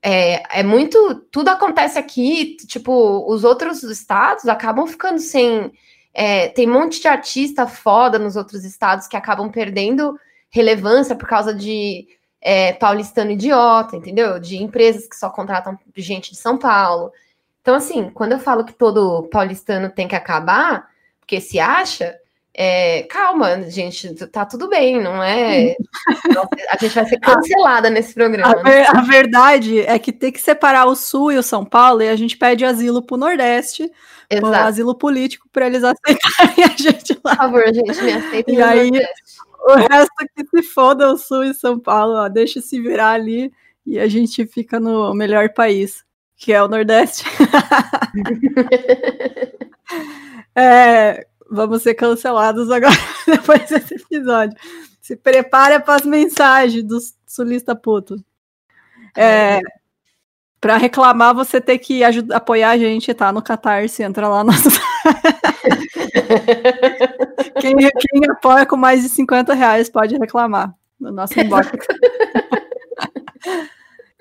é, 0.02 0.60
é 0.60 0.62
muito. 0.62 1.14
Tudo 1.30 1.48
acontece 1.48 1.98
aqui, 1.98 2.56
tipo, 2.66 3.26
os 3.32 3.44
outros 3.44 3.82
estados 3.82 4.46
acabam 4.46 4.86
ficando 4.86 5.18
sem. 5.18 5.72
É, 6.12 6.48
tem 6.48 6.68
um 6.68 6.72
monte 6.72 7.00
de 7.00 7.08
artista 7.08 7.66
foda 7.66 8.18
nos 8.18 8.36
outros 8.36 8.64
estados 8.64 9.06
que 9.06 9.16
acabam 9.16 9.50
perdendo 9.50 10.18
relevância 10.50 11.14
por 11.14 11.28
causa 11.28 11.54
de 11.54 12.06
é, 12.40 12.72
paulistano 12.72 13.30
idiota, 13.30 13.96
entendeu? 13.96 14.40
De 14.40 14.56
empresas 14.62 15.06
que 15.06 15.16
só 15.16 15.28
contratam 15.28 15.78
gente 15.96 16.30
de 16.30 16.38
São 16.38 16.56
Paulo. 16.56 17.12
Então, 17.60 17.74
assim, 17.74 18.10
quando 18.10 18.32
eu 18.32 18.38
falo 18.38 18.64
que 18.64 18.72
todo 18.72 19.28
paulistano 19.30 19.90
tem 19.90 20.08
que 20.08 20.16
acabar, 20.16 20.88
porque 21.20 21.40
se 21.40 21.60
acha, 21.60 22.16
é, 22.54 23.02
calma, 23.04 23.70
gente, 23.70 24.14
tá 24.26 24.44
tudo 24.44 24.68
bem, 24.68 25.00
não 25.00 25.22
é? 25.22 25.76
a 26.70 26.76
gente 26.78 26.94
vai 26.94 27.06
ser 27.06 27.20
cancelada 27.20 27.90
nesse 27.90 28.14
programa. 28.14 28.52
A, 28.52 28.62
ver, 28.62 28.96
a, 28.96 29.00
verdade 29.02 29.80
é 29.80 29.98
que 29.98 30.12
tem 30.12 30.32
que 30.32 30.40
separar 30.40 30.86
o 30.86 30.96
Sul 30.96 31.32
e 31.32 31.38
o 31.38 31.42
São 31.42 31.64
Paulo 31.64 32.02
e 32.02 32.08
a 32.08 32.16
gente 32.16 32.36
pede 32.36 32.64
asilo 32.64 33.02
pro 33.02 33.16
Nordeste, 33.16 33.90
um 34.42 34.52
asilo 34.52 34.94
político 34.94 35.46
para 35.52 35.66
eles 35.66 35.84
aceitarem 35.84 36.64
a 36.64 36.76
gente 36.76 37.20
lá. 37.22 37.36
Por 37.36 37.44
favor, 37.44 37.64
gente, 37.72 38.02
me 38.02 38.12
aceitem. 38.12 38.54
E 38.54 38.62
aí, 38.62 38.90
Nordeste. 38.90 39.49
O 39.60 39.74
resto 39.74 40.14
que 40.34 40.46
se 40.46 40.62
foda 40.62 41.12
o 41.12 41.16
Sul 41.16 41.44
e 41.44 41.54
São 41.54 41.78
Paulo, 41.78 42.14
ó, 42.14 42.28
deixa 42.28 42.60
se 42.60 42.80
virar 42.80 43.12
ali 43.12 43.52
e 43.84 43.98
a 43.98 44.08
gente 44.08 44.46
fica 44.46 44.78
no 44.78 45.12
melhor 45.14 45.52
país, 45.52 46.04
que 46.36 46.52
é 46.52 46.62
o 46.62 46.68
Nordeste. 46.68 47.24
é, 50.54 51.26
vamos 51.50 51.82
ser 51.82 51.94
cancelados 51.94 52.70
agora, 52.70 52.94
depois 53.26 53.68
desse 53.68 53.94
episódio. 53.94 54.56
Se 55.00 55.16
prepara 55.16 55.80
para 55.80 55.96
as 55.96 56.06
mensagens 56.06 56.84
do 56.84 56.98
sulista 57.26 57.74
puto. 57.74 58.22
É, 59.16 59.60
para 60.60 60.76
reclamar, 60.76 61.34
você 61.34 61.60
tem 61.60 61.78
que 61.78 62.04
ajudar, 62.04 62.36
apoiar 62.36 62.70
a 62.70 62.78
gente, 62.78 63.12
tá? 63.14 63.32
No 63.32 63.42
Catarse, 63.42 64.02
entra 64.02 64.28
lá 64.28 64.44
no. 64.44 64.52
quem, 67.60 67.76
quem 67.76 68.30
apoia 68.30 68.66
com 68.66 68.76
mais 68.76 69.02
de 69.02 69.08
50 69.08 69.54
reais 69.54 69.88
pode 69.88 70.16
reclamar 70.16 70.74
no 70.98 71.10
nosso 71.10 71.38
inbox. 71.38 71.70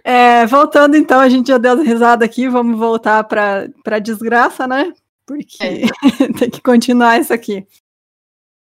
É, 0.03 0.45
voltando 0.47 0.95
então, 0.95 1.19
a 1.19 1.29
gente 1.29 1.49
já 1.49 1.57
deu 1.57 1.81
risada 1.81 2.23
aqui, 2.23 2.47
vamos 2.47 2.79
voltar 2.79 3.23
para 3.25 3.69
a 3.85 3.99
desgraça, 3.99 4.65
né? 4.65 4.93
porque 5.29 5.63
é. 5.63 5.85
tem 6.39 6.49
que 6.49 6.59
continuar 6.59 7.19
isso 7.19 7.31
aqui. 7.31 7.67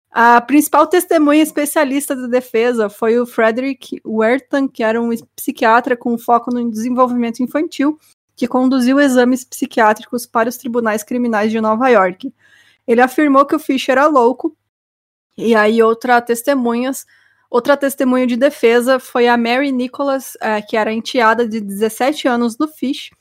A 0.10 0.42
principal 0.42 0.88
testemunha 0.88 1.44
especialista 1.44 2.16
da 2.16 2.26
defesa 2.26 2.90
foi 2.90 3.20
o 3.20 3.26
Frederick 3.28 4.02
Wertan, 4.04 4.68
que 4.68 4.82
era 4.82 5.00
um 5.00 5.10
psiquiatra 5.36 5.96
com 5.96 6.18
foco 6.18 6.52
no 6.52 6.72
desenvolvimento 6.72 7.44
infantil, 7.44 8.00
que 8.36 8.48
conduziu 8.48 9.00
exames 9.00 9.44
psiquiátricos 9.44 10.26
para 10.26 10.50
os 10.50 10.58
tribunais 10.58 11.04
criminais 11.04 11.52
de 11.52 11.62
Nova 11.62 11.88
York. 11.90 12.34
Ele 12.88 13.02
afirmou 13.02 13.46
que 13.46 13.56
o 13.56 13.60
Fish 13.60 13.90
era 13.90 14.08
louco, 14.08 14.56
e 15.38 15.56
aí 15.56 15.82
outra 15.82 16.22
testemunhas, 16.22 17.06
outra 17.50 17.76
testemunha 17.76 18.26
de 18.26 18.38
defesa 18.38 19.00
foi 19.00 19.28
a 19.28 19.38
Mary 19.38 19.72
Nicholas, 19.72 20.38
é, 20.42 20.62
que 20.62 20.78
era 20.78 20.94
enteada 20.94 21.48
de 21.48 21.60
17 21.60 22.28
anos 22.28 22.56
do 22.56 22.68
Fish, 22.68 23.12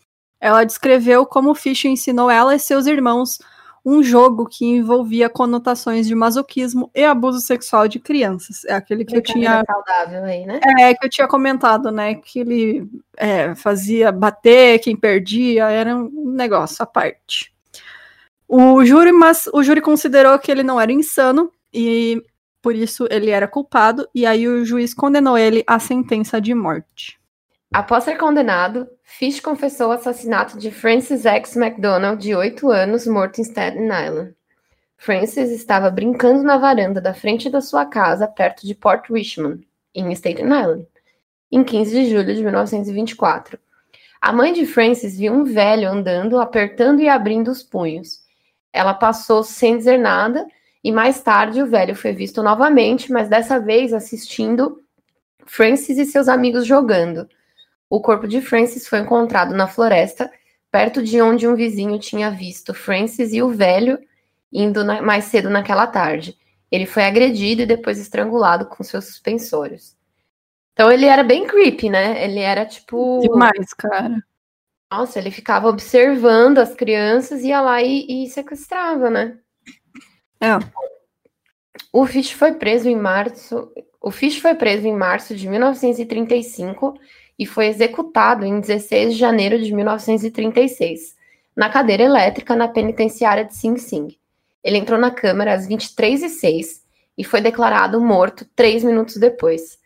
ela 0.45 0.63
descreveu 0.63 1.25
como 1.25 1.53
o 1.53 1.55
Fish 1.55 1.87
ensinou 1.87 2.31
ela 2.31 2.55
e 2.55 2.59
seus 2.59 2.87
irmãos 2.87 3.39
um 3.83 4.03
jogo 4.03 4.47
que 4.47 4.67
envolvia 4.67 5.29
conotações 5.29 6.07
de 6.07 6.15
masoquismo 6.15 6.91
e 6.95 7.03
abuso 7.03 7.41
sexual 7.41 7.89
de 7.89 7.99
crianças. 7.99 8.63
É 8.67 8.75
aquele 8.75 9.07
que 9.07 9.17
eu 9.17 9.23
tinha. 9.23 9.63
saudável 9.67 10.25
aí, 10.25 10.45
né? 10.45 10.61
É, 10.81 10.95
que 10.95 11.07
eu 11.07 11.11
tinha 11.11 11.27
comentado, 11.27 11.91
né? 11.91 12.15
Que 12.15 12.41
ele 12.41 12.89
é, 13.17 13.55
fazia 13.55 14.13
bater 14.13 14.79
quem 14.81 14.95
perdia, 14.95 15.71
era 15.71 15.97
um 15.97 16.31
negócio 16.31 16.83
à 16.83 16.87
parte. 16.87 17.54
O 18.49 18.85
júri, 18.85 19.13
mas 19.13 19.49
o 19.53 19.63
júri 19.63 19.81
considerou 19.81 20.39
que 20.39 20.51
ele 20.51 20.63
não 20.63 20.81
era 20.81 20.93
insano 20.93 21.51
e 21.73 22.23
por 22.65 22.75
isso 22.75 23.07
ele 23.11 23.31
era 23.31 23.47
culpado, 23.47 24.09
e 24.15 24.25
aí 24.25 24.49
o 24.49 24.65
juiz 24.65 24.95
condenou 24.95 25.37
ele 25.37 25.63
à 25.67 25.79
sentença 25.79 26.41
de 26.41 26.55
morte. 26.55 27.21
Após 27.71 28.05
ser 28.05 28.17
condenado, 28.17 28.89
Fish 29.03 29.39
confessou 29.39 29.89
o 29.89 29.93
assassinato 29.93 30.59
de 30.59 30.71
Francis 30.71 31.27
X. 31.27 31.57
McDonald, 31.57 32.23
de 32.23 32.35
8 32.35 32.71
anos, 32.71 33.07
morto 33.07 33.39
em 33.39 33.45
Staten 33.45 33.85
Island. 33.85 34.35
Francis 34.97 35.51
estava 35.51 35.91
brincando 35.91 36.43
na 36.43 36.57
varanda 36.57 37.03
da 37.03 37.13
frente 37.13 37.51
da 37.51 37.61
sua 37.61 37.85
casa, 37.85 38.27
perto 38.27 38.67
de 38.67 38.75
Port 38.75 39.11
Richmond, 39.11 39.69
em 39.95 40.11
Staten 40.13 40.47
Island, 40.47 40.87
em 41.53 41.63
15 41.63 41.91
de 41.95 42.09
julho 42.09 42.35
de 42.35 42.43
1924. 42.43 43.59
A 44.23 44.33
mãe 44.33 44.55
de 44.55 44.65
Francis 44.65 45.19
viu 45.19 45.35
um 45.35 45.45
velho 45.45 45.87
andando, 45.87 46.41
apertando 46.41 47.01
e 47.01 47.11
abrindo 47.11 47.51
os 47.51 47.63
punhos. 47.63 48.24
Ela 48.75 48.93
passou 48.93 49.45
sem 49.45 49.79
dizer 49.79 49.99
nada 49.99 50.45
e 50.83 50.91
mais 50.91 51.23
tarde 51.23 51.63
o 51.63 51.67
velho 51.67 51.95
foi 51.95 52.13
visto 52.13 52.43
novamente, 52.43 53.13
mas 53.13 53.29
dessa 53.29 53.61
vez 53.61 53.93
assistindo 53.93 54.83
Francis 55.47 55.97
e 55.97 56.05
seus 56.05 56.29
amigos 56.29 56.67
jogando. 56.67 57.29
O 57.89 58.01
corpo 58.01 58.27
de 58.27 58.41
Francis 58.41 58.89
foi 58.89 58.99
encontrado 58.99 59.55
na 59.55 59.69
floresta, 59.69 60.29
perto 60.73 61.01
de 61.05 61.23
onde 61.23 61.47
um 61.47 61.55
vizinho 61.55 62.01
tinha 62.01 62.33
visto 62.33 62.75
Francis 62.75 63.33
e 63.33 63.41
o 63.41 63.51
velho 63.51 63.97
indo 64.53 64.83
na, 64.83 65.01
mais 65.01 65.27
cedo 65.27 65.49
naquela 65.49 65.87
tarde. 65.87 66.37
Ele 66.69 66.87
foi 66.87 67.05
agredido 67.05 67.63
e 67.63 67.67
depois 67.67 68.01
estrangulado 68.01 68.67
com 68.67 68.83
seus 68.83 69.05
suspensórios. 69.05 69.97
Então 70.73 70.91
ele 70.91 71.07
era 71.07 71.23
bem 71.23 71.47
creepy, 71.47 71.89
né? 71.89 72.25
Ele 72.25 72.41
era 72.41 72.67
tipo. 72.67 73.21
Demais, 73.21 73.73
cara. 73.73 74.21
Nossa, 74.91 75.19
ele 75.19 75.31
ficava 75.31 75.69
observando 75.69 76.59
as 76.59 76.75
crianças, 76.75 77.43
ia 77.43 77.61
lá 77.61 77.83
e, 77.83 78.25
e 78.25 78.29
sequestrava, 78.29 79.11
né? 79.11 79.39
É. 80.41 80.59
O 81.93 82.07
Fish 82.07 82.33
foi 82.33 82.55
preso 82.55 82.89
em 82.89 82.97
março. 82.97 83.73
O 84.01 84.11
Fish 84.11 84.39
foi 84.39 84.55
preso 84.55 84.87
em 84.87 84.95
março 84.95 85.35
de 85.35 85.49
1935 85.49 86.95
e 87.39 87.47
foi 87.47 87.67
executado 87.67 88.45
em 88.45 88.61
16 88.61 89.15
de 89.15 89.19
janeiro 89.19 89.59
de 89.61 89.73
1936, 89.75 91.17
na 91.57 91.69
cadeira 91.69 92.03
elétrica 92.03 92.55
na 92.55 92.69
penitenciária 92.69 93.45
de 93.45 93.55
Sing 93.55 93.77
Sing. 93.77 94.19
Ele 94.63 94.79
entrou 94.79 94.99
na 94.99 95.11
Câmara 95.11 95.55
às 95.55 95.67
23h06 95.67 96.83
e 97.17 97.25
foi 97.25 97.41
declarado 97.41 98.01
morto 98.01 98.47
três 98.55 98.83
minutos 98.83 99.17
depois. 99.17 99.79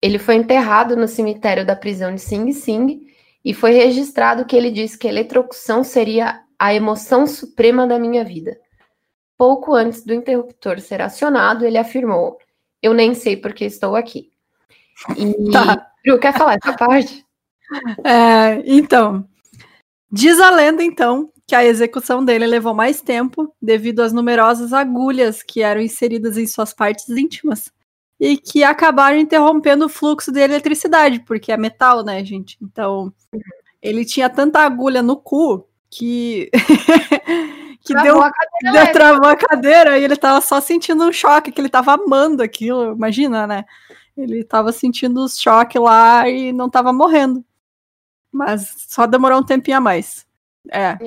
Ele 0.00 0.18
foi 0.18 0.36
enterrado 0.36 0.96
no 0.96 1.08
cemitério 1.08 1.64
da 1.64 1.74
prisão 1.74 2.14
de 2.14 2.20
Sing 2.20 2.52
Sing 2.52 3.00
e 3.46 3.54
foi 3.54 3.70
registrado 3.70 4.44
que 4.44 4.56
ele 4.56 4.72
disse 4.72 4.98
que 4.98 5.06
a 5.06 5.10
eletrocução 5.10 5.84
seria 5.84 6.42
a 6.58 6.74
emoção 6.74 7.28
suprema 7.28 7.86
da 7.86 7.96
minha 7.96 8.24
vida. 8.24 8.58
Pouco 9.38 9.72
antes 9.72 10.04
do 10.04 10.12
interruptor 10.12 10.80
ser 10.80 11.00
acionado, 11.00 11.64
ele 11.64 11.78
afirmou: 11.78 12.38
Eu 12.82 12.92
nem 12.92 13.14
sei 13.14 13.36
porque 13.36 13.64
estou 13.64 13.94
aqui. 13.94 14.32
E 15.16 15.32
tá. 15.52 15.86
Ju, 16.04 16.18
quer 16.18 16.36
falar 16.36 16.58
essa 16.60 16.76
parte? 16.76 17.24
É, 18.04 18.62
então, 18.64 19.28
diz 20.08 20.38
a 20.38 20.50
lenda, 20.50 20.80
então, 20.80 21.32
que 21.48 21.54
a 21.54 21.64
execução 21.64 22.24
dele 22.24 22.46
levou 22.46 22.72
mais 22.72 23.00
tempo 23.00 23.52
devido 23.60 24.02
às 24.02 24.12
numerosas 24.12 24.72
agulhas 24.72 25.42
que 25.42 25.62
eram 25.62 25.80
inseridas 25.80 26.38
em 26.38 26.46
suas 26.46 26.72
partes 26.72 27.08
íntimas 27.08 27.72
e 28.18 28.36
que 28.36 28.64
acabaram 28.64 29.18
interrompendo 29.18 29.86
o 29.86 29.88
fluxo 29.88 30.32
de 30.32 30.40
eletricidade, 30.40 31.20
porque 31.20 31.52
é 31.52 31.56
metal, 31.56 32.04
né, 32.04 32.24
gente? 32.24 32.56
Então, 32.62 33.12
ele 33.82 34.04
tinha 34.04 34.28
tanta 34.30 34.60
agulha 34.60 35.02
no 35.02 35.16
cu 35.16 35.68
que 35.90 36.50
que 37.82 37.92
travou 37.92 38.14
deu, 38.14 38.22
a 38.22 38.72
deu, 38.72 38.92
travou 38.92 39.28
a 39.28 39.36
cadeira 39.36 39.98
e 39.98 40.04
ele 40.04 40.16
tava 40.16 40.40
só 40.40 40.60
sentindo 40.60 41.04
um 41.04 41.12
choque, 41.12 41.52
que 41.52 41.60
ele 41.60 41.68
tava 41.68 41.94
amando 41.94 42.42
aquilo, 42.42 42.92
imagina, 42.92 43.46
né? 43.46 43.64
Ele 44.16 44.40
estava 44.40 44.72
sentindo 44.72 45.22
os 45.22 45.38
choques 45.38 45.80
lá 45.80 46.28
e 46.28 46.52
não 46.52 46.66
estava 46.66 46.92
morrendo. 46.92 47.44
Mas 48.32 48.86
só 48.88 49.06
demorou 49.06 49.38
um 49.38 49.44
tempinho 49.44 49.76
a 49.76 49.80
mais. 49.80 50.26
É. 50.72 50.98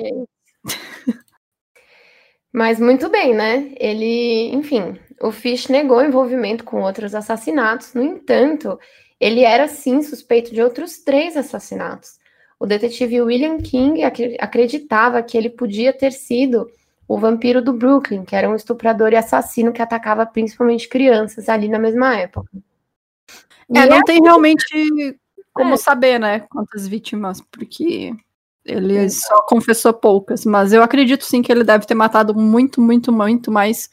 Mas 2.52 2.80
muito 2.80 3.08
bem, 3.08 3.34
né? 3.34 3.72
Ele, 3.78 4.50
enfim, 4.52 4.98
o 5.20 5.30
Fish 5.30 5.68
negou 5.68 6.02
envolvimento 6.02 6.64
com 6.64 6.82
outros 6.82 7.14
assassinatos. 7.14 7.94
No 7.94 8.02
entanto, 8.02 8.78
ele 9.20 9.42
era 9.44 9.68
sim 9.68 10.02
suspeito 10.02 10.52
de 10.52 10.62
outros 10.62 10.98
três 10.98 11.36
assassinatos. 11.36 12.18
O 12.58 12.66
detetive 12.66 13.20
William 13.20 13.58
King 13.58 14.02
acreditava 14.38 15.22
que 15.22 15.36
ele 15.38 15.48
podia 15.48 15.92
ter 15.92 16.12
sido 16.12 16.70
o 17.06 17.18
vampiro 17.18 17.62
do 17.62 17.72
Brooklyn, 17.72 18.24
que 18.24 18.36
era 18.36 18.48
um 18.48 18.54
estuprador 18.54 19.12
e 19.12 19.16
assassino 19.16 19.72
que 19.72 19.82
atacava 19.82 20.26
principalmente 20.26 20.88
crianças 20.88 21.48
ali 21.48 21.68
na 21.68 21.78
mesma 21.78 22.16
época. 22.16 22.50
É, 23.74 23.86
não 23.86 23.98
é 23.98 24.02
tem 24.04 24.20
realmente 24.22 24.64
como 25.52 25.74
é. 25.74 25.76
saber, 25.76 26.18
né, 26.18 26.40
quantas 26.50 26.86
vítimas, 26.86 27.40
porque 27.40 28.14
ele 28.70 29.10
só 29.10 29.42
confessou 29.42 29.92
poucas, 29.92 30.44
mas 30.44 30.72
eu 30.72 30.82
acredito 30.82 31.24
sim 31.24 31.42
que 31.42 31.50
ele 31.50 31.64
deve 31.64 31.86
ter 31.86 31.94
matado 31.94 32.34
muito, 32.34 32.80
muito, 32.80 33.12
muito 33.12 33.50
mais 33.50 33.90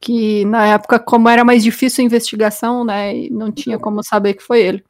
que 0.00 0.44
na 0.46 0.66
época, 0.66 0.98
como 0.98 1.28
era 1.28 1.44
mais 1.44 1.62
difícil 1.62 2.02
a 2.02 2.06
investigação, 2.06 2.84
né, 2.84 3.16
e 3.16 3.30
não 3.30 3.52
tinha 3.52 3.78
como 3.78 4.02
saber 4.02 4.34
que 4.34 4.42
foi 4.42 4.60
ele. 4.60 4.84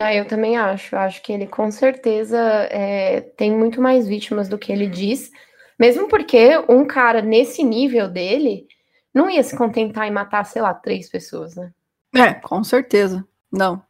Ah, 0.00 0.14
eu 0.14 0.26
também 0.26 0.56
acho. 0.56 0.96
Acho 0.96 1.22
que 1.22 1.32
ele 1.32 1.46
com 1.46 1.70
certeza 1.70 2.38
é, 2.70 3.20
tem 3.20 3.52
muito 3.52 3.80
mais 3.80 4.08
vítimas 4.08 4.48
do 4.48 4.58
que 4.58 4.72
ele 4.72 4.86
diz. 4.86 5.30
Mesmo 5.78 6.08
porque 6.08 6.58
um 6.68 6.86
cara 6.86 7.20
nesse 7.20 7.62
nível 7.62 8.08
dele 8.08 8.66
não 9.12 9.30
ia 9.30 9.42
se 9.42 9.56
contentar 9.56 10.08
em 10.08 10.10
matar, 10.10 10.44
sei 10.44 10.62
lá, 10.62 10.72
três 10.72 11.08
pessoas, 11.08 11.54
né? 11.54 11.70
É, 12.14 12.34
com 12.34 12.64
certeza. 12.64 13.24
Não. 13.52 13.83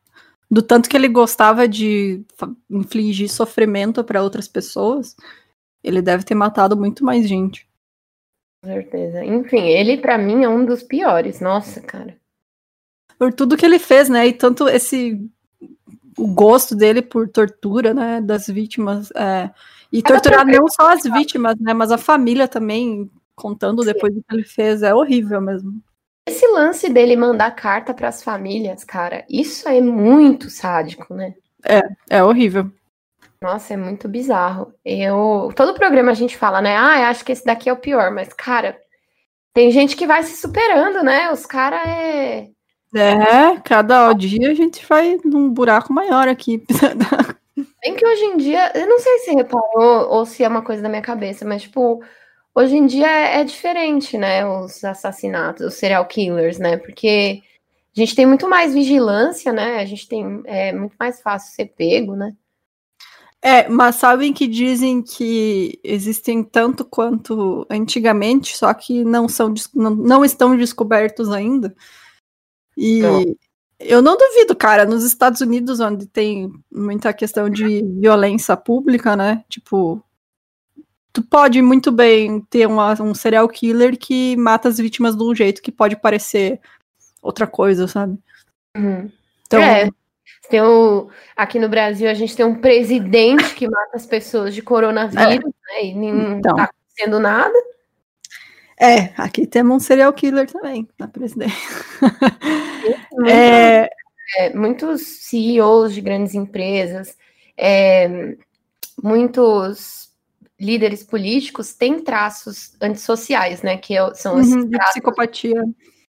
Do 0.55 0.63
tanto 0.63 0.89
que 0.89 0.97
ele 0.97 1.09
gostava 1.09 1.67
de 1.67 2.25
infligir 2.71 3.29
sofrimento 3.29 4.05
para 4.05 4.23
outras 4.23 4.47
pessoas, 4.47 5.17
ele 5.83 6.01
deve 6.01 6.23
ter 6.23 6.37
matado 6.37 6.77
muito 6.77 7.05
mais 7.05 7.27
gente. 7.29 7.69
Com 8.63 8.71
certeza. 8.71 9.25
Enfim, 9.25 9.63
ele 9.67 9.97
para 9.97 10.17
mim 10.17 10.45
é 10.45 10.49
um 10.49 10.65
dos 10.65 10.85
piores. 10.85 11.41
Nossa, 11.41 11.81
cara. 11.81 12.17
Por 13.19 13.35
tudo 13.35 13.57
que 13.57 13.67
ele 13.67 13.81
fez, 13.81 14.09
né? 14.09 14.29
E 14.29 14.33
tanto 14.33 14.69
esse 14.69 15.29
o 16.17 16.29
gosto 16.29 16.77
dele 16.77 17.03
por 17.03 17.29
tortura, 17.29 17.93
né, 17.93 18.21
das 18.21 18.47
vítimas. 18.47 19.11
É, 19.17 19.51
e 19.91 20.01
torturar 20.05 20.47
não 20.47 20.69
só 20.69 20.93
as 20.93 21.03
vítimas, 21.03 21.57
né, 21.59 21.75
mas 21.75 21.91
a 21.91 21.99
família 21.99 22.47
também, 22.47 23.11
contando 23.35 23.83
Sim. 23.83 23.93
depois 23.93 24.15
do 24.15 24.23
que 24.23 24.33
ele 24.33 24.45
fez, 24.45 24.85
é 24.85 24.95
horrível 24.95 25.41
mesmo. 25.41 25.83
Esse 26.27 26.47
lance 26.49 26.89
dele 26.89 27.17
mandar 27.17 27.51
carta 27.51 27.93
para 27.93 28.09
as 28.09 28.23
famílias, 28.23 28.83
cara, 28.83 29.25
isso 29.29 29.69
é 29.69 29.81
muito 29.81 30.49
sádico, 30.49 31.13
né? 31.15 31.35
É, 31.65 31.83
é 32.19 32.25
horrível. 32.25 32.71
Nossa, 33.43 33.75
é 33.75 33.77
muito 33.77 34.09
bizarro. 34.09 34.73
Eu, 34.85 35.53
todo 35.55 35.75
programa 35.75 36.13
a 36.13 36.15
gente 36.15 36.37
fala, 36.37 36.63
né? 36.63 36.77
Ah, 36.77 37.09
acho 37.11 37.25
que 37.25 37.33
esse 37.33 37.45
daqui 37.45 37.69
é 37.69 37.73
o 37.73 37.79
pior, 37.79 38.11
mas 38.11 38.33
cara, 38.33 38.79
tem 39.53 39.71
gente 39.71 39.97
que 39.97 40.07
vai 40.07 40.23
se 40.23 40.37
superando, 40.41 41.03
né? 41.03 41.31
Os 41.31 41.45
caras 41.45 41.87
é 41.87 42.49
é, 42.97 43.59
cada 43.65 44.13
dia 44.13 44.51
a 44.51 44.55
gente 44.55 44.87
vai 44.87 45.19
num 45.25 45.51
buraco 45.51 45.93
maior 45.93 46.29
aqui. 46.29 46.63
Bem 47.83 47.95
que 47.97 48.07
hoje 48.07 48.25
em 48.25 48.37
dia, 48.37 48.71
eu 48.75 48.87
não 48.87 48.99
sei 49.01 49.19
se 49.19 49.35
reparou 49.35 50.09
ou 50.11 50.25
se 50.25 50.45
é 50.45 50.49
uma 50.49 50.63
coisa 50.63 50.81
da 50.81 50.89
minha 50.89 51.03
cabeça, 51.03 51.45
mas 51.45 51.63
tipo, 51.63 52.03
hoje 52.55 52.77
em 52.77 52.87
dia 52.87 53.09
é, 53.09 53.41
é 53.41 53.45
diferente, 53.45 54.17
né? 54.17 54.47
Os 54.47 54.85
assassinatos, 54.85 55.67
os 55.67 55.75
serial 55.75 56.07
killers, 56.07 56.59
né? 56.59 56.77
Porque 56.77 57.43
a 57.97 58.01
gente 58.01 58.15
tem 58.15 58.27
muito 58.27 58.49
mais 58.49 58.73
vigilância, 58.73 59.53
né? 59.53 59.79
A 59.79 59.85
gente 59.85 60.09
tem 60.09 60.43
é 60.47 60.73
muito 60.73 60.95
mais 60.99 61.21
fácil 61.21 61.55
ser 61.55 61.67
pego, 61.67 62.15
né? 62.15 62.35
É, 63.43 63.69
mas 63.69 63.97
sabem 63.97 64.33
que 64.33 64.47
dizem 64.47 65.03
que 65.03 65.79
existem 65.85 66.43
tanto 66.43 66.83
quanto 66.83 67.67
antigamente, 67.69 68.57
só 68.57 68.73
que 68.73 69.05
não 69.05 69.29
são 69.29 69.53
não, 69.75 69.95
não 69.95 70.25
estão 70.25 70.57
descobertos 70.57 71.31
ainda. 71.31 71.75
E 72.75 73.03
não. 73.03 73.37
eu 73.79 74.01
não 74.01 74.17
duvido, 74.17 74.57
cara, 74.57 74.87
nos 74.87 75.05
Estados 75.05 75.43
Unidos, 75.43 75.79
onde 75.79 76.07
tem 76.07 76.51
muita 76.73 77.13
questão 77.13 77.51
de 77.51 77.83
violência 78.01 78.57
pública, 78.57 79.15
né? 79.15 79.45
Tipo, 79.47 80.03
tu 81.15 81.23
pode 81.23 81.63
muito 81.63 81.93
bem 81.93 82.41
ter 82.51 82.67
uma, 82.67 83.01
um 83.01 83.15
serial 83.15 83.49
killer 83.49 83.97
que 83.97 84.37
mata 84.37 84.69
as 84.69 84.79
vítimas 84.79 85.17
de 85.17 85.23
um 85.23 85.33
jeito 85.33 85.63
que 85.63 85.71
pode 85.71 85.95
parecer 85.95 86.61
outra 87.23 87.47
coisa, 87.47 87.87
sabe? 87.87 88.19
Uhum. 88.77 89.09
Então, 89.47 89.63
é. 89.63 89.89
Tem 90.51 90.61
o, 90.61 91.09
aqui 91.37 91.59
no 91.59 91.69
Brasil, 91.69 92.11
a 92.11 92.15
gente 92.15 92.37
tem 92.37 92.45
um 92.45 92.57
presidente 92.57 93.55
que 93.55 93.69
mata 93.69 93.97
as 93.97 94.05
pessoas 94.05 94.55
de 94.55 94.61
coronavírus, 94.61 95.53
é. 95.71 95.83
né? 95.83 95.85
E 95.85 95.95
não 95.95 96.39
então. 96.39 96.57
tá 96.57 96.65
acontecendo 96.65 97.21
nada. 97.21 97.55
É, 98.79 99.13
aqui 99.17 99.47
temos 99.47 99.77
um 99.77 99.81
serial 99.81 100.13
killer 100.13 100.51
também 100.51 100.87
na 100.99 101.07
presidência. 101.07 101.57
é... 103.27 103.89
É, 104.37 104.53
muitos 104.53 105.03
CEOs 105.29 105.95
de 105.95 106.01
grandes 106.01 106.35
empresas, 106.35 107.17
é, 107.57 108.37
muitos 109.01 110.04
líderes 110.59 111.03
políticos 111.03 111.75
têm 111.75 112.01
traços 112.01 112.77
antissociais, 112.81 113.63
né? 113.63 113.77
Que 113.77 113.97
é 113.97 114.15
são 114.15 114.37
uhum, 114.37 114.71
traços... 114.71 114.93
psicopatia. 114.93 115.65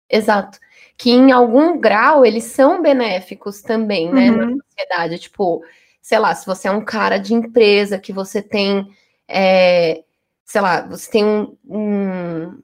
Exato. 0.10 0.60
Que 0.98 1.12
em 1.12 1.32
algum 1.32 1.80
grau 1.80 2.26
eles 2.26 2.46
são 2.46 2.82
benéficos 2.82 3.62
também, 3.62 4.12
né? 4.12 4.32
Uhum. 4.32 4.56
Na 4.56 4.64
sociedade. 4.64 5.20
Tipo, 5.20 5.64
sei 6.02 6.20
lá, 6.20 6.34
se 6.36 6.46
você 6.46 6.68
é 6.68 6.72
um 6.72 6.86
cara 6.86 7.18
de 7.18 7.34
empresa, 7.34 8.00
que 8.00 8.14
você 8.14 8.42
tem. 8.42 8.88
É, 9.28 10.04
sei 10.46 10.62
lá, 10.62 10.88
você 10.88 11.10
tem 11.10 11.26
um, 11.26 11.58
um, 11.66 12.62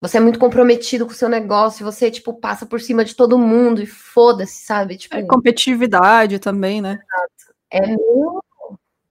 Você 0.00 0.16
é 0.16 0.20
muito 0.20 0.38
comprometido 0.38 1.04
com 1.04 1.12
o 1.12 1.14
seu 1.14 1.28
negócio, 1.28 1.84
você, 1.84 2.10
tipo, 2.10 2.32
passa 2.32 2.64
por 2.64 2.80
cima 2.80 3.04
de 3.04 3.14
todo 3.14 3.38
mundo 3.38 3.82
e 3.82 3.86
foda-se, 3.86 4.64
sabe? 4.64 4.96
Tipo, 4.96 5.16
é 5.16 5.22
competitividade 5.22 6.38
também, 6.38 6.80
né? 6.80 6.98
É 7.70 7.86
meu. 7.86 8.42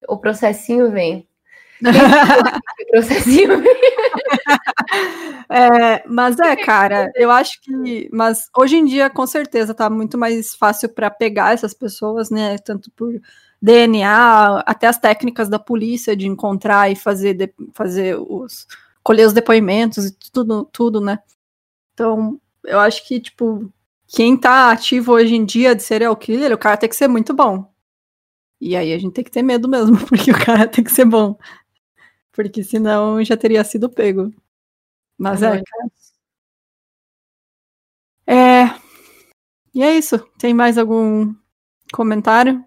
O 0.09 0.17
processinho 0.17 0.89
vem. 0.89 1.27
é, 5.49 6.03
mas 6.07 6.39
é, 6.39 6.55
cara, 6.55 7.11
eu 7.15 7.31
acho 7.31 7.61
que. 7.61 8.09
Mas 8.11 8.49
hoje 8.55 8.77
em 8.77 8.85
dia, 8.85 9.09
com 9.09 9.25
certeza, 9.27 9.73
tá 9.73 9.89
muito 9.89 10.17
mais 10.17 10.55
fácil 10.55 10.89
para 10.89 11.09
pegar 11.09 11.53
essas 11.53 11.73
pessoas, 11.73 12.29
né? 12.29 12.57
Tanto 12.57 12.91
por 12.91 13.13
DNA, 13.61 14.59
até 14.65 14.87
as 14.87 14.97
técnicas 14.97 15.49
da 15.49 15.59
polícia 15.59 16.15
de 16.15 16.27
encontrar 16.27 16.91
e 16.91 16.95
fazer, 16.95 17.33
de, 17.33 17.53
fazer 17.73 18.17
os 18.19 18.67
colher 19.03 19.25
os 19.25 19.33
depoimentos 19.33 20.05
e 20.05 20.11
tudo, 20.33 20.65
tudo, 20.65 20.99
né? 20.99 21.19
Então, 21.93 22.39
eu 22.65 22.79
acho 22.79 23.07
que, 23.07 23.19
tipo, 23.21 23.71
quem 24.07 24.37
tá 24.37 24.71
ativo 24.71 25.13
hoje 25.13 25.35
em 25.35 25.45
dia 25.45 25.73
de 25.73 25.81
serial 25.81 26.15
killer, 26.15 26.53
o 26.53 26.57
cara 26.57 26.77
tem 26.77 26.89
que 26.89 26.95
ser 26.95 27.07
muito 27.07 27.33
bom. 27.33 27.71
E 28.59 28.75
aí 28.75 28.93
a 28.93 28.97
gente 28.97 29.13
tem 29.13 29.23
que 29.23 29.31
ter 29.31 29.43
medo 29.43 29.69
mesmo, 29.69 29.97
porque 30.07 30.31
o 30.31 30.45
cara 30.45 30.67
tem 30.67 30.83
que 30.83 30.91
ser 30.91 31.05
bom. 31.05 31.37
Porque 32.37 32.63
senão 32.63 33.23
já 33.23 33.35
teria 33.35 33.63
sido 33.63 33.89
pego. 33.89 34.31
Mas 35.17 35.41
é, 35.41 35.59
cara. 35.59 35.91
É. 38.27 38.79
E 39.73 39.81
é 39.81 39.97
isso. 39.97 40.19
Tem 40.37 40.53
mais 40.53 40.77
algum 40.77 41.33
comentário? 41.91 42.63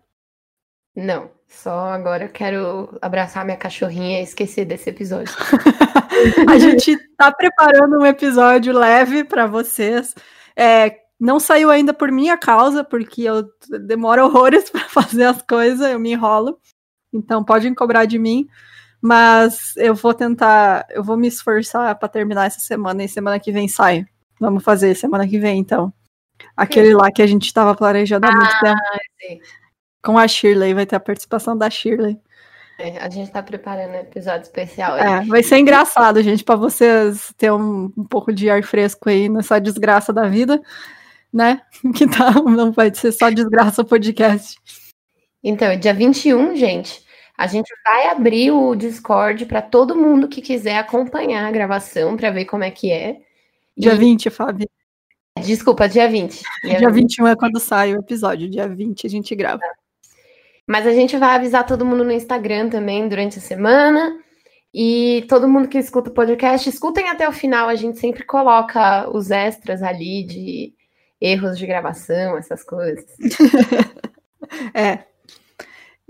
Não, 0.97 1.31
só 1.47 1.93
agora 1.93 2.25
eu 2.25 2.31
quero 2.31 2.99
abraçar 3.01 3.45
minha 3.45 3.57
cachorrinha 3.57 4.19
e 4.19 4.25
esquecer 4.25 4.65
desse 4.65 4.91
episódio. 4.91 5.33
a 6.51 6.59
gente 6.59 6.99
tá 7.17 7.31
preparando 7.31 8.01
um 8.01 8.07
episódio 8.07 8.77
leve 8.77 9.23
para 9.23 9.47
vocês. 9.47 10.17
É, 10.57 10.99
não 11.21 11.39
saiu 11.39 11.71
ainda 11.71 11.95
por 11.95 12.11
minha 12.11 12.37
causa, 12.37 12.83
porque 12.83 13.23
eu 13.23 13.49
demoro 13.87 14.25
horrores 14.27 14.69
para 14.69 14.89
fazer 14.89 15.27
as 15.27 15.41
coisas, 15.43 15.93
eu 15.93 16.01
me 16.01 16.11
enrolo. 16.11 16.59
Então 17.13 17.45
podem 17.45 17.73
cobrar 17.73 18.05
de 18.05 18.19
mim. 18.19 18.49
Mas 19.01 19.75
eu 19.77 19.95
vou 19.95 20.13
tentar, 20.13 20.87
eu 20.91 21.03
vou 21.03 21.17
me 21.17 21.27
esforçar 21.27 21.95
para 21.99 22.09
terminar 22.09 22.47
essa 22.47 22.61
semana 22.61 23.03
e 23.03 23.09
semana 23.09 23.41
que 23.41 23.51
vem 23.51 23.67
sai. 23.67 24.05
Vamos 24.39 24.63
fazer 24.63 24.95
semana 24.95 25.27
que 25.27 25.39
vem, 25.39 25.59
então. 25.59 25.93
Aquele 26.57 26.95
lá 26.95 27.11
que 27.11 27.23
a 27.23 27.27
gente 27.27 27.47
estava 27.47 27.75
planejando 27.75 28.27
há 28.27 28.33
muito 28.33 28.45
ah, 28.45 28.61
tempo. 28.61 28.81
Sim. 29.21 29.41
Com 30.03 30.19
a 30.19 30.27
Shirley, 30.27 30.75
vai 30.75 30.87
ter 30.87 30.97
a 30.97 31.01
participação 31.01 31.57
da 31.57 31.69
Shirley. 31.69 32.19
É, 32.79 32.99
a 32.99 33.11
gente 33.11 33.27
está 33.27 33.43
preparando 33.43 33.91
um 33.91 34.01
episódio 34.01 34.43
especial. 34.43 34.97
É, 34.97 35.23
vai 35.27 35.43
ser 35.43 35.59
engraçado, 35.59 36.23
gente, 36.23 36.43
para 36.43 36.57
vocês 36.57 37.33
ter 37.37 37.53
um, 37.53 37.93
um, 37.97 38.05
pouco 38.05 38.33
de 38.33 38.49
ar 38.49 38.63
fresco 38.63 39.11
aí 39.11 39.29
nessa 39.29 39.61
desgraça 39.61 40.15
da 40.15 40.27
vida, 40.27 40.61
né? 41.31 41.61
Que 41.95 42.07
tá, 42.07 42.33
não 42.33 42.73
vai 42.73 42.95
ser 42.95 43.13
só 43.13 43.29
desgraça 43.29 43.83
o 43.83 43.85
podcast. 43.85 44.59
Então, 45.45 45.79
dia 45.79 45.93
21, 45.93 46.57
gente, 46.57 47.05
a 47.41 47.47
gente 47.47 47.73
vai 47.83 48.09
abrir 48.09 48.51
o 48.51 48.75
Discord 48.75 49.47
para 49.47 49.63
todo 49.63 49.97
mundo 49.97 50.29
que 50.29 50.43
quiser 50.43 50.77
acompanhar 50.77 51.49
a 51.49 51.51
gravação 51.51 52.15
para 52.15 52.31
ver 52.31 52.45
como 52.45 52.65
é 52.65 52.71
que 52.71 52.93
é. 52.93 53.17
Dia 53.75 53.95
e... 53.95 53.97
20, 53.97 54.29
Fábio. 54.29 54.69
Desculpa, 55.43 55.89
dia 55.89 56.07
20. 56.07 56.43
Dia, 56.63 56.77
dia 56.77 56.91
21 56.91 57.29
é 57.29 57.35
quando 57.35 57.59
sai 57.59 57.95
o 57.95 58.01
episódio, 58.01 58.51
dia 58.51 58.69
20 58.69 59.07
a 59.07 59.09
gente 59.09 59.35
grava. 59.35 59.63
Mas 60.67 60.87
a 60.87 60.93
gente 60.93 61.17
vai 61.17 61.35
avisar 61.35 61.65
todo 61.65 61.83
mundo 61.83 62.05
no 62.05 62.13
Instagram 62.13 62.69
também 62.69 63.09
durante 63.09 63.39
a 63.39 63.43
semana. 63.43 64.19
E 64.73 65.25
todo 65.27 65.49
mundo 65.49 65.67
que 65.67 65.79
escuta 65.79 66.11
o 66.11 66.15
podcast, 66.15 66.69
escutem 66.69 67.09
até 67.09 67.27
o 67.27 67.33
final. 67.33 67.71
A 67.71 67.75
gente 67.75 67.99
sempre 67.99 68.23
coloca 68.23 69.09
os 69.09 69.31
extras 69.31 69.83
ali 69.83 70.25
de 70.25 70.75
erros 71.19 71.57
de 71.57 71.67
gravação, 71.67 72.37
essas 72.37 72.63
coisas. 72.63 73.07
é. 74.75 75.10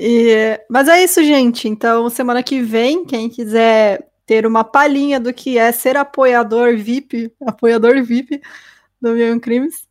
E, 0.02 0.58
mas 0.70 0.88
é 0.88 1.04
isso, 1.04 1.22
gente. 1.22 1.68
Então, 1.68 2.08
semana 2.08 2.42
que 2.42 2.62
vem, 2.62 3.04
quem 3.04 3.28
quiser 3.28 4.08
ter 4.24 4.46
uma 4.46 4.64
palhinha 4.64 5.20
do 5.20 5.30
que 5.30 5.58
é 5.58 5.70
ser 5.72 5.94
apoiador 5.98 6.74
VIP, 6.74 7.30
apoiador 7.46 8.02
VIP 8.02 8.40
do 8.98 9.12
Mil 9.12 9.38
Crimes. 9.40 9.86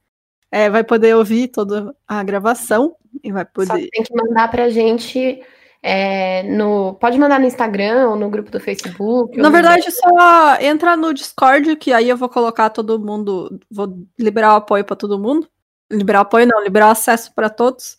É, 0.52 0.68
vai 0.68 0.84
poder 0.84 1.16
ouvir 1.16 1.50
toda 1.50 1.96
a 2.08 2.24
gravação 2.24 2.96
e 3.24 3.32
vai 3.32 3.46
poder. 3.46 3.68
Só 3.68 3.76
tem 3.76 4.04
que 4.04 4.16
mandar 4.16 4.50
pra 4.50 4.68
gente 4.72 5.44
é, 5.84 6.42
no, 6.42 6.96
pode 6.96 7.20
mandar 7.20 7.40
no 7.40 7.46
Instagram 7.46 8.10
ou 8.10 8.16
no 8.16 8.32
grupo 8.32 8.50
do 8.50 8.60
Facebook. 8.60 9.38
Na 9.38 9.52
verdade, 9.52 9.86
no... 9.86 9.92
só 9.92 10.56
entra 10.60 10.98
no 10.98 11.14
Discord, 11.14 11.76
que 11.76 11.94
aí 11.94 12.10
eu 12.10 12.18
vou 12.18 12.30
colocar 12.30 12.72
todo 12.72 12.98
mundo, 12.98 13.60
vou 13.70 13.96
liberar 14.18 14.54
o 14.54 14.58
apoio 14.58 14.84
para 14.84 14.96
todo 14.96 15.20
mundo. 15.20 15.48
Liberar 15.92 16.22
apoio 16.22 16.48
não, 16.48 16.64
liberar 16.64 16.90
acesso 16.90 17.32
para 17.36 17.48
todos. 17.48 17.96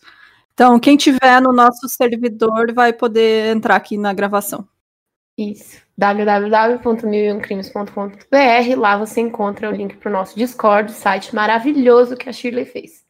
Então, 0.61 0.79
quem 0.79 0.95
tiver 0.95 1.41
no 1.41 1.51
nosso 1.51 1.89
servidor 1.89 2.71
vai 2.71 2.93
poder 2.93 3.47
entrar 3.47 3.75
aqui 3.75 3.97
na 3.97 4.13
gravação. 4.13 4.67
Isso. 5.35 5.81
www.milioncrimes.com.br 5.97 8.77
Lá 8.77 8.95
você 8.95 9.21
encontra 9.21 9.71
o 9.71 9.73
link 9.73 9.97
para 9.97 10.09
o 10.09 10.11
nosso 10.11 10.35
Discord, 10.35 10.91
site 10.91 11.33
maravilhoso 11.33 12.15
que 12.15 12.29
a 12.29 12.31
Shirley 12.31 12.65
fez. 12.65 13.03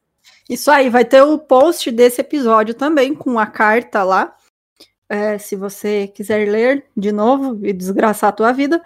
Isso 0.50 0.72
aí, 0.72 0.90
vai 0.90 1.04
ter 1.04 1.24
o 1.24 1.38
post 1.38 1.92
desse 1.92 2.22
episódio 2.22 2.74
também, 2.74 3.14
com 3.14 3.38
a 3.38 3.46
carta 3.46 4.02
lá 4.02 4.34
é, 5.10 5.38
se 5.38 5.58
você 5.58 6.08
quiser 6.08 6.50
ler 6.50 6.86
de 6.96 7.12
novo 7.12 7.60
e 7.68 7.74
desgraçar 7.74 8.30
a 8.30 8.34
tua 8.34 8.54
vida. 8.54 8.82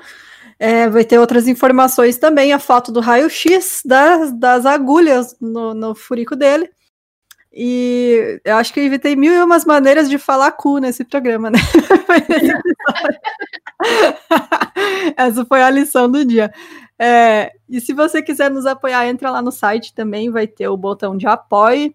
É, 0.58 0.90
vai 0.90 1.06
ter 1.06 1.20
outras 1.20 1.48
informações 1.48 2.18
também, 2.18 2.52
a 2.52 2.58
foto 2.58 2.92
do 2.92 3.00
raio-x 3.00 3.84
das, 3.86 4.32
das 4.32 4.66
agulhas 4.66 5.36
no, 5.40 5.76
no 5.76 5.94
furico 5.94 6.36
dele. 6.36 6.72
E 7.58 8.42
eu 8.44 8.58
acho 8.58 8.74
que 8.74 8.82
eu 8.82 9.16
mil 9.16 9.34
e 9.34 9.42
umas 9.42 9.64
maneiras 9.64 10.10
de 10.10 10.18
falar 10.18 10.52
cu 10.52 10.78
nesse 10.80 11.06
programa, 11.06 11.50
né? 11.50 11.58
Essa 15.16 15.46
foi 15.46 15.62
a 15.62 15.70
lição 15.70 16.12
do 16.12 16.26
dia. 16.26 16.54
É, 17.00 17.54
e 17.70 17.80
se 17.80 17.94
você 17.94 18.22
quiser 18.22 18.52
nos 18.52 18.66
apoiar, 18.66 19.08
entra 19.08 19.32
lá 19.32 19.42
no 19.42 19.54
site 19.54 19.94
também, 19.94 20.30
vai 20.30 20.48
ter 20.48 20.68
o 20.68 20.76
botão 20.76 21.16
de 21.16 21.28
apoio. 21.28 21.94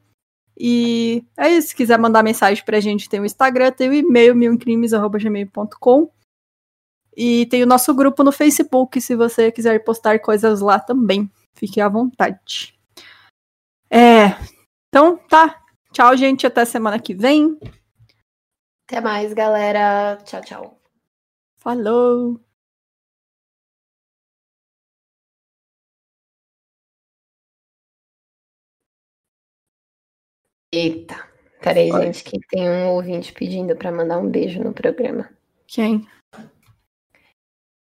E 0.58 1.24
é 1.38 1.50
isso. 1.50 1.68
Se 1.68 1.76
quiser 1.76 1.98
mandar 1.98 2.22
mensagem 2.22 2.64
pra 2.64 2.80
gente, 2.80 3.08
tem 3.08 3.20
o 3.20 3.26
Instagram, 3.26 3.70
tem 3.72 3.90
o 3.90 3.94
e-mail, 3.94 4.34
milcrimes.gmail.com. 4.34 6.11
E 7.16 7.46
tem 7.46 7.62
o 7.62 7.66
nosso 7.66 7.94
grupo 7.94 8.22
no 8.22 8.32
Facebook, 8.32 9.00
se 9.00 9.14
você 9.14 9.50
quiser 9.52 9.82
postar 9.84 10.20
coisas 10.20 10.61
lá 10.61 10.78
também. 10.78 11.30
Fique 11.54 11.80
à 11.80 11.88
vontade. 11.88 12.74
É. 13.90 14.36
Então, 14.91 15.16
tá. 15.28 15.64
Tchau, 15.93 16.16
gente. 16.16 16.47
Até 16.47 16.64
semana 16.64 17.01
que 17.01 17.14
vem. 17.14 17.57
Até 18.88 19.01
mais, 19.01 19.32
galera. 19.32 20.16
Tchau, 20.24 20.41
tchau. 20.43 20.80
Falou. 21.59 22.41
Eita, 30.72 31.28
peraí, 31.61 31.91
Pode. 31.91 32.05
gente, 32.07 32.24
que 32.24 32.38
tem 32.47 32.68
um 32.68 32.91
ouvinte 32.91 33.32
pedindo 33.32 33.74
para 33.76 33.91
mandar 33.91 34.18
um 34.18 34.30
beijo 34.30 34.62
no 34.62 34.72
programa. 34.72 35.28
Quem? 35.66 36.07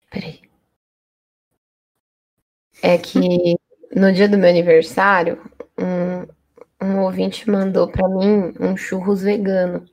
Peraí. 0.09 0.41
É 2.81 2.97
que 2.97 3.19
no 3.95 4.11
dia 4.11 4.27
do 4.27 4.37
meu 4.37 4.49
aniversário, 4.49 5.39
um, 5.77 6.38
um 6.81 6.99
ouvinte 7.01 7.49
mandou 7.49 7.87
para 7.87 8.07
mim 8.07 8.53
um 8.59 8.75
churros 8.77 9.21
vegano. 9.21 9.85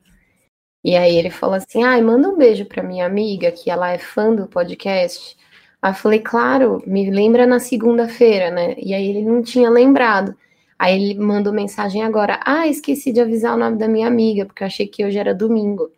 E 0.85 0.97
aí 0.97 1.17
ele 1.17 1.31
falou 1.31 1.57
assim: 1.57 1.83
ai, 1.83 2.01
manda 2.01 2.29
um 2.29 2.37
beijo 2.37 2.65
para 2.65 2.83
minha 2.83 3.07
amiga, 3.07 3.51
que 3.51 3.71
ela 3.71 3.91
é 3.93 3.99
fã 3.99 4.35
do 4.35 4.47
podcast. 4.47 5.37
Aí 5.83 5.91
eu 5.91 5.95
falei, 5.95 6.21
claro, 6.21 6.83
me 6.87 7.11
lembra 7.11 7.47
na 7.47 7.59
segunda-feira, 7.59 8.51
né? 8.51 8.75
E 8.79 8.95
aí 8.95 9.09
ele 9.09 9.23
não 9.23 9.43
tinha 9.43 9.69
lembrado. 9.69 10.37
Aí 10.79 10.95
ele 10.95 11.19
mandou 11.19 11.53
mensagem 11.53 12.03
agora: 12.05 12.41
Ah, 12.45 12.67
esqueci 12.67 13.13
de 13.13 13.21
avisar 13.21 13.55
o 13.55 13.59
nome 13.59 13.79
da 13.79 13.89
minha 13.89 14.07
amiga, 14.07 14.47
porque 14.47 14.63
eu 14.63 14.67
achei 14.67 14.87
que 14.87 15.05
hoje 15.05 15.19
era 15.19 15.35
domingo. 15.35 15.91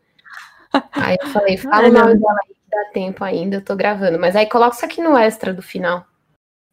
aí 0.92 1.16
eu 1.20 1.28
falei: 1.28 1.56
Fala 1.56 1.88
o 1.88 1.92
nome 1.92 2.14
dela 2.14 2.38
aí, 2.44 2.54
que 2.54 2.70
dá 2.70 2.84
tempo 2.92 3.24
ainda, 3.24 3.56
eu 3.56 3.64
tô 3.64 3.76
gravando. 3.76 4.18
Mas 4.18 4.36
aí 4.36 4.46
coloca 4.46 4.76
isso 4.76 4.84
aqui 4.84 5.02
no 5.02 5.16
extra 5.18 5.52
do 5.52 5.62
final. 5.62 6.06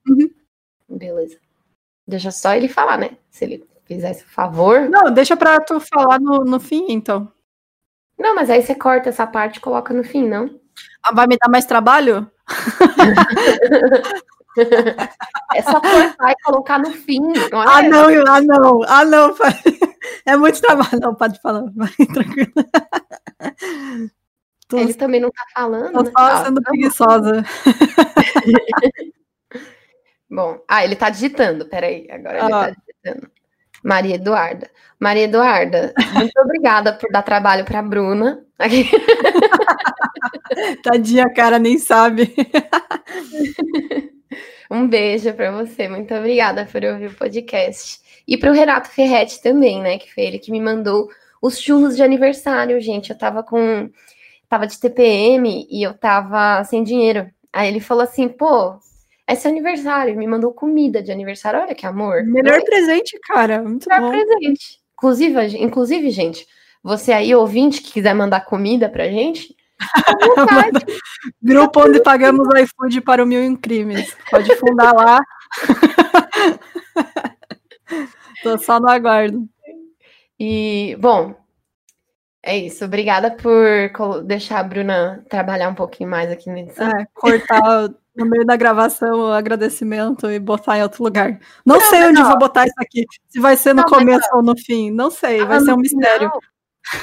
Uhum. 0.07 0.30
Beleza. 0.88 1.38
Deixa 2.07 2.32
só 2.32 2.53
ele 2.53 2.68
falar, 2.68 2.97
né? 2.97 3.18
Se 3.30 3.43
ele 3.43 3.66
fizesse 3.86 4.24
o 4.24 4.28
favor. 4.28 4.90
Não, 4.90 5.12
deixa 5.12 5.38
pra 5.38 5.60
tu 5.60 5.80
falar 5.80 6.20
no, 6.20 6.44
no 6.44 6.60
fim, 6.60 6.88
então. 6.90 7.32
Não, 8.18 8.34
mas 8.36 8.50
aí 8.50 8.62
você 8.62 8.74
corta 8.74 9.10
essa 9.10 9.28
parte 9.28 9.58
e 9.58 9.62
coloca 9.62 9.94
no 9.94 10.04
fim, 10.04 10.28
não? 10.28 10.60
Ah, 11.04 11.14
vai 11.14 11.28
me 11.28 11.38
dar 11.38 11.50
mais 11.50 11.66
trabalho? 11.66 12.30
É 15.54 15.62
só 15.62 15.82
cortar 15.82 16.32
e 16.32 16.44
colocar 16.44 16.80
no 16.80 16.92
fim. 16.92 17.20
Não 17.52 17.62
é? 17.62 17.66
Ah, 17.68 17.82
não, 17.82 18.08
ah, 18.26 18.42
não, 18.42 18.84
ah, 18.84 19.06
não. 19.06 19.36
É 20.26 20.38
muito 20.38 20.62
trabalho. 20.62 21.00
Não, 21.02 21.14
pode 21.14 21.40
falar, 21.42 21.64
vai, 21.76 21.90
tranquilo. 22.14 22.54
Tô... 24.68 24.78
Ele 24.78 24.94
também 24.94 25.20
não 25.20 25.30
tá 25.30 25.44
falando. 25.54 25.92
Tô 25.94 26.04
né? 26.04 26.12
só 26.12 26.24
ah, 26.24 26.46
sendo 26.46 26.62
tá 26.62 26.70
preguiçosa. 26.70 27.44
Bom, 30.30 30.60
ah, 30.68 30.84
ele 30.84 30.96
tá 30.96 31.10
digitando, 31.10 31.68
peraí, 31.68 32.08
agora 32.10 32.40
ah. 32.40 32.46
ele 32.46 32.52
tá 32.52 32.70
digitando. 32.70 33.32
Maria 33.86 34.16
Eduarda. 34.16 34.68
Maria 35.00 35.26
Eduarda, 35.26 35.94
muito 36.16 36.42
obrigada 36.42 36.94
por 36.94 37.12
dar 37.12 37.22
trabalho 37.22 37.64
para 37.64 37.84
Bruna. 37.84 38.44
Tadinha, 40.82 41.32
cara, 41.32 41.60
nem 41.60 41.78
sabe. 41.78 42.34
Um 44.72 44.88
beijo 44.88 45.32
para 45.34 45.52
você, 45.52 45.88
muito 45.88 46.12
obrigada 46.16 46.66
por 46.66 46.84
ouvir 46.84 47.06
o 47.06 47.14
podcast. 47.14 48.00
E 48.28 48.36
para 48.36 48.50
o 48.50 48.54
Renato 48.54 48.90
Ferretti 48.90 49.40
também, 49.40 49.80
né? 49.80 50.00
Que 50.00 50.12
foi 50.12 50.24
ele 50.24 50.40
que 50.40 50.52
me 50.52 50.60
mandou 50.60 51.08
os 51.40 51.60
churros 51.60 51.96
de 51.96 52.02
aniversário, 52.02 52.82
gente. 52.82 53.12
Eu 53.12 53.18
tava 53.18 53.44
com. 53.44 53.92
Tava 54.50 54.66
de 54.66 54.80
TPM 54.80 55.68
e 55.70 55.84
eu 55.84 55.94
tava 55.94 56.64
sem 56.64 56.84
dinheiro. 56.84 57.30
Aí 57.54 57.68
ele 57.68 57.80
falou 57.80 58.04
assim: 58.04 58.28
pô, 58.28 58.80
é 59.28 59.36
seu 59.36 59.51
aniversário. 59.51 60.15
Me 60.15 60.28
mandou 60.28 60.53
comida 60.53 61.01
de 61.01 61.11
aniversário. 61.11 61.61
Olha 61.61 61.76
que 61.76 61.86
amor. 61.86 62.23
Melhor 62.23 62.61
presente, 62.63 63.19
cara. 63.23 63.61
Muito 63.61 63.88
Melhor 63.89 64.01
bom. 64.01 64.11
presente. 64.11 64.80
Inclusive, 64.93 65.57
inclusive, 65.57 66.09
gente, 66.09 66.47
você 66.82 67.11
aí, 67.11 67.36
ouvinte, 67.36 67.82
que 67.82 67.93
quiser 67.93 68.13
mandar 68.13 68.45
comida 68.45 68.88
pra 68.88 69.09
gente, 69.09 69.55
Grupo 71.41 71.82
onde 71.82 72.01
pagamos 72.01 72.47
o 72.47 72.57
iFood 72.57 73.01
para 73.01 73.23
o 73.23 73.26
Mil 73.26 73.43
em 73.43 73.55
Crimes. 73.55 74.15
Pode 74.30 74.55
fundar 74.55 74.93
lá. 74.93 75.19
Tô 78.43 78.57
só 78.57 78.80
no 78.80 78.89
aguardo. 78.89 79.47
E, 80.39 80.95
bom, 80.99 81.36
é 82.43 82.57
isso. 82.57 82.86
Obrigada 82.86 83.32
por 83.32 84.23
deixar 84.23 84.59
a 84.59 84.63
Bruna 84.63 85.26
trabalhar 85.30 85.69
um 85.69 85.76
pouquinho 85.76 86.09
mais 86.09 86.32
aqui 86.32 86.49
na 86.49 86.59
edição. 86.59 86.88
É, 86.88 87.05
cortar 87.13 87.89
no 88.16 88.26
meio 88.26 88.45
da 88.45 88.55
gravação 88.55 89.20
o 89.20 89.32
agradecimento 89.32 90.30
e 90.30 90.39
botar 90.39 90.78
em 90.78 90.84
outro 90.84 91.03
lugar. 91.03 91.39
Não, 91.66 91.76
não 91.76 91.82
sei 91.82 92.03
onde 92.05 92.22
não. 92.22 92.30
vou 92.30 92.39
botar 92.39 92.66
isso 92.66 92.76
aqui. 92.80 93.05
Se 93.28 93.39
vai 93.39 93.57
ser 93.57 93.74
no 93.74 93.82
não, 93.82 93.89
começo 93.89 94.28
ou 94.34 94.41
no 94.41 94.57
fim. 94.57 94.91
Não 94.91 95.11
sei, 95.11 95.41
ah, 95.41 95.45
vai 95.45 95.59
ser 95.59 95.74
um 95.74 95.78
mistério. 95.78 96.32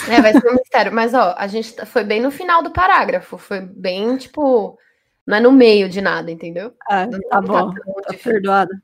É, 0.08 0.20
vai 0.20 0.32
ser 0.32 0.48
um 0.48 0.54
mistério. 0.54 0.92
Mas, 0.92 1.12
ó, 1.12 1.34
a 1.36 1.46
gente 1.46 1.74
tá, 1.74 1.84
foi 1.84 2.04
bem 2.04 2.20
no 2.20 2.30
final 2.30 2.62
do 2.62 2.70
parágrafo. 2.70 3.36
Foi 3.36 3.60
bem, 3.60 4.16
tipo, 4.16 4.78
não 5.26 5.36
é 5.36 5.40
no 5.40 5.52
meio 5.52 5.88
de 5.88 6.00
nada, 6.00 6.30
entendeu? 6.30 6.72
É, 6.90 7.06
tá 7.06 7.40
bom. 7.40 7.72
Tá 7.72 8.14
perdoada. 8.22 8.82